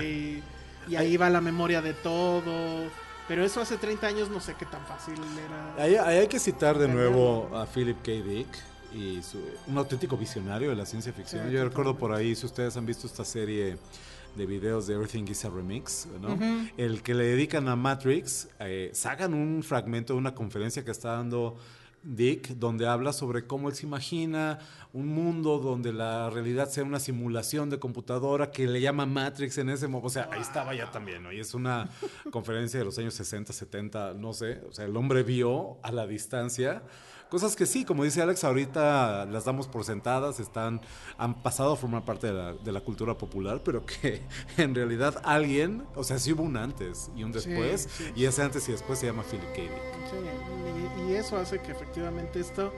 [0.03, 0.43] y,
[0.89, 2.89] y ahí va la memoria de todo.
[3.29, 5.83] Pero eso hace 30 años no sé qué tan fácil era.
[5.83, 8.11] Ahí, ahí hay que citar de nuevo a Philip K.
[8.11, 8.47] Dick
[8.93, 11.45] y su- un auténtico visionario de la ciencia ficción.
[11.47, 13.77] Sí, Yo recuerdo por ahí, si ustedes han visto esta serie
[14.35, 16.37] de videos de Everything is a Remix, ¿no?
[16.77, 21.13] El que le dedican a Matrix, eh, sacan un fragmento de una conferencia que está
[21.13, 21.57] dando
[22.07, 24.59] Dick, donde habla sobre cómo él se imagina
[24.93, 29.69] un mundo donde la realidad sea una simulación de computadora que le llama Matrix en
[29.69, 30.07] ese momento.
[30.07, 31.33] O sea, ahí estaba ya también, ¿no?
[31.33, 31.89] Y es una
[32.31, 34.61] conferencia de los años 60, 70, no sé.
[34.69, 36.81] O sea, el hombre vio a la distancia
[37.29, 40.79] Cosas que sí, como dice Alex, ahorita las damos por sentadas, están,
[41.17, 44.21] han pasado a formar parte de la, cultura popular, pero que
[44.57, 48.67] en realidad alguien, o sea, sí hubo un antes y un después, y ese antes
[48.69, 49.61] y después se llama Philip K.
[49.61, 49.71] Dick.
[50.09, 52.71] Sí, y, eso hace que efectivamente esto,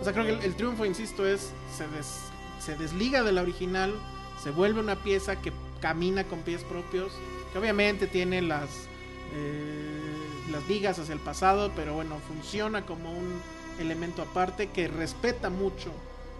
[0.00, 1.86] o sea, creo que el, triunfo, insisto, es, se,
[2.64, 3.92] se desliga de la original,
[4.40, 7.12] se vuelve una pieza que camina con pies propios,
[7.52, 8.68] que obviamente tiene las...
[9.32, 10.06] Eh,
[10.50, 13.40] las vigas hacia el pasado, pero bueno, funciona como un
[13.78, 15.90] elemento aparte que respeta mucho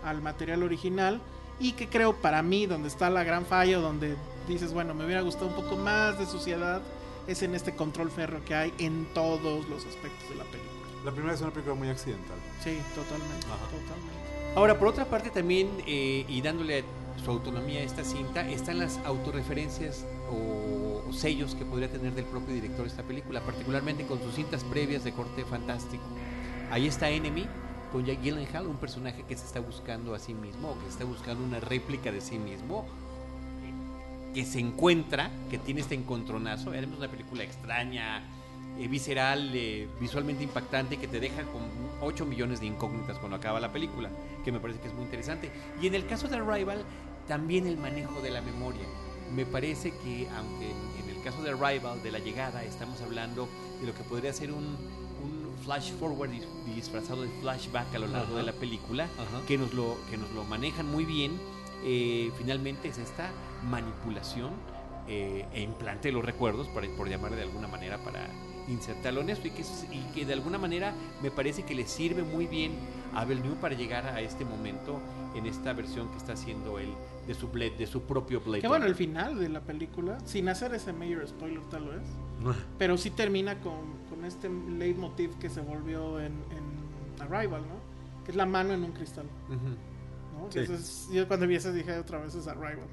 [0.04, 1.20] al material original
[1.58, 4.16] y que creo para mí donde está la gran falla, donde
[4.46, 6.82] dices, bueno, me hubiera gustado un poco más de suciedad,
[7.26, 10.72] es en este control ferro que hay en todos los aspectos de la película.
[11.04, 12.36] La primera es una película muy accidental.
[12.62, 13.46] Sí, totalmente.
[13.46, 14.16] totalmente.
[14.54, 16.84] Ahora, por otra parte también, eh, y dándole
[17.22, 22.24] su autonomía a esta cinta, están las autorreferencias o, o sellos que podría tener del
[22.24, 26.04] propio director de esta película, particularmente con sus cintas previas de corte fantástico.
[26.70, 27.46] Ahí está Enemy
[27.92, 31.04] con Jack Gyllenhaal, un personaje que se está buscando a sí mismo o que está
[31.04, 32.84] buscando una réplica de sí mismo
[34.34, 36.74] que se encuentra, que tiene este encontronazo.
[36.74, 38.22] Es una película extraña,
[38.78, 41.62] eh, visceral, eh, visualmente impactante, que te deja con
[42.02, 44.10] 8 millones de incógnitas cuando acaba la película,
[44.44, 45.50] que me parece que es muy interesante.
[45.80, 46.84] Y en el caso de Arrival,
[47.28, 48.84] también el manejo de la memoria.
[49.34, 50.70] Me parece que, aunque
[51.02, 53.48] en el caso de Arrival, de la llegada, estamos hablando
[53.80, 54.76] de lo que podría ser un,
[55.64, 56.30] flash forward
[56.74, 59.08] disfrazado de flashback a lo largo de la película,
[59.46, 61.38] que nos, lo, que nos lo manejan muy bien.
[61.84, 63.30] Eh, finalmente es esta
[63.68, 64.50] manipulación
[65.08, 68.28] eh, e implante de los recuerdos, por, por llamarle de alguna manera, para
[68.68, 70.92] insertarlo en esto y que, y que de alguna manera
[71.22, 72.72] me parece que le sirve muy bien
[73.14, 75.00] a New para llegar a este momento
[75.34, 76.92] en esta versión que está haciendo él
[77.26, 78.60] de su Blade, de su propio Blade.
[78.60, 82.02] Que bueno, el final de la película, sin hacer ese mayor spoiler tal vez,
[82.78, 86.34] pero sí termina con, con este leitmotiv que se volvió en,
[87.18, 87.80] Arrival, ¿no?
[88.24, 89.26] Que es la mano en un cristal.
[90.54, 92.86] Entonces, yo cuando vi eso dije otra vez es Arrival.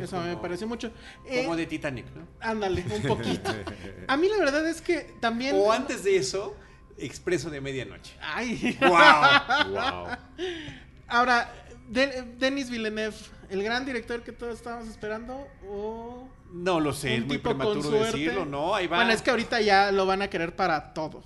[0.00, 0.90] Eso me pareció mucho.
[1.22, 2.26] Como eh, de Titanic, ¿no?
[2.40, 3.50] Ándale, un poquito.
[4.08, 5.56] A mí la verdad es que también.
[5.56, 6.56] O antes de eso,
[6.96, 8.16] Expreso de Medianoche.
[8.20, 8.78] ¡Ay!
[8.80, 9.70] ¡Wow!
[9.70, 10.16] wow.
[11.08, 11.52] Ahora,
[11.88, 13.16] Denis Villeneuve,
[13.50, 16.28] el gran director que todos estábamos esperando, o.
[16.54, 18.76] No lo sé, es muy prematuro decirlo, ¿no?
[18.76, 18.98] Ahí va.
[18.98, 21.24] Bueno, es que ahorita ya lo van a querer para todos.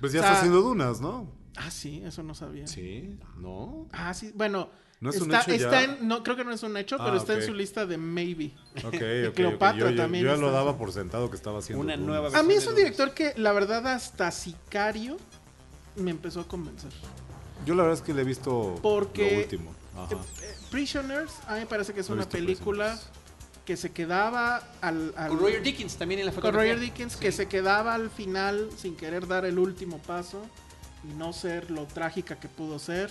[0.00, 1.30] Pues ya está haciendo dunas, ¿no?
[1.56, 2.66] Ah, sí, eso no sabía.
[2.66, 3.86] Sí, ¿no?
[3.92, 4.70] Ah, sí, bueno.
[4.98, 7.12] ¿No es está, un hecho está En, no, creo que no es un hecho, pero
[7.12, 8.52] ah, está en su lista de maybe.
[8.78, 8.94] Ok,
[9.28, 9.34] ok.
[9.34, 10.24] Cleopatra yo, también.
[10.24, 11.84] Yo ya lo daba por sentado que estaba haciendo.
[11.84, 15.18] Una nueva A mí es un director que, la verdad, hasta Sicario
[15.96, 16.92] me empezó a convencer.
[17.66, 19.74] Yo la verdad es que le he visto Porque, lo último.
[20.10, 22.98] Eh, Prisoners, a mí me parece que es una película
[23.72, 26.60] que se quedaba al, Con Roger Dickens también en la fotografía.
[26.60, 30.44] Con Roger Dickens, que se quedaba al final sin querer dar el último paso
[31.10, 33.10] y no ser lo trágica que pudo ser.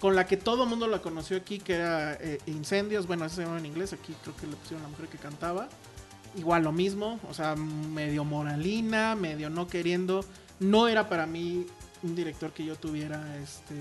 [0.00, 3.06] Con la que todo el mundo la conoció aquí, que era eh, Incendios.
[3.06, 3.92] Bueno, eso se llama en inglés.
[3.92, 5.68] Aquí creo que le pusieron la mujer que cantaba.
[6.34, 10.24] Igual lo mismo, o sea, medio moralina, medio no queriendo.
[10.60, 11.66] No era para mí
[12.02, 13.74] un director que yo tuviera este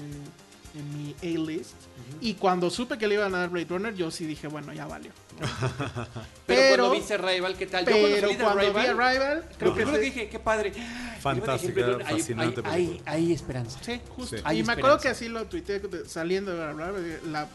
[0.73, 1.75] en mi A-list.
[2.21, 4.85] Y cuando supe que le iban a dar Blade Runner, yo sí dije, bueno, ya
[4.85, 5.11] valió.
[6.45, 7.85] pero, cuando viste Rival, ¿qué tal?
[7.85, 10.73] Pero yo cuando, cuando vi Rival, creo que, dije, qué padre.
[11.19, 12.61] Fantástica, fascinante.
[12.65, 13.79] Hay, hay, esperanza.
[13.81, 14.37] Sí, justo.
[14.51, 16.93] y me acuerdo que así lo tuiteé saliendo de hablar.
[17.25, 17.47] La,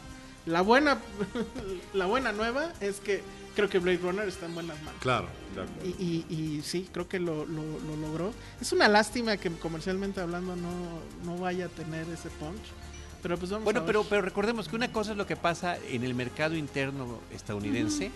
[0.45, 0.99] la, buena,
[1.93, 3.21] la buena nueva es que
[3.55, 5.01] creo que Blade Runner está en buenas manos.
[5.01, 5.27] Claro,
[5.83, 8.33] y, y, sí, creo que lo, lo, lo, logró.
[8.61, 12.61] Es una lástima que comercialmente hablando no, no vaya a tener ese punch.
[13.21, 16.15] Pero pues bueno, pero, pero recordemos que una cosa es lo que pasa en el
[16.15, 18.11] mercado interno estadounidense.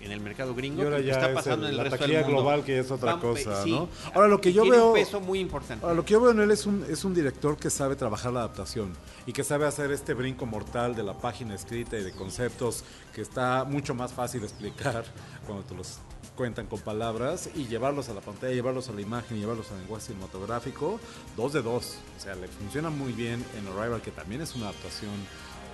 [0.00, 2.28] En el mercado gringo, que está pasando en el la resto del mundo.
[2.28, 3.88] global que es otra cosa, ¿no?
[4.14, 5.84] Ahora lo que yo veo, un peso muy importante.
[5.84, 8.32] Ahora lo que yo veo en él es un es un director que sabe trabajar
[8.32, 8.92] la adaptación
[9.26, 13.22] y que sabe hacer este brinco mortal de la página escrita y de conceptos que
[13.22, 15.04] está mucho más fácil de explicar
[15.44, 15.98] cuando te los
[16.38, 20.06] cuentan con palabras y llevarlos a la pantalla, llevarlos a la imagen llevarlos al lenguaje
[20.06, 21.00] cinematográfico,
[21.36, 21.98] dos de dos.
[22.16, 25.10] O sea, le funciona muy bien en Arrival, que también es una adaptación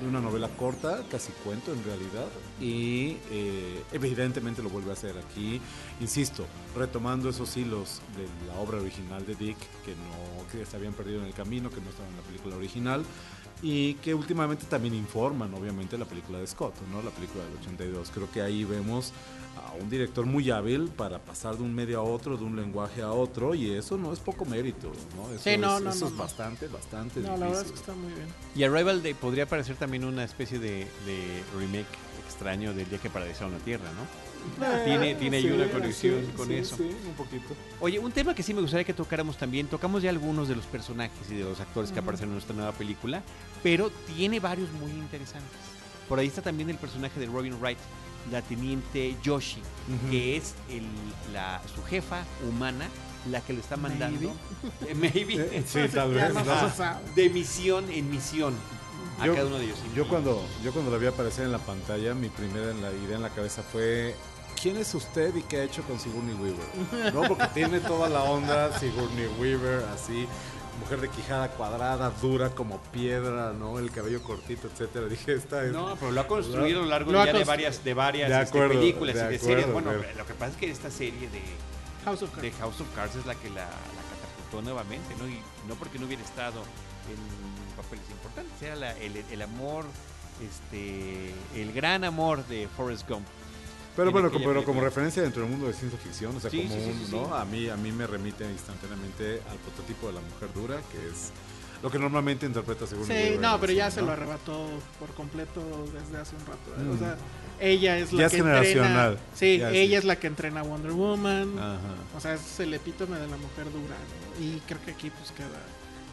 [0.00, 2.28] de una novela corta, casi cuento en realidad,
[2.62, 5.60] y eh, evidentemente lo vuelve a hacer aquí,
[6.00, 10.94] insisto, retomando esos hilos de la obra original de Dick, que no que se habían
[10.94, 13.04] perdido en el camino, que no estaban en la película original,
[13.62, 17.02] y que últimamente también informan, obviamente, la película de Scott, ¿no?
[17.02, 18.10] la película del 82.
[18.12, 19.12] Creo que ahí vemos
[19.74, 23.10] un director muy hábil para pasar de un medio a otro, de un lenguaje a
[23.12, 25.30] otro, y eso no es poco mérito, ¿no?
[25.34, 26.18] Eso, Sí, es, no, no, eso no, es no.
[26.18, 27.72] bastante, bastante No, la verdad es difícil.
[27.74, 28.26] que está muy bien.
[28.54, 31.86] Y Arrival Day podría parecer también una especie de, de remake
[32.26, 34.24] extraño del día que paralizaron la Tierra, ¿no?
[34.84, 36.76] Tiene- tiene ahí una conexión con eso.
[36.76, 37.54] Sí, un poquito.
[37.80, 40.66] Oye, un tema que sí me gustaría que tocáramos también, tocamos ya algunos de los
[40.66, 43.22] personajes y de los actores que aparecen en nuestra nueva película,
[43.62, 45.50] pero tiene varios muy interesantes.
[46.10, 47.78] Por ahí está también el personaje de Robin Wright,
[48.30, 49.62] la teniente Yoshi,
[50.10, 50.84] que es el,
[51.32, 52.88] la, su jefa humana,
[53.30, 54.20] la que le está mandando.
[54.20, 54.34] Maybe.
[54.88, 55.34] Eh, maybe.
[55.58, 56.32] Eh, sí, tal vez.
[56.36, 58.54] Ah, de misión en misión
[59.20, 59.78] a Yo- cada uno de ellos.
[59.94, 63.16] Yo cuando, yo cuando la vi aparecer en la pantalla, mi primera en la idea
[63.16, 64.14] en la cabeza fue
[64.60, 67.12] ¿quién es usted y qué ha hecho con Sigourney Weaver?
[67.14, 67.22] ¿No?
[67.28, 70.26] Porque tiene toda la onda Sigourney Weaver, así,
[70.80, 73.78] mujer de quijada cuadrada, dura como piedra, ¿no?
[73.78, 75.06] El cabello cortito, etcétera.
[75.06, 75.72] Dije, esta es...
[75.72, 78.42] No, pero lo ha construido a lo largo Lo ya de varias, de varias De
[78.42, 79.72] este, películas de y de acuerdo, series.
[79.72, 81.42] Bueno, pero- lo que pasa es que esta serie de,
[82.04, 82.58] House of de Cards.
[82.60, 85.26] House of Cards es la que la, la catapultó nuevamente, ¿no?
[85.28, 89.84] Y no porque no hubiera estado en papeles importantes, era la- el, el amor,
[90.42, 93.26] este, el gran amor de Forrest Gump.
[93.96, 96.50] Pero en bueno, como, pero como referencia dentro del mundo de ciencia ficción, o sea,
[96.50, 97.12] Sí, como sí, sí, un, sí, sí.
[97.12, 97.34] ¿no?
[97.34, 101.30] A mí, a mí me remite instantáneamente al prototipo de la mujer dura, que es
[101.82, 104.68] lo que normalmente interpreta según Sí, no, pero ya se lo arrebató
[104.98, 106.70] por completo desde hace un rato.
[106.76, 106.88] ¿eh?
[106.90, 106.98] O Mm.
[106.98, 107.16] sea,
[107.60, 109.12] ella es la Ya es que generacional.
[109.12, 109.28] entrena.
[109.34, 109.94] Sí, Ya ella sí.
[109.96, 111.56] es la que entrena a Wonder Woman.
[111.58, 111.78] Ajá.
[112.16, 113.94] O sea, es el epítome de la mujer dura.
[114.38, 114.44] ¿no?
[114.44, 115.60] Y creo que aquí pues queda.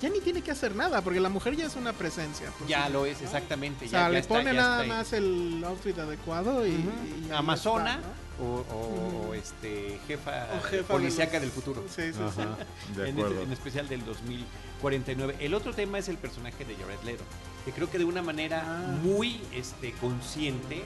[0.01, 2.51] Ya ni tiene que hacer nada, porque la mujer ya es una presencia.
[2.67, 3.25] Ya sí lo es, ¿no?
[3.25, 3.85] exactamente.
[3.85, 6.83] O sea, ya le pone ya nada más el outfit adecuado y.
[7.29, 8.21] Ya Amazona está, ¿no?
[8.43, 11.83] o, este, jefa, O jefa de policíaca los- del futuro.
[11.87, 12.41] Sí, sí, sí.
[12.41, 12.57] Ajá,
[12.95, 13.33] de en, acuerdo.
[13.33, 15.35] este- en especial del 2049.
[15.39, 17.23] El otro tema es el personaje de Jared Leto,
[17.65, 18.97] que creo que de una manera Ah.
[19.03, 20.83] muy este, consciente,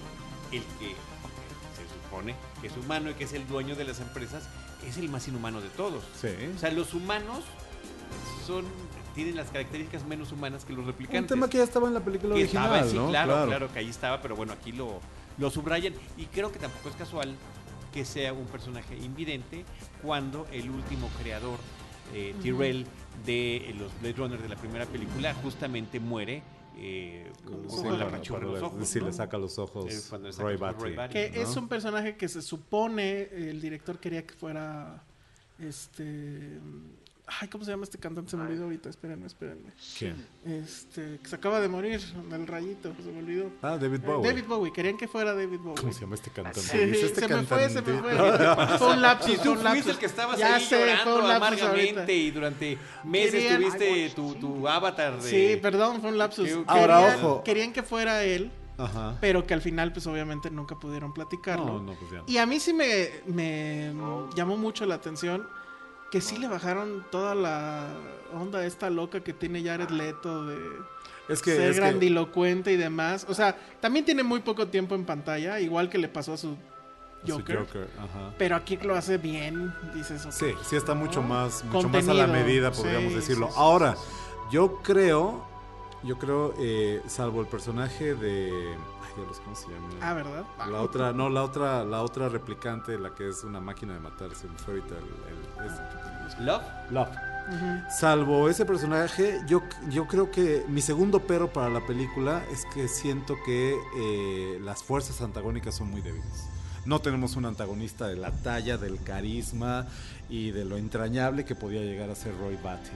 [0.52, 4.44] el que se supone que es humano y que es el dueño de las empresas,
[4.86, 6.04] es el más inhumano de todos.
[6.20, 6.28] Sí.
[6.54, 7.46] O sea, los humanos
[8.46, 8.66] son
[9.16, 11.22] tienen las características menos humanas que los replicantes.
[11.22, 13.08] Un tema que ya estaba en la película Que original, estaba, sí, ¿no?
[13.10, 15.00] claro, claro, que ahí estaba, pero bueno, aquí lo,
[15.38, 15.94] lo subrayan.
[16.18, 17.34] Y creo que tampoco es casual
[17.94, 19.64] que sea un personaje invidente
[20.04, 21.58] cuando el último creador,
[22.14, 22.86] eh, Tyrell,
[23.26, 26.44] de los Blade Runner de la primera película, justamente muere
[26.78, 28.88] eh, con, Sí, con la los Cuando le- ojos.
[28.90, 29.06] sí, ¿no?
[29.06, 30.82] le saca los ojos Eh, cuando le saca Roy Batty.
[30.84, 31.14] Roy Batty.
[31.14, 31.42] Que ¿no?
[31.42, 35.02] es un personaje que se supone el director quería que fuera
[35.58, 36.60] este
[37.42, 40.16] ay cómo se llama este cantante se me olvidó ahorita espérenme espérenme ¿Quién?
[40.46, 42.00] este que se acaba de morir
[42.30, 44.30] del rayito se me olvidó Ah, David Eh, Bowie.
[44.30, 46.60] David Bowie querían que fuera David Bowie ¿Cómo se llama este cantante?
[46.62, 48.46] Sí, este se me fue, se me cantante.
[48.46, 48.78] fue.
[48.78, 49.88] Fue un lapsus, fue tú un lapsus.
[49.88, 51.66] el que estabas Ya ahí sé, llorando amargamente
[52.00, 52.12] ahorita.
[52.12, 55.30] y durante meses Querían- tuviste tu, tu avatar de...
[55.30, 56.46] Sí, perdón, fue un lapsus.
[56.48, 57.44] Querían, Ahora, ojo.
[57.44, 59.18] querían que fuera él, Ajá.
[59.20, 61.66] pero que al final, pues obviamente nunca pudieron platicarlo.
[61.66, 62.24] No, no, pues ya.
[62.28, 63.94] Y a mí sí me, me
[64.36, 65.48] llamó mucho la atención
[66.12, 67.88] que sí le bajaron toda la
[68.34, 70.58] onda esta loca que tiene Jared Leto de
[71.28, 73.26] Es que, ser es que- grandilocuente y demás.
[73.30, 76.56] O sea, también tiene muy poco tiempo en pantalla, igual que le pasó a su
[77.28, 77.58] Joker.
[77.60, 78.34] Joker, ajá.
[78.38, 80.26] Pero aquí lo hace bien, dices.
[80.28, 81.28] ok, Sí, sí está mucho ¿no?
[81.30, 83.48] más, mucho más a la medida, podríamos sí, decirlo.
[83.48, 83.96] sí, sí, Ahora,
[84.52, 85.44] yo creo,
[86.04, 88.76] yo creo, eh, salvo el personaje de,
[89.44, 89.88] ¿cómo se llama?
[90.02, 90.44] Ah, ¿verdad?
[90.70, 94.34] La otra, no, la otra, la otra replicante, la que es una máquina de matar,
[94.36, 95.04] se me fue ahorita el,
[95.66, 96.64] el- es- Love.
[96.92, 97.10] Love.
[97.90, 102.88] Salvo ese personaje, yo, yo creo que mi segundo pero para la película es que
[102.88, 106.48] siento que eh, las fuerzas antagónicas son muy débiles.
[106.86, 109.86] No tenemos un antagonista de la talla, del carisma
[110.30, 112.90] y de lo entrañable que podía llegar a ser Roy Batty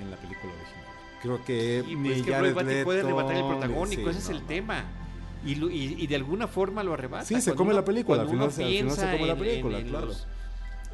[0.00, 0.84] en la película original.
[1.22, 4.18] Creo que Y ni pues que Roy Batty puede arrebatar el ni- protagónico, sí, ese
[4.18, 4.46] es el no.
[4.46, 4.84] tema.
[5.44, 7.24] Y, lo- y, y de alguna forma lo arrebata.
[7.26, 9.26] Sí, se Cuando come uno- la película, al final se- al final se piensa come
[9.26, 10.06] la en- película, en, en claro.
[10.06, 10.26] los-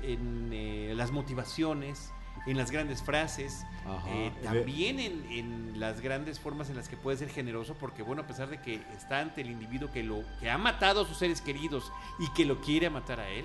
[0.03, 2.11] en eh, las motivaciones,
[2.47, 3.65] en las grandes frases,
[4.09, 8.23] eh, también en, en las grandes formas en las que puede ser generoso, porque bueno,
[8.23, 11.19] a pesar de que está ante el individuo que lo que ha matado a sus
[11.19, 13.45] seres queridos y que lo quiere matar a él,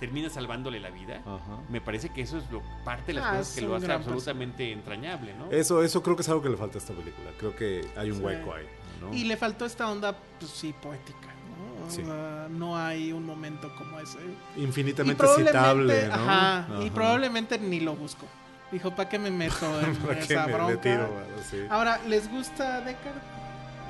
[0.00, 1.16] termina salvándole la vida.
[1.26, 1.58] Ajá.
[1.68, 4.72] Me parece que eso es lo, parte de las Ah, cosas que lo hace absolutamente
[4.72, 5.50] entrañable, ¿no?
[5.50, 7.30] Eso, eso creo que es algo que le falta a esta película.
[7.38, 8.22] Creo que hay un Sí.
[8.24, 8.66] hueco ahí.
[9.00, 9.14] ¿no?
[9.14, 11.28] Y le faltó esta onda, pues sí, poética.
[11.28, 11.90] ¿no?
[11.90, 12.04] Sí.
[12.04, 14.18] sea, no hay un momento como ese.
[14.56, 16.14] Infinitamente y citable, ¿no?
[16.14, 18.26] ajá, y probablemente ni lo busco.
[18.70, 20.72] Dijo, ¿para qué me meto en ¿Para qué esa me- bronca?
[20.72, 21.08] le tiro?
[21.08, 21.58] Bueno, sí.
[21.70, 23.16] Ahora, ¿les gusta Deckard?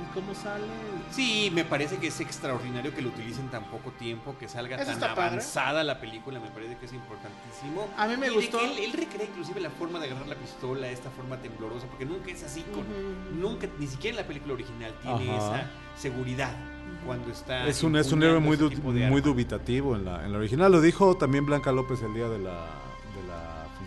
[0.01, 0.65] Y cómo sale.
[1.11, 5.03] Sí, me parece que es extraordinario que lo utilicen tan poco tiempo, que salga tan
[5.03, 7.87] avanzada la película, me parece que es importantísimo.
[7.97, 8.59] A mí me gustó.
[8.61, 12.43] él, recrea inclusive la forma de agarrar la pistola, esta forma temblorosa, porque nunca es
[12.43, 12.85] así con.
[13.39, 16.55] Nunca, ni siquiera en la película original tiene esa seguridad
[17.05, 17.67] cuando está.
[17.67, 20.71] Es un, es un héroe muy, muy dubitativo en la, en la original.
[20.71, 22.78] Lo dijo también Blanca López el día de la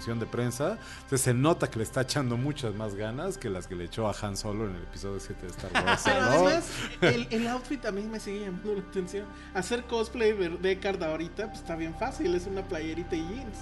[0.03, 0.79] de prensa.
[0.97, 4.09] Entonces se nota que le está echando muchas más ganas que las que le echó
[4.09, 6.03] a Han Solo en el episodio 7 de Star Wars.
[6.05, 9.27] Pero además, el, el, outfit a mí me sigue llamando la atención.
[9.55, 13.59] Hacer cosplay de Deckard ahorita, pues está bien fácil, es una playerita y jeans.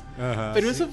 [0.55, 0.88] Pero eso,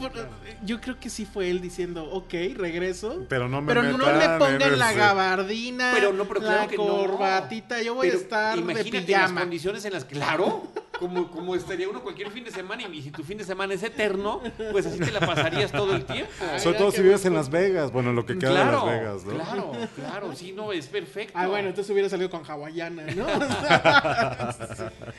[0.63, 3.25] yo creo que sí fue él diciendo, ok, regreso.
[3.29, 7.95] Pero no me Pero no le pongan la gabardina, pero no, pero la corbatita, yo
[7.95, 9.21] voy a estar de pijama.
[9.21, 10.67] las condiciones en las, claro
[10.99, 13.83] como, como estaría uno cualquier fin de semana y si tu fin de semana es
[13.83, 14.41] eterno,
[14.71, 16.31] pues así te la pasarías todo el tiempo.
[16.57, 19.33] Sobre todo si vives en Las Vegas, bueno, lo que queda de Las Vegas, ¿no?
[19.33, 21.33] Claro, claro, sí, no, es perfecto.
[21.35, 23.27] Ah, bueno, entonces hubiera salido con hawaiana, ¿no?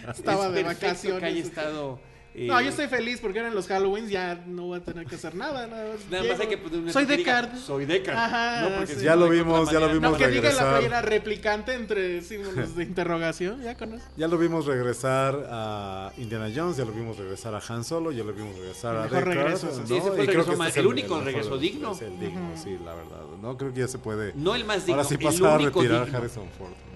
[0.12, 1.20] Estaba de vacaciones.
[1.20, 1.98] que haya estado
[2.34, 5.16] no, yo estoy feliz porque ahora en los Halloween ya no voy a tener que
[5.16, 5.66] hacer nada.
[5.66, 7.56] Nada más, hay que poner Soy Deckard.
[7.56, 8.16] Soy Deckard.
[8.16, 11.74] Ajá, no, porque ya lo vimos, ya lo vimos no, que diga la playera replicante
[11.74, 14.04] entre símbolos de interrogación, ya con eso.
[14.16, 18.24] Ya lo vimos regresar a Indiana Jones, ya lo vimos regresar a Han Solo, ya
[18.24, 19.24] lo vimos regresar a Deckard.
[19.24, 19.86] Regreso, ¿no?
[19.86, 21.92] Sí, ese fue el, regreso más, este el, único regreso digno.
[21.92, 23.22] Es el digno, sí, la verdad.
[23.40, 24.32] No creo que ya se puede.
[24.34, 26.88] No el más digno, Ahora sí pasar a retirar Harrison Ford, ¿no?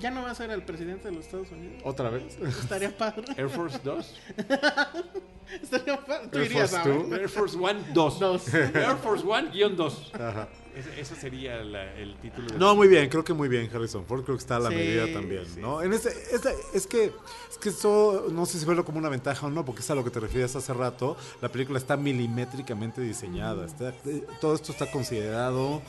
[0.00, 1.82] ¿Ya no va a ser el presidente de los Estados Unidos?
[1.84, 2.38] ¿Otra vez?
[2.40, 3.24] Estaría padre.
[3.36, 4.14] Air Force 2.
[5.62, 6.28] Estaría padre.
[6.28, 8.22] Tú Air irías Force a Air Force One 2.
[8.54, 10.12] Air Force One guion 2.
[10.14, 10.48] Ajá.
[10.96, 12.56] Ese, sería el título.
[12.56, 15.12] No, muy bien, creo que muy bien Harrison Ford, creo que está a la medida
[15.12, 15.82] también, ¿no?
[15.82, 16.10] En ese,
[16.72, 17.12] es que
[17.50, 19.96] es que eso no sé si verlo como una ventaja o no, porque es a
[19.96, 24.70] lo que te refieres hace rato, la película está milimétricamente diseñada, está, eh, todo esto
[24.70, 25.82] está considerado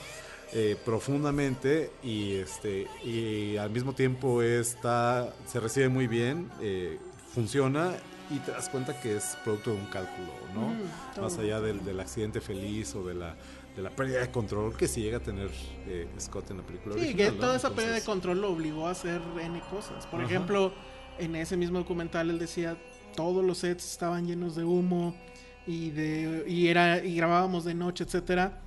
[0.52, 6.98] eh, profundamente y este y al mismo tiempo está se recibe muy bien eh,
[7.34, 7.94] funciona
[8.32, 11.86] y te das cuenta que es producto de un cálculo no mm, más allá del,
[11.86, 13.36] del, accidente feliz o de la
[13.76, 15.52] de la pérdida de control que si llega a tener
[15.86, 18.92] eh, Scott en la película sí que toda esa pérdida de control lo obligó a
[18.92, 20.08] hacer n cosas.
[20.08, 20.74] Por ejemplo
[21.20, 22.76] en ese mismo documental él decía
[23.16, 25.16] todos los sets estaban llenos de humo
[25.68, 28.64] y de y era y grabábamos de noche etcétera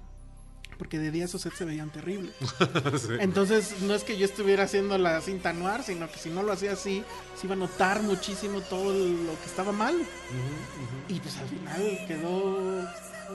[0.82, 2.34] porque de día esos sets se veían terribles.
[3.20, 6.50] Entonces, no es que yo estuviera haciendo la cinta noir, sino que si no lo
[6.50, 7.04] hacía así,
[7.40, 9.94] se iba a notar muchísimo todo lo que estaba mal.
[11.06, 12.84] Y pues al final quedó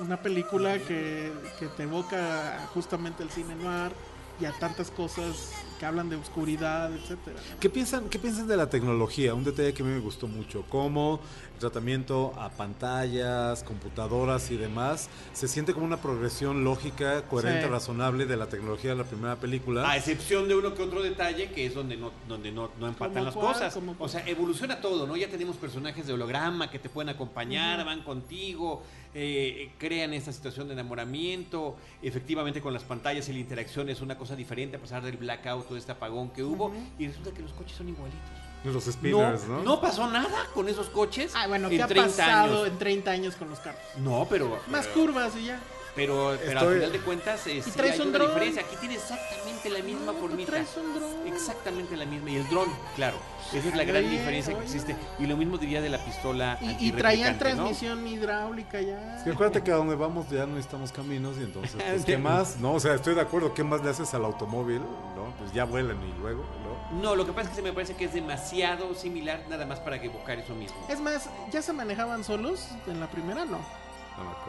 [0.01, 3.93] una película que, que te evoca justamente el cine noir
[4.41, 7.37] y a tantas cosas que hablan de oscuridad, etcétera.
[7.59, 9.33] ¿Qué piensan, ¿Qué piensan de la tecnología?
[9.33, 11.19] Un detalle que a mí me gustó mucho, cómo
[11.53, 18.25] el tratamiento a pantallas, computadoras y demás se siente como una progresión lógica, coherente, razonable
[18.25, 19.89] de la tecnología de la primera película.
[19.89, 23.25] A excepción de uno que otro detalle que es donde no, donde no, no empatan
[23.25, 23.77] las cosas.
[23.99, 25.15] O sea, evoluciona todo, ¿no?
[25.15, 28.83] Ya tenemos personajes de holograma que te pueden acompañar, van contigo,
[29.19, 31.75] eh, crean esta situación de enamoramiento.
[32.03, 35.69] Efectivamente, con las pantallas y la interacción es una cosa diferente a pesar del blackout,
[35.69, 36.71] de este apagón que hubo.
[36.99, 38.21] Y resulta que los coches son igualitos.
[38.63, 39.63] Los spinners, ¿no?
[39.63, 39.81] ¿no?
[39.81, 41.33] pasó nada con esos coches.
[41.35, 43.81] Ah, bueno, ¿qué ha pasado en 30 años con los carros?
[43.97, 44.59] No, pero.
[44.67, 45.59] Más curvas y ya.
[45.97, 48.61] Pero, pero al final de cuentas, es, sí, hay una diferencia.
[48.61, 50.51] Aquí tiene exactamente la misma formita.
[50.51, 51.27] Traes un dron.
[51.27, 52.29] Exactamente la misma.
[52.29, 53.17] Y el dron, claro.
[53.51, 54.95] Esa es la gran diferencia que existe.
[55.19, 56.59] Y lo mismo diría de la pistola.
[56.61, 59.17] Y, y traían transmisión hidráulica ya.
[59.17, 62.17] Es que acuérdate que a donde vamos ya no necesitamos caminos y entonces, pues, ¿qué
[62.19, 62.57] más?
[62.57, 63.53] No, o sea, estoy de acuerdo.
[63.53, 64.79] ¿Qué más le haces al automóvil?
[64.79, 65.33] ¿No?
[65.39, 67.01] Pues ya vuelan y luego, ¿no?
[67.01, 69.79] No, lo que pasa es que se me parece que es demasiado similar nada más
[69.79, 70.77] para evocar eso mismo.
[70.89, 73.45] Es más, ¿ya se manejaban solos en la primera?
[73.45, 73.59] No.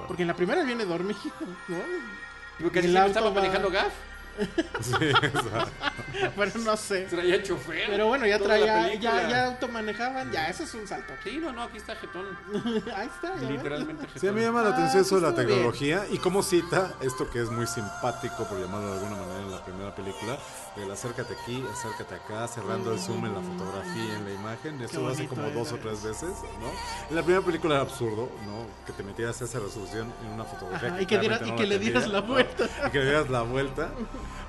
[0.06, 1.20] Porque en la primera viene dormido,
[1.68, 1.76] ¿no?
[2.60, 3.92] Porque si estaba manejando GAF.
[4.80, 4.92] Sí.
[6.36, 7.06] Pero no sé.
[7.06, 7.88] Traía chofer.
[7.88, 11.12] Pero bueno, ya traía, ya, ya automanejaban, ya, ese es un salto.
[11.24, 12.26] Sí, no, no, aquí está Jetón.
[12.94, 13.34] Ahí está.
[13.36, 14.20] Literalmente Jetón.
[14.20, 17.28] Sí, a mí me llama la atención eso de la tecnología y cómo cita esto
[17.30, 20.38] que es muy simpático, por llamarlo de alguna manera, en la primera película,
[20.82, 24.80] el acércate aquí, acércate acá, cerrando el zoom en la fotografía, en la imagen.
[24.82, 26.70] Eso lo hace como dos o tres veces, ¿no?
[27.10, 28.66] En la primera película era absurdo, ¿no?
[28.86, 31.00] Que te metieras esa resolución en una fotografía.
[31.00, 32.68] y que, y que le dieras la vuelta.
[32.86, 33.90] Y que le dieras la vuelta.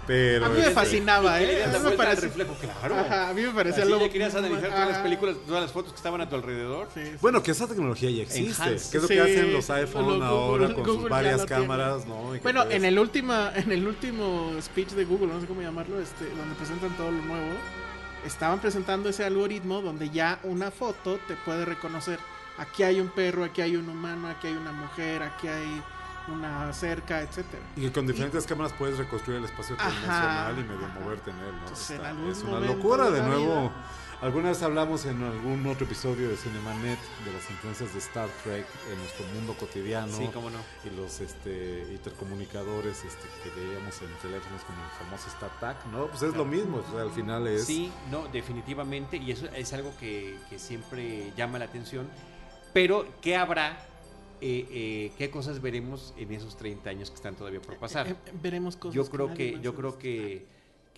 [0.10, 1.64] Pero a mí me este, fascinaba, ¿eh?
[1.64, 2.96] A mí me parecía reflejo, claro.
[2.98, 5.92] Ajá, a mí me parecía Así ya querías analizar todas las películas, todas las fotos
[5.92, 6.88] que estaban a tu alrededor.
[6.96, 8.64] Sí, Bueno, que esa tecnología ya existe.
[8.64, 12.34] ¿Qué es lo que hacen los iPhone ahora con sus varias cámaras, ¿no?
[12.42, 16.19] Bueno, en el último en el último speech de Google, no sé cómo llamarlo, este,
[16.26, 17.54] donde presentan todo lo nuevo,
[18.26, 22.20] estaban presentando ese algoritmo donde ya una foto te puede reconocer.
[22.58, 25.82] Aquí hay un perro, aquí hay un humano, aquí hay una mujer, aquí hay
[26.28, 27.64] una cerca, etcétera.
[27.76, 32.44] Y con diferentes cámaras puedes reconstruir el espacio tridimensional y medio moverte en él, es
[32.44, 33.72] una locura, de, nuevo.
[34.22, 38.66] Alguna vez hablamos en algún otro episodio de Cinemanet de las influencias de Star Trek
[38.92, 40.12] en nuestro mundo cotidiano.
[40.12, 40.60] Sí, cómo no.
[40.84, 46.08] Y los este, intercomunicadores este, que veíamos en teléfonos como el famoso StarTAC, ¿no?
[46.08, 47.66] Pues es lo mismo, al final es...
[47.66, 52.10] Sí, no, definitivamente, y eso es algo que, que siempre llama la atención.
[52.74, 53.78] Pero, ¿qué habrá
[54.42, 58.08] eh, eh, qué cosas veremos en esos 30 años que están todavía por pasar.
[58.08, 58.96] Eh, veremos cosas.
[58.96, 60.46] Yo creo que, yo creo que,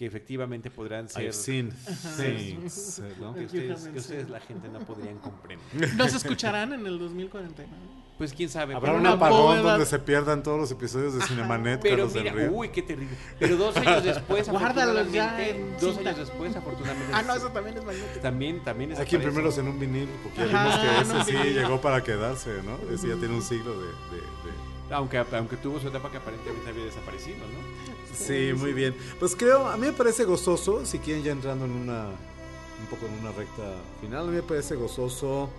[0.01, 1.31] que efectivamente podrán ser.
[1.31, 2.57] Sí, sí.
[2.57, 5.93] que, ustedes, la gente no podrían comprender.
[5.95, 7.69] Nos escucharán en el 2049
[8.17, 8.73] pues quién sabe.
[8.73, 11.81] Habrá un apagón donde se pierdan todos los episodios de Cinemanet.
[11.81, 13.15] Pero mira, uy, qué terrible.
[13.37, 17.13] Pero dos años después, afortunadamente, dos años después, afortunadamente.
[17.13, 18.19] Ah, no, eso también es magnético.
[18.21, 18.99] También, también es.
[18.99, 22.49] Hay que imprimirlos en un vinil, porque ya vimos que ese sí llegó para quedarse,
[22.63, 22.91] ¿no?
[22.91, 26.85] Ese ya tiene un siglo de, de, Aunque, aunque tuvo su etapa que aparentemente había
[26.85, 27.70] desaparecido, ¿no?
[28.13, 28.95] Sí, muy bien.
[29.19, 33.05] Pues creo, a mí me parece gozoso, si quieren ya entrando en una, un poco
[33.05, 33.63] en una recta
[33.99, 35.49] final, a mí me parece gozoso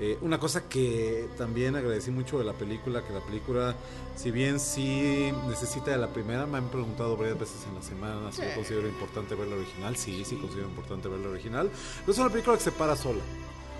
[0.00, 3.76] eh, una cosa que también agradecí mucho de la película, que la película,
[4.16, 8.32] si bien sí necesita de la primera, me han preguntado varias veces en la semana
[8.32, 9.96] si yo considero importante ver la original.
[9.96, 11.70] Sí, sí considero importante ver la original.
[12.00, 13.20] Pero es una película que se para sola.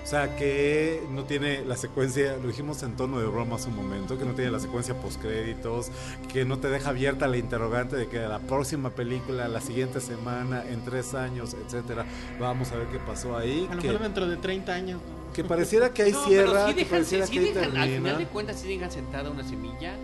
[0.02, 3.76] O sea, que no tiene la secuencia, lo dijimos en tono de broma hace un
[3.76, 5.90] momento, que no tiene la secuencia postcréditos,
[6.32, 10.64] que no te deja abierta la interrogante de que la próxima película, la siguiente semana,
[10.68, 12.04] en tres años, etcétera,
[12.40, 13.68] vamos a ver qué pasó ahí.
[13.70, 15.00] A lo que, mejor dentro de 30 años.
[15.32, 18.90] Que pareciera que hay cierra, que pareciera que dejan, Al final de cuentas sí dejan
[18.90, 19.94] sentada una semilla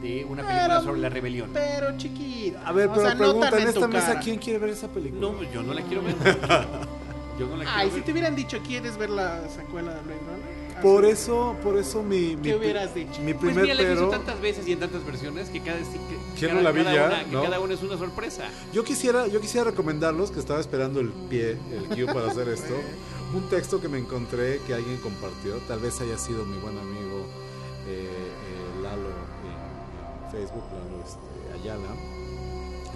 [0.00, 1.50] de una película sobre la rebelión.
[1.52, 2.66] Pero chiquita.
[2.66, 5.20] A ver, pero pregunta en esta mesa, ¿quién quiere ver esa película?
[5.20, 6.16] No, yo no la quiero ver.
[7.38, 10.20] Yo no la quiero Ay, si te hubieran dicho, ¿quieres ver la secuela de Blade
[10.20, 10.82] Runner?
[10.82, 13.20] Por eso, por eso mi, ¿Qué hubieras dicho?
[13.22, 15.78] Mi pues primer mira, la he visto tantas veces y en tantas versiones que cada,
[15.78, 17.40] que, cada, la vi cada ya, una, ¿no?
[17.40, 18.44] que cada una es una sorpresa.
[18.72, 22.74] Yo quisiera, yo quisiera recomendarlos, que estaba esperando el pie, el cue para hacer esto,
[23.34, 27.26] un texto que me encontré que alguien compartió, tal vez haya sido mi buen amigo
[27.88, 31.88] eh, eh, Lalo en, en, Facebook, Lalo este, Ayala,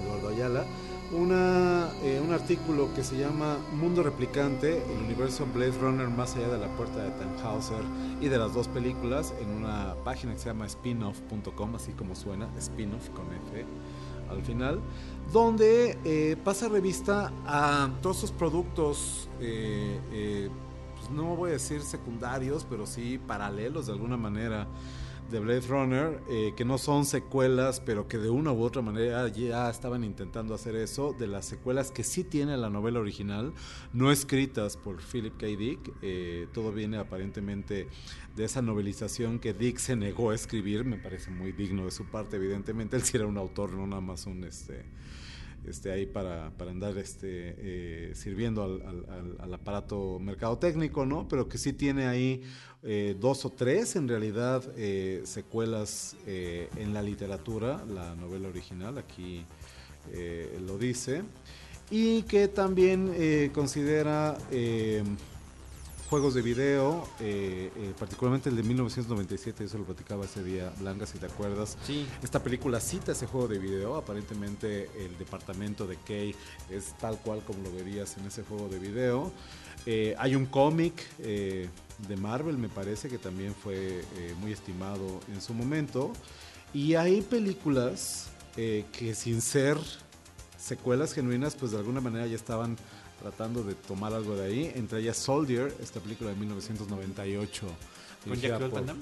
[0.03, 0.67] Eduardo Ayala,
[1.13, 6.49] una, eh, un artículo que se llama Mundo Replicante, el universo Blade Runner más allá
[6.49, 7.83] de la puerta de Tannhauser
[8.21, 12.49] y de las dos películas en una página que se llama spinoff.com, así como suena,
[12.61, 13.65] spinoff con F
[14.31, 14.81] al final,
[15.33, 20.49] donde eh, pasa revista a todos esos productos, eh,
[20.97, 24.67] pues no voy a decir secundarios, pero sí paralelos de alguna manera
[25.33, 29.27] de Blade Runner, eh, que no son secuelas, pero que de una u otra manera
[29.29, 33.53] ya estaban intentando hacer eso, de las secuelas que sí tiene la novela original,
[33.93, 35.47] no escritas por Philip K.
[35.47, 37.89] Dick, eh, todo viene aparentemente
[38.37, 42.05] de esa novelización que Dick se negó a escribir, me parece muy digno de su
[42.05, 44.45] parte, evidentemente él sí era un autor, no nada más un...
[44.45, 44.85] este
[45.67, 51.29] este, ahí para, para andar este, eh, sirviendo al, al, al, aparato mercadotécnico, ¿no?
[51.29, 52.43] Pero que sí tiene ahí
[52.83, 59.45] eh, dos o tres, en realidad, eh, secuelas en la literatura, la novela original, aquí
[60.67, 61.23] lo dice,
[61.91, 64.37] y que también considera
[66.13, 71.07] juegos de video, eh, eh, particularmente el de 1997, eso lo platicaba ese día, Blanca,
[71.07, 71.79] si te acuerdas.
[71.87, 72.07] Sí.
[72.23, 76.35] Esta película cita ese juego de video, aparentemente el departamento de Kay
[76.69, 79.33] es tal cual como lo verías en ese juego de video.
[79.87, 81.71] Eh, hay un cómic de
[82.21, 84.05] Marvel, me parece, que también fue
[84.39, 86.13] muy estimado en su momento.
[86.75, 89.79] Y hay películas que sin ser
[90.59, 92.77] secuelas genuinas, pues de alguna manera ya estaban
[93.23, 97.67] tratando de tomar algo de ahí, entre ellas Soldier, esta película de 1998.
[98.27, 98.93] ¿Con Jack Damme?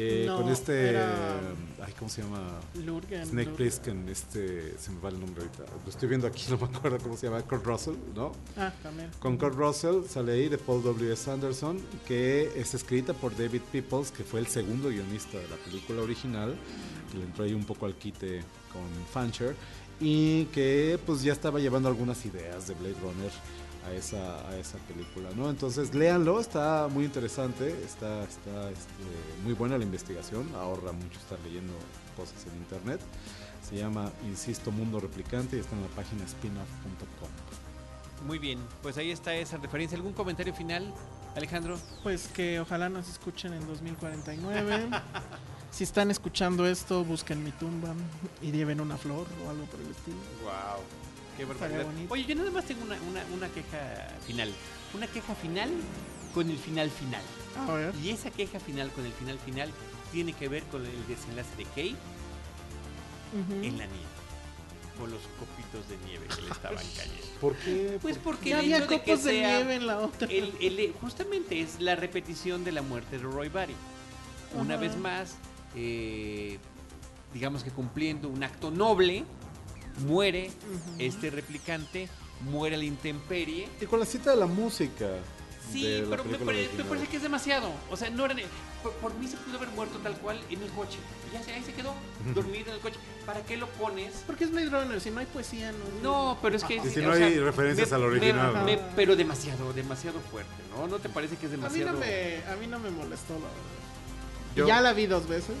[0.00, 1.40] Eh, No, con este, era-
[1.84, 2.60] ay, ¿cómo se llama?
[2.84, 3.50] Lurgan, Snake.
[3.50, 5.64] Plissken, este, se me va el nombre ahorita.
[5.84, 8.30] Lo estoy viendo aquí, no me acuerdo cómo se llama, Kurt Russell, ¿no?
[8.56, 9.10] Ah, también.
[9.18, 11.28] Con Kurt Russell sale ahí de Paul W.S.
[11.30, 16.02] Anderson, que es escrita por David Peoples, que fue el segundo guionista de la película
[16.02, 16.54] original,
[17.10, 18.82] que le entró ahí un poco al quite con
[19.12, 19.56] Fancher,
[20.00, 23.30] y que pues ya estaba llevando algunas ideas de Blade Runner
[23.86, 25.50] a esa, a esa película, ¿no?
[25.50, 28.92] Entonces léanlo, está muy interesante, está, está este,
[29.44, 31.72] muy buena la investigación, ahorra mucho estar leyendo
[32.16, 33.00] cosas en internet.
[33.68, 37.28] Se llama, insisto, Mundo Replicante y está en la página spinoff.com.
[38.26, 39.96] Muy bien, pues ahí está esa referencia.
[39.96, 40.92] ¿Algún comentario final,
[41.36, 41.78] Alejandro?
[42.02, 44.88] Pues que ojalá nos escuchen en 2049.
[45.70, 47.94] si están escuchando esto, busquen mi tumba
[48.42, 50.16] y lleven una flor o algo por el estilo.
[50.42, 50.82] Wow.
[51.36, 51.84] Qué barbaridad.
[51.84, 52.12] bonito.
[52.14, 54.52] Oye, yo nada más tengo una, una, una queja final.
[54.94, 55.70] Una queja final
[56.34, 57.22] con el final final.
[57.68, 57.94] A ver.
[58.02, 59.70] Y esa queja final con el final final
[60.12, 61.96] tiene que ver con el desenlace de Kate
[63.62, 64.08] en la nieve
[64.98, 67.22] con los copitos de nieve que le estaban cayendo.
[67.40, 67.98] ¿Por qué?
[68.02, 70.26] Pues porque Ya el había hecho de que copos de nieve en la otra.
[70.28, 73.76] el- el- justamente es la repetición de la muerte de Roy Barry.
[74.56, 75.36] Una vez más,
[75.74, 76.58] eh,
[77.34, 79.24] digamos que cumpliendo un acto noble,
[80.06, 80.50] muere
[80.98, 82.08] este replicante,
[82.42, 83.68] muere la intemperie.
[83.80, 85.06] Y con la cita de la música.
[85.72, 87.70] Sí, pero me, pare- parece que es demasiado.
[87.90, 88.34] O sea, no era.
[88.82, 90.96] Por, por mí se pudo haber muerto tal cual en el coche.
[91.30, 91.92] Y ya se, ahí se quedó,
[92.34, 92.96] dormido en el coche.
[93.26, 94.22] ¿Para qué lo pones?
[94.26, 96.02] Porque es Blade Runner, si no hay poesía, no.
[96.02, 96.76] No, pero es que.
[96.76, 100.86] Y si no sea, hay referencias me- al original, pero demasiado, demasiado fuerte, ¿no?
[100.86, 101.92] ¿No te parece que es A mí demasiado?
[101.92, 103.87] no me, a mí no me molestó, la verdad.
[104.58, 105.56] Yo- Ya la vi dos veces.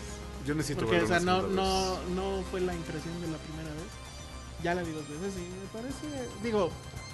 [0.46, 3.68] Yo necesito Porque, verla o sea, no, no, no fue la impresión de la primera
[3.70, 3.82] vez.
[4.62, 6.28] Ya la vi dos veces y me parece.
[6.42, 6.70] Digo,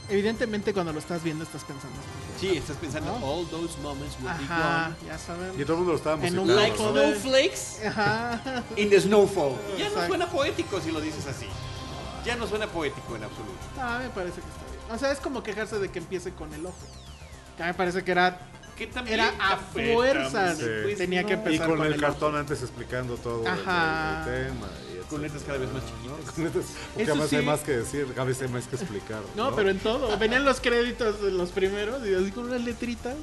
[0.08, 1.96] evidentemente cuando lo estás viendo estás pensando.
[2.40, 3.26] Sí, estás pensando, ¿No?
[3.26, 5.10] all those moments will be Ajá, gone.
[5.12, 5.58] ya sabemos.
[5.58, 8.62] Y todo el mundo lo estaba En un Like snowflakes Ajá.
[8.76, 9.52] in the snowfall.
[9.78, 11.46] Ya no suena poético si lo dices así.
[12.24, 13.52] Ya no suena poético en absoluto.
[13.78, 14.94] Ah, me parece que está bien.
[14.94, 16.76] O sea, es como quejarse de que empiece con el ojo.
[17.56, 18.38] Que a mí me parece que era.
[18.76, 20.58] Que también Era a fuerzas.
[20.58, 20.64] Sí.
[20.82, 21.42] pues, Tenía que no.
[21.42, 24.24] Y empezar con, con el, el cartón antes explicando todo el- Ajá.
[24.28, 24.66] el, tema.
[24.92, 25.88] y Con letras cada vez más ¿no?
[26.18, 26.30] chiquitas.
[26.34, 27.36] Con letras- Porque Eso además sí.
[27.36, 29.22] hay más que decir, cada vez hay más que explicar.
[29.36, 30.16] No, pero en todo.
[30.18, 33.14] Venían los créditos de los primeros y así con unas letritas.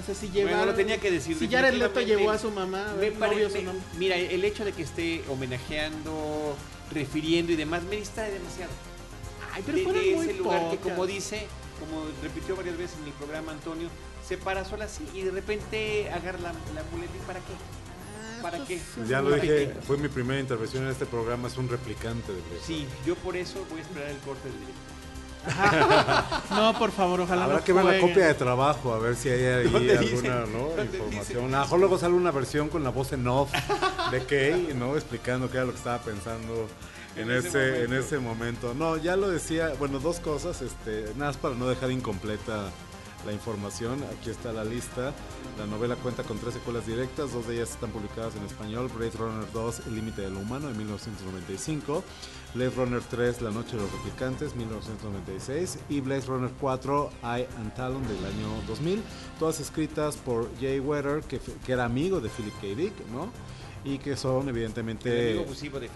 [0.00, 0.58] O sea, si llevaron.
[0.58, 1.38] Bueno, lo tenía que decir.
[1.38, 4.44] Si Jared Leto llevó a su mamá, a Me pare- novio, su me- mira, el
[4.44, 6.56] hecho de que esté homenajeando,
[6.92, 8.72] refiriendo y demás me distrae demasiado.
[9.54, 11.46] Ay, pero de, de muy ese lugar que como dice,
[11.80, 13.88] como repitió varias veces en el programa Antonio,
[14.26, 18.42] se para sola así y de repente agarra la, la muleta y ¿para qué?
[18.42, 18.80] ¿Para qué?
[19.08, 22.40] Ya lo ¿Para dije, fue mi primera intervención en este programa, es un replicante de
[22.40, 22.60] Blade.
[22.64, 24.96] Sí, yo por eso voy a esperar el corte del directo.
[26.50, 29.28] No, por favor, ojalá Habrá no que ver la copia de trabajo, a ver si
[29.28, 30.68] hay ahí alguna ¿no?
[30.68, 31.54] ¿Dónde información.
[31.54, 33.50] A lo luego sale una versión con la voz en off
[34.10, 34.96] de Kay, ¿no?
[34.96, 36.68] Explicando qué era lo que estaba pensando
[37.14, 38.06] en, En ese ese, en momento.
[38.06, 38.74] ese momento.
[38.74, 42.70] No, ya lo decía, bueno, dos cosas, este, nada más para no dejar incompleta
[43.26, 45.12] la información, aquí está la lista.
[45.58, 49.12] La novela cuenta con tres secuelas directas, dos de ellas están publicadas en español, Blade
[49.18, 52.04] Runner 2, El límite de lo humano, de 1995,
[52.54, 57.74] Blade Runner 3, La noche de los replicantes, 1996, y Blade Runner 4, Eye and
[57.74, 59.02] Talon, del año 2000,
[59.38, 62.66] todas escritas por Jay Wetter, que, que era amigo de Philip K.
[62.76, 63.30] Dick, ¿no?
[63.84, 65.46] Y que son evidentemente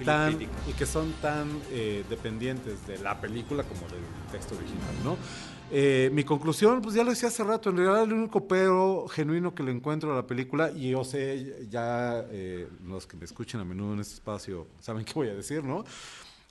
[0.04, 5.16] tan, y que son tan eh, dependientes de la película como del texto original, ¿no?
[5.72, 9.54] Eh, mi conclusión, pues ya lo decía hace rato, en realidad el único pero genuino
[9.54, 13.60] que le encuentro a la película, y yo sé, ya eh, los que me escuchan
[13.60, 15.84] a menudo en este espacio saben qué voy a decir, ¿no?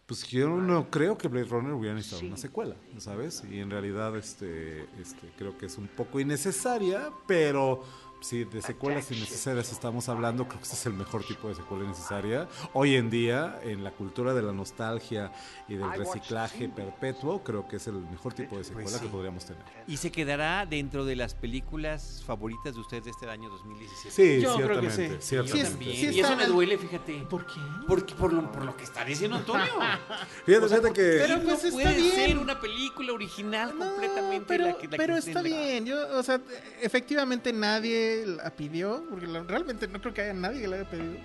[0.06, 3.44] Pues yo no creo que Blade Runner hubiera necesitado una secuela, ¿sabes?
[3.52, 7.84] Y en realidad este, este, creo que es un poco innecesaria, pero
[8.22, 11.88] si de secuelas innecesarias estamos hablando, creo que este es el mejor tipo de secuela
[11.88, 12.48] necesaria.
[12.74, 15.32] Hoy en día, en la cultura de la nostalgia
[15.68, 19.06] y del reciclaje perpetuo, creo que es el mejor tipo de secuela Pues sí.
[19.06, 19.64] que podríamos tener.
[19.88, 24.12] Y se quedará dentro de las películas favoritas de ustedes de este año 2017.
[24.12, 25.36] Sí, Yo creo que ciertamente, sí.
[25.36, 25.52] Yo ciertamente.
[25.56, 25.96] Sí es- también.
[25.96, 27.14] sí y eso está me duele, fíjate.
[27.30, 27.60] ¿Por qué?
[27.88, 29.66] Porque por lo, por lo que está diciendo Antonio.
[30.46, 31.18] Fíjate, O sea, fíjate que...
[31.22, 32.12] Pero no pues está puede bien.
[32.16, 35.86] ser una película original No, completamente pero, la que la pero que está bien.
[35.86, 36.42] Yo, o sea,
[36.82, 40.90] efectivamente nadie la pidió, porque la- realmente no creo que haya nadie que la haya
[40.90, 41.16] pedido.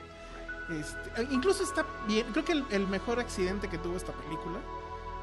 [0.70, 2.26] Este, incluso está bien.
[2.32, 4.58] Creo que el, el mejor accidente que tuvo esta película,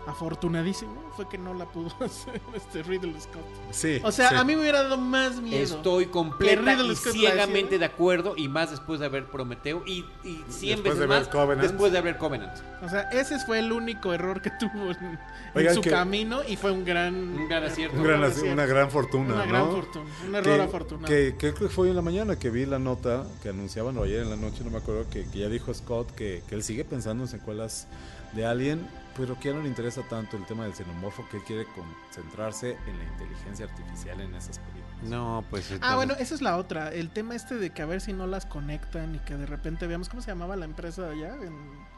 [0.08, 3.42] afortunadísimo, fue que no la pudo hacer este Riddle Scott.
[3.72, 4.36] Sí, O sea, sí.
[4.36, 5.62] a mí me hubiera dado más miedo.
[5.64, 10.84] Estoy completa y ciegamente de acuerdo y más después de ver Prometeo y, y 100
[10.84, 11.62] Después veces de más Covenant.
[11.68, 12.58] después de ver Covenant.
[12.84, 15.20] O sea, ese fue el único error que tuvo en, en
[15.56, 17.98] Oigan, su que- camino y fue un gran, Un gran acierto.
[17.98, 18.54] Un gran- acierto.
[18.54, 19.52] una gran fortuna, Una ¿no?
[19.52, 20.06] gran fortuna.
[20.28, 21.08] Un error que, afortunado.
[21.08, 24.04] Que, que creo que fue en la mañana que vi la nota que anunciaban, o
[24.04, 26.64] ayer en la noche, no me acuerdo, que, que ya dijo Scott que, que él
[26.64, 27.88] sigue pensando en secuelas
[28.34, 31.44] de Alien, pero que ya no le interesa tanto el tema del xenomorfo, que él
[31.44, 35.04] quiere concentrarse en la inteligencia artificial en esas películas.
[35.04, 36.94] No, pues Ah, bueno, esa es la otra.
[36.94, 39.88] El tema este de que a ver si no las conectan y que de repente
[39.88, 41.92] veamos cómo se llamaba la empresa allá en?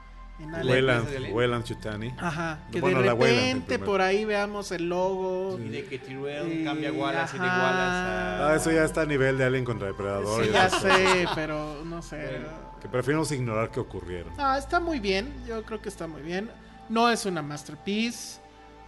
[0.65, 1.63] Weyland.
[1.63, 2.13] Chutani.
[2.17, 5.59] Ajá, que Bueno, de Weyland, repente por ahí veamos el logo.
[5.59, 7.57] Y de que Tyrell Y- cambia Wallace y de ajá.
[7.61, 8.47] Wallace a...
[8.49, 10.43] Ah, eso ya está a nivel de Alien contra Depredador.
[10.43, 10.81] Sí, ya cosas.
[10.81, 12.17] sé, pero no sé.
[12.25, 12.47] Bueno.
[12.81, 14.33] Que preferimos ignorar que ocurrieron.
[14.39, 15.31] Ah, está muy bien.
[15.47, 16.49] Yo creo que está muy bien.
[16.89, 18.39] No es una masterpiece.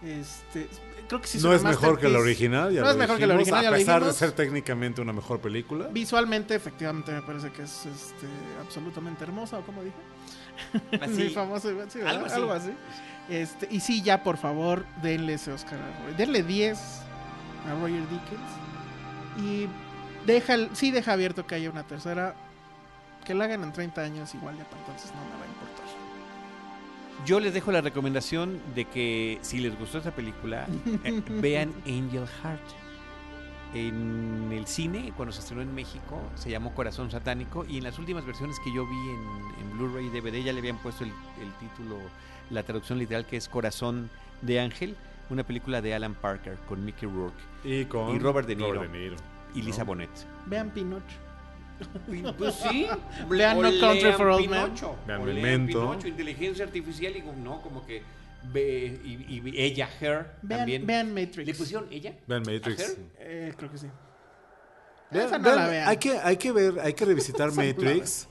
[0.02, 0.68] Este,
[1.08, 3.18] creo que sí no una es mejor que la original, ya No lo es mejor
[3.18, 5.88] que la original, ya a pesar de ser técnicamente una mejor película.
[5.90, 8.26] Visualmente, efectivamente, me parece que es este,
[8.60, 9.96] absolutamente hermosa, o como dije.
[11.02, 11.12] Así.
[11.24, 12.00] Mi famoso, sí.
[12.00, 12.34] Algo así.
[12.34, 12.70] Algo así.
[13.28, 16.14] Este, y sí, ya por favor, denle ese Oscar a Roy.
[16.16, 18.50] Denle 10 a Roger Dickens.
[19.44, 19.66] Y
[20.26, 22.34] deja, el- sí deja abierto que haya una tercera.
[23.24, 25.75] que la hagan en 30 años igual ya para entonces no me va a importar.
[27.24, 30.66] Yo les dejo la recomendación de que si les gustó esta película,
[31.04, 32.60] eh, vean Angel Heart.
[33.74, 37.98] En el cine, cuando se estrenó en México, se llamó Corazón Satánico y en las
[37.98, 41.10] últimas versiones que yo vi en, en Blu-ray y DVD ya le habían puesto el,
[41.42, 41.96] el título,
[42.50, 44.08] la traducción literal que es Corazón
[44.40, 44.96] de Ángel,
[45.30, 47.34] una película de Alan Parker con Mickey Rourke
[47.64, 48.74] Y con Y Robert De Niro.
[48.74, 49.16] Robert De Niro.
[49.54, 49.86] y Lisa ¿no?
[49.86, 50.10] Bonet.
[50.46, 51.16] Vean Pinocho.
[52.38, 52.86] Pues sí.
[53.30, 54.72] Lean No Country for Old Men.
[55.06, 55.80] Lean Memento.
[55.90, 58.02] Pinocho, inteligencia artificial y no, como que
[58.52, 60.86] ve, y, y ella, Her, Vean, también.
[60.86, 61.46] vean Matrix.
[61.46, 62.14] ¿Le pusieron ella?
[62.26, 62.96] Vean Matrix.
[63.18, 63.86] Eh, creo que sí.
[65.10, 65.88] Vean- Esa no vean- la vean.
[65.88, 68.28] Hay que, hay que ver, hay que revisitar Matrix.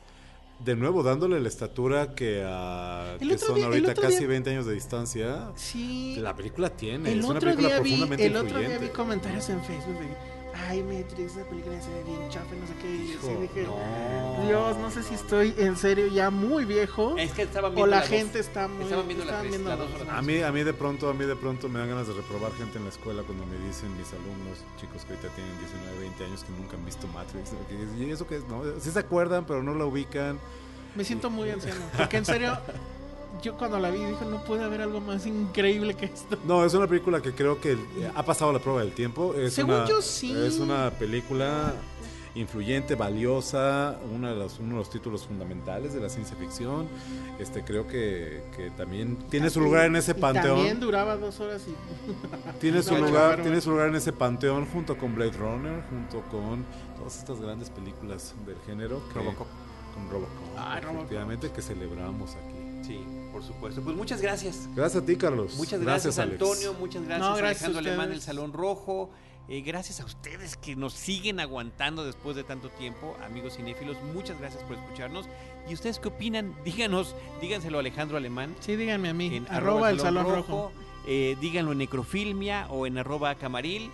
[0.63, 4.51] De nuevo, dándole la estatura que, a, El que son día- ahorita casi día- 20
[4.51, 5.51] años de distancia.
[5.55, 6.15] Sí.
[6.19, 8.63] La película tiene, El es una otro, película día vi, profundamente el otro día vi
[8.73, 8.95] influyente.
[8.97, 10.07] comentarios en Facebook de
[10.69, 12.89] ay Matrix, esa película se ve bien chafa, y no sé qué.
[12.95, 14.47] Y así Hijo, dije, no.
[14.47, 17.17] Dios, no sé si estoy en serio ya muy viejo.
[17.17, 18.09] Es que estaban viendo o la dos.
[18.09, 18.83] gente está muy.
[18.83, 20.07] Estaban viendo tres- dos horas.
[20.09, 22.51] A mí, a mí de pronto, a mí de pronto me dan ganas de reprobar
[22.53, 26.23] gente en la escuela cuando me dicen mis alumnos, chicos que ahorita tienen 19, 20
[26.25, 27.51] años que nunca han visto Matrix.
[27.67, 28.47] que ¿Y eso qué es?
[28.47, 30.39] No, sí se acuerdan, pero no la ubican.
[30.95, 31.81] Me siento muy anciano.
[31.97, 32.57] Porque en serio,
[33.45, 36.37] yo cuando la vi dije, no puede haber algo más increíble que esto.
[36.45, 39.33] No, es una película que creo que eh, ha pasado la prueba del tiempo.
[39.35, 40.31] Es Según una, yo, sí.
[40.35, 41.73] Es una película
[42.33, 46.87] influyente, valiosa, uno de los, uno de los títulos fundamentales de la ciencia ficción.
[47.39, 50.79] Este creo que, que también tiene su lugar en ese Y También panteón.
[50.81, 51.73] duraba dos horas y.
[52.59, 56.21] Tiene su No, lugar, tiene su lugar en ese panteón junto con Blade Runner, junto
[56.29, 56.65] con
[56.97, 59.01] todas estas grandes películas del género.
[59.09, 59.47] que- Robocop.
[59.93, 60.57] Con Robocop.
[60.57, 60.99] Ay, Robocop.
[61.03, 62.85] efectivamente, que celebramos aquí.
[62.85, 62.99] Sí,
[63.35, 63.81] por supuesto.
[63.81, 64.69] Pues muchas gracias.
[64.73, 65.55] Gracias a ti, Carlos.
[65.57, 66.17] Muchas gracias.
[66.19, 66.73] Antonio.
[66.75, 68.21] Muchas gracias, No, gracias a Alejandro Alemán del.
[68.21, 69.09] Salón Rojo.
[69.49, 73.97] Eh, gracias a ustedes que nos siguen aguantando después de tanto tiempo, amigos cinéfilos.
[74.13, 75.25] Muchas gracias por escucharnos.
[75.69, 76.55] ¿Y ustedes qué opinan?
[76.63, 78.55] Díganos, díganselo a Alejandro Alemán.
[78.61, 79.35] Sí, díganme a mí.
[79.35, 80.71] en arroba el salón rojo.
[81.05, 83.91] eh, díganlo en Necrofilmia o en arroba Camaril.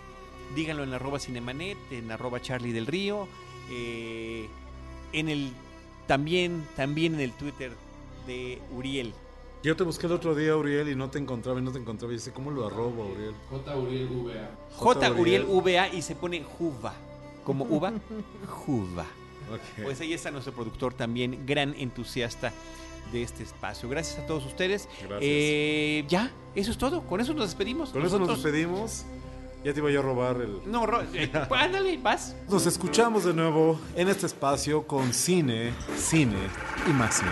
[0.56, 3.28] Díganlo en arroba Cinemanet, en arroba Charlie del Río.
[3.72, 4.48] eh,
[5.14, 5.52] en el
[6.06, 7.72] también, también en el Twitter
[8.28, 9.14] de Uriel.
[9.64, 12.12] Yo te busqué el otro día, Uriel, y no te encontraba, y no te encontraba.
[12.14, 13.34] Y dice, ¿cómo lo arrobo, Uriel?
[13.52, 13.76] J.
[13.78, 14.50] Uriel VA.
[14.76, 15.12] J.
[15.12, 15.46] Uriel.
[15.46, 16.94] VA y se pone Juva.
[17.44, 17.94] Como uva,
[18.48, 19.06] Juva.
[19.84, 22.54] Pues ahí está nuestro productor también, gran entusiasta
[23.12, 23.90] de este espacio.
[23.90, 24.88] Gracias a todos ustedes.
[25.00, 25.20] Gracias.
[25.22, 27.02] Eh, ya, eso es todo.
[27.02, 27.90] Con eso nos despedimos.
[27.90, 29.04] Con eso nos despedimos.
[29.64, 30.60] Ya te iba yo a robar el...
[30.66, 32.36] No, Ro- eh, pues, ándale, vas.
[32.50, 36.38] Nos escuchamos de nuevo en este espacio con cine, cine
[36.90, 37.32] y más cine.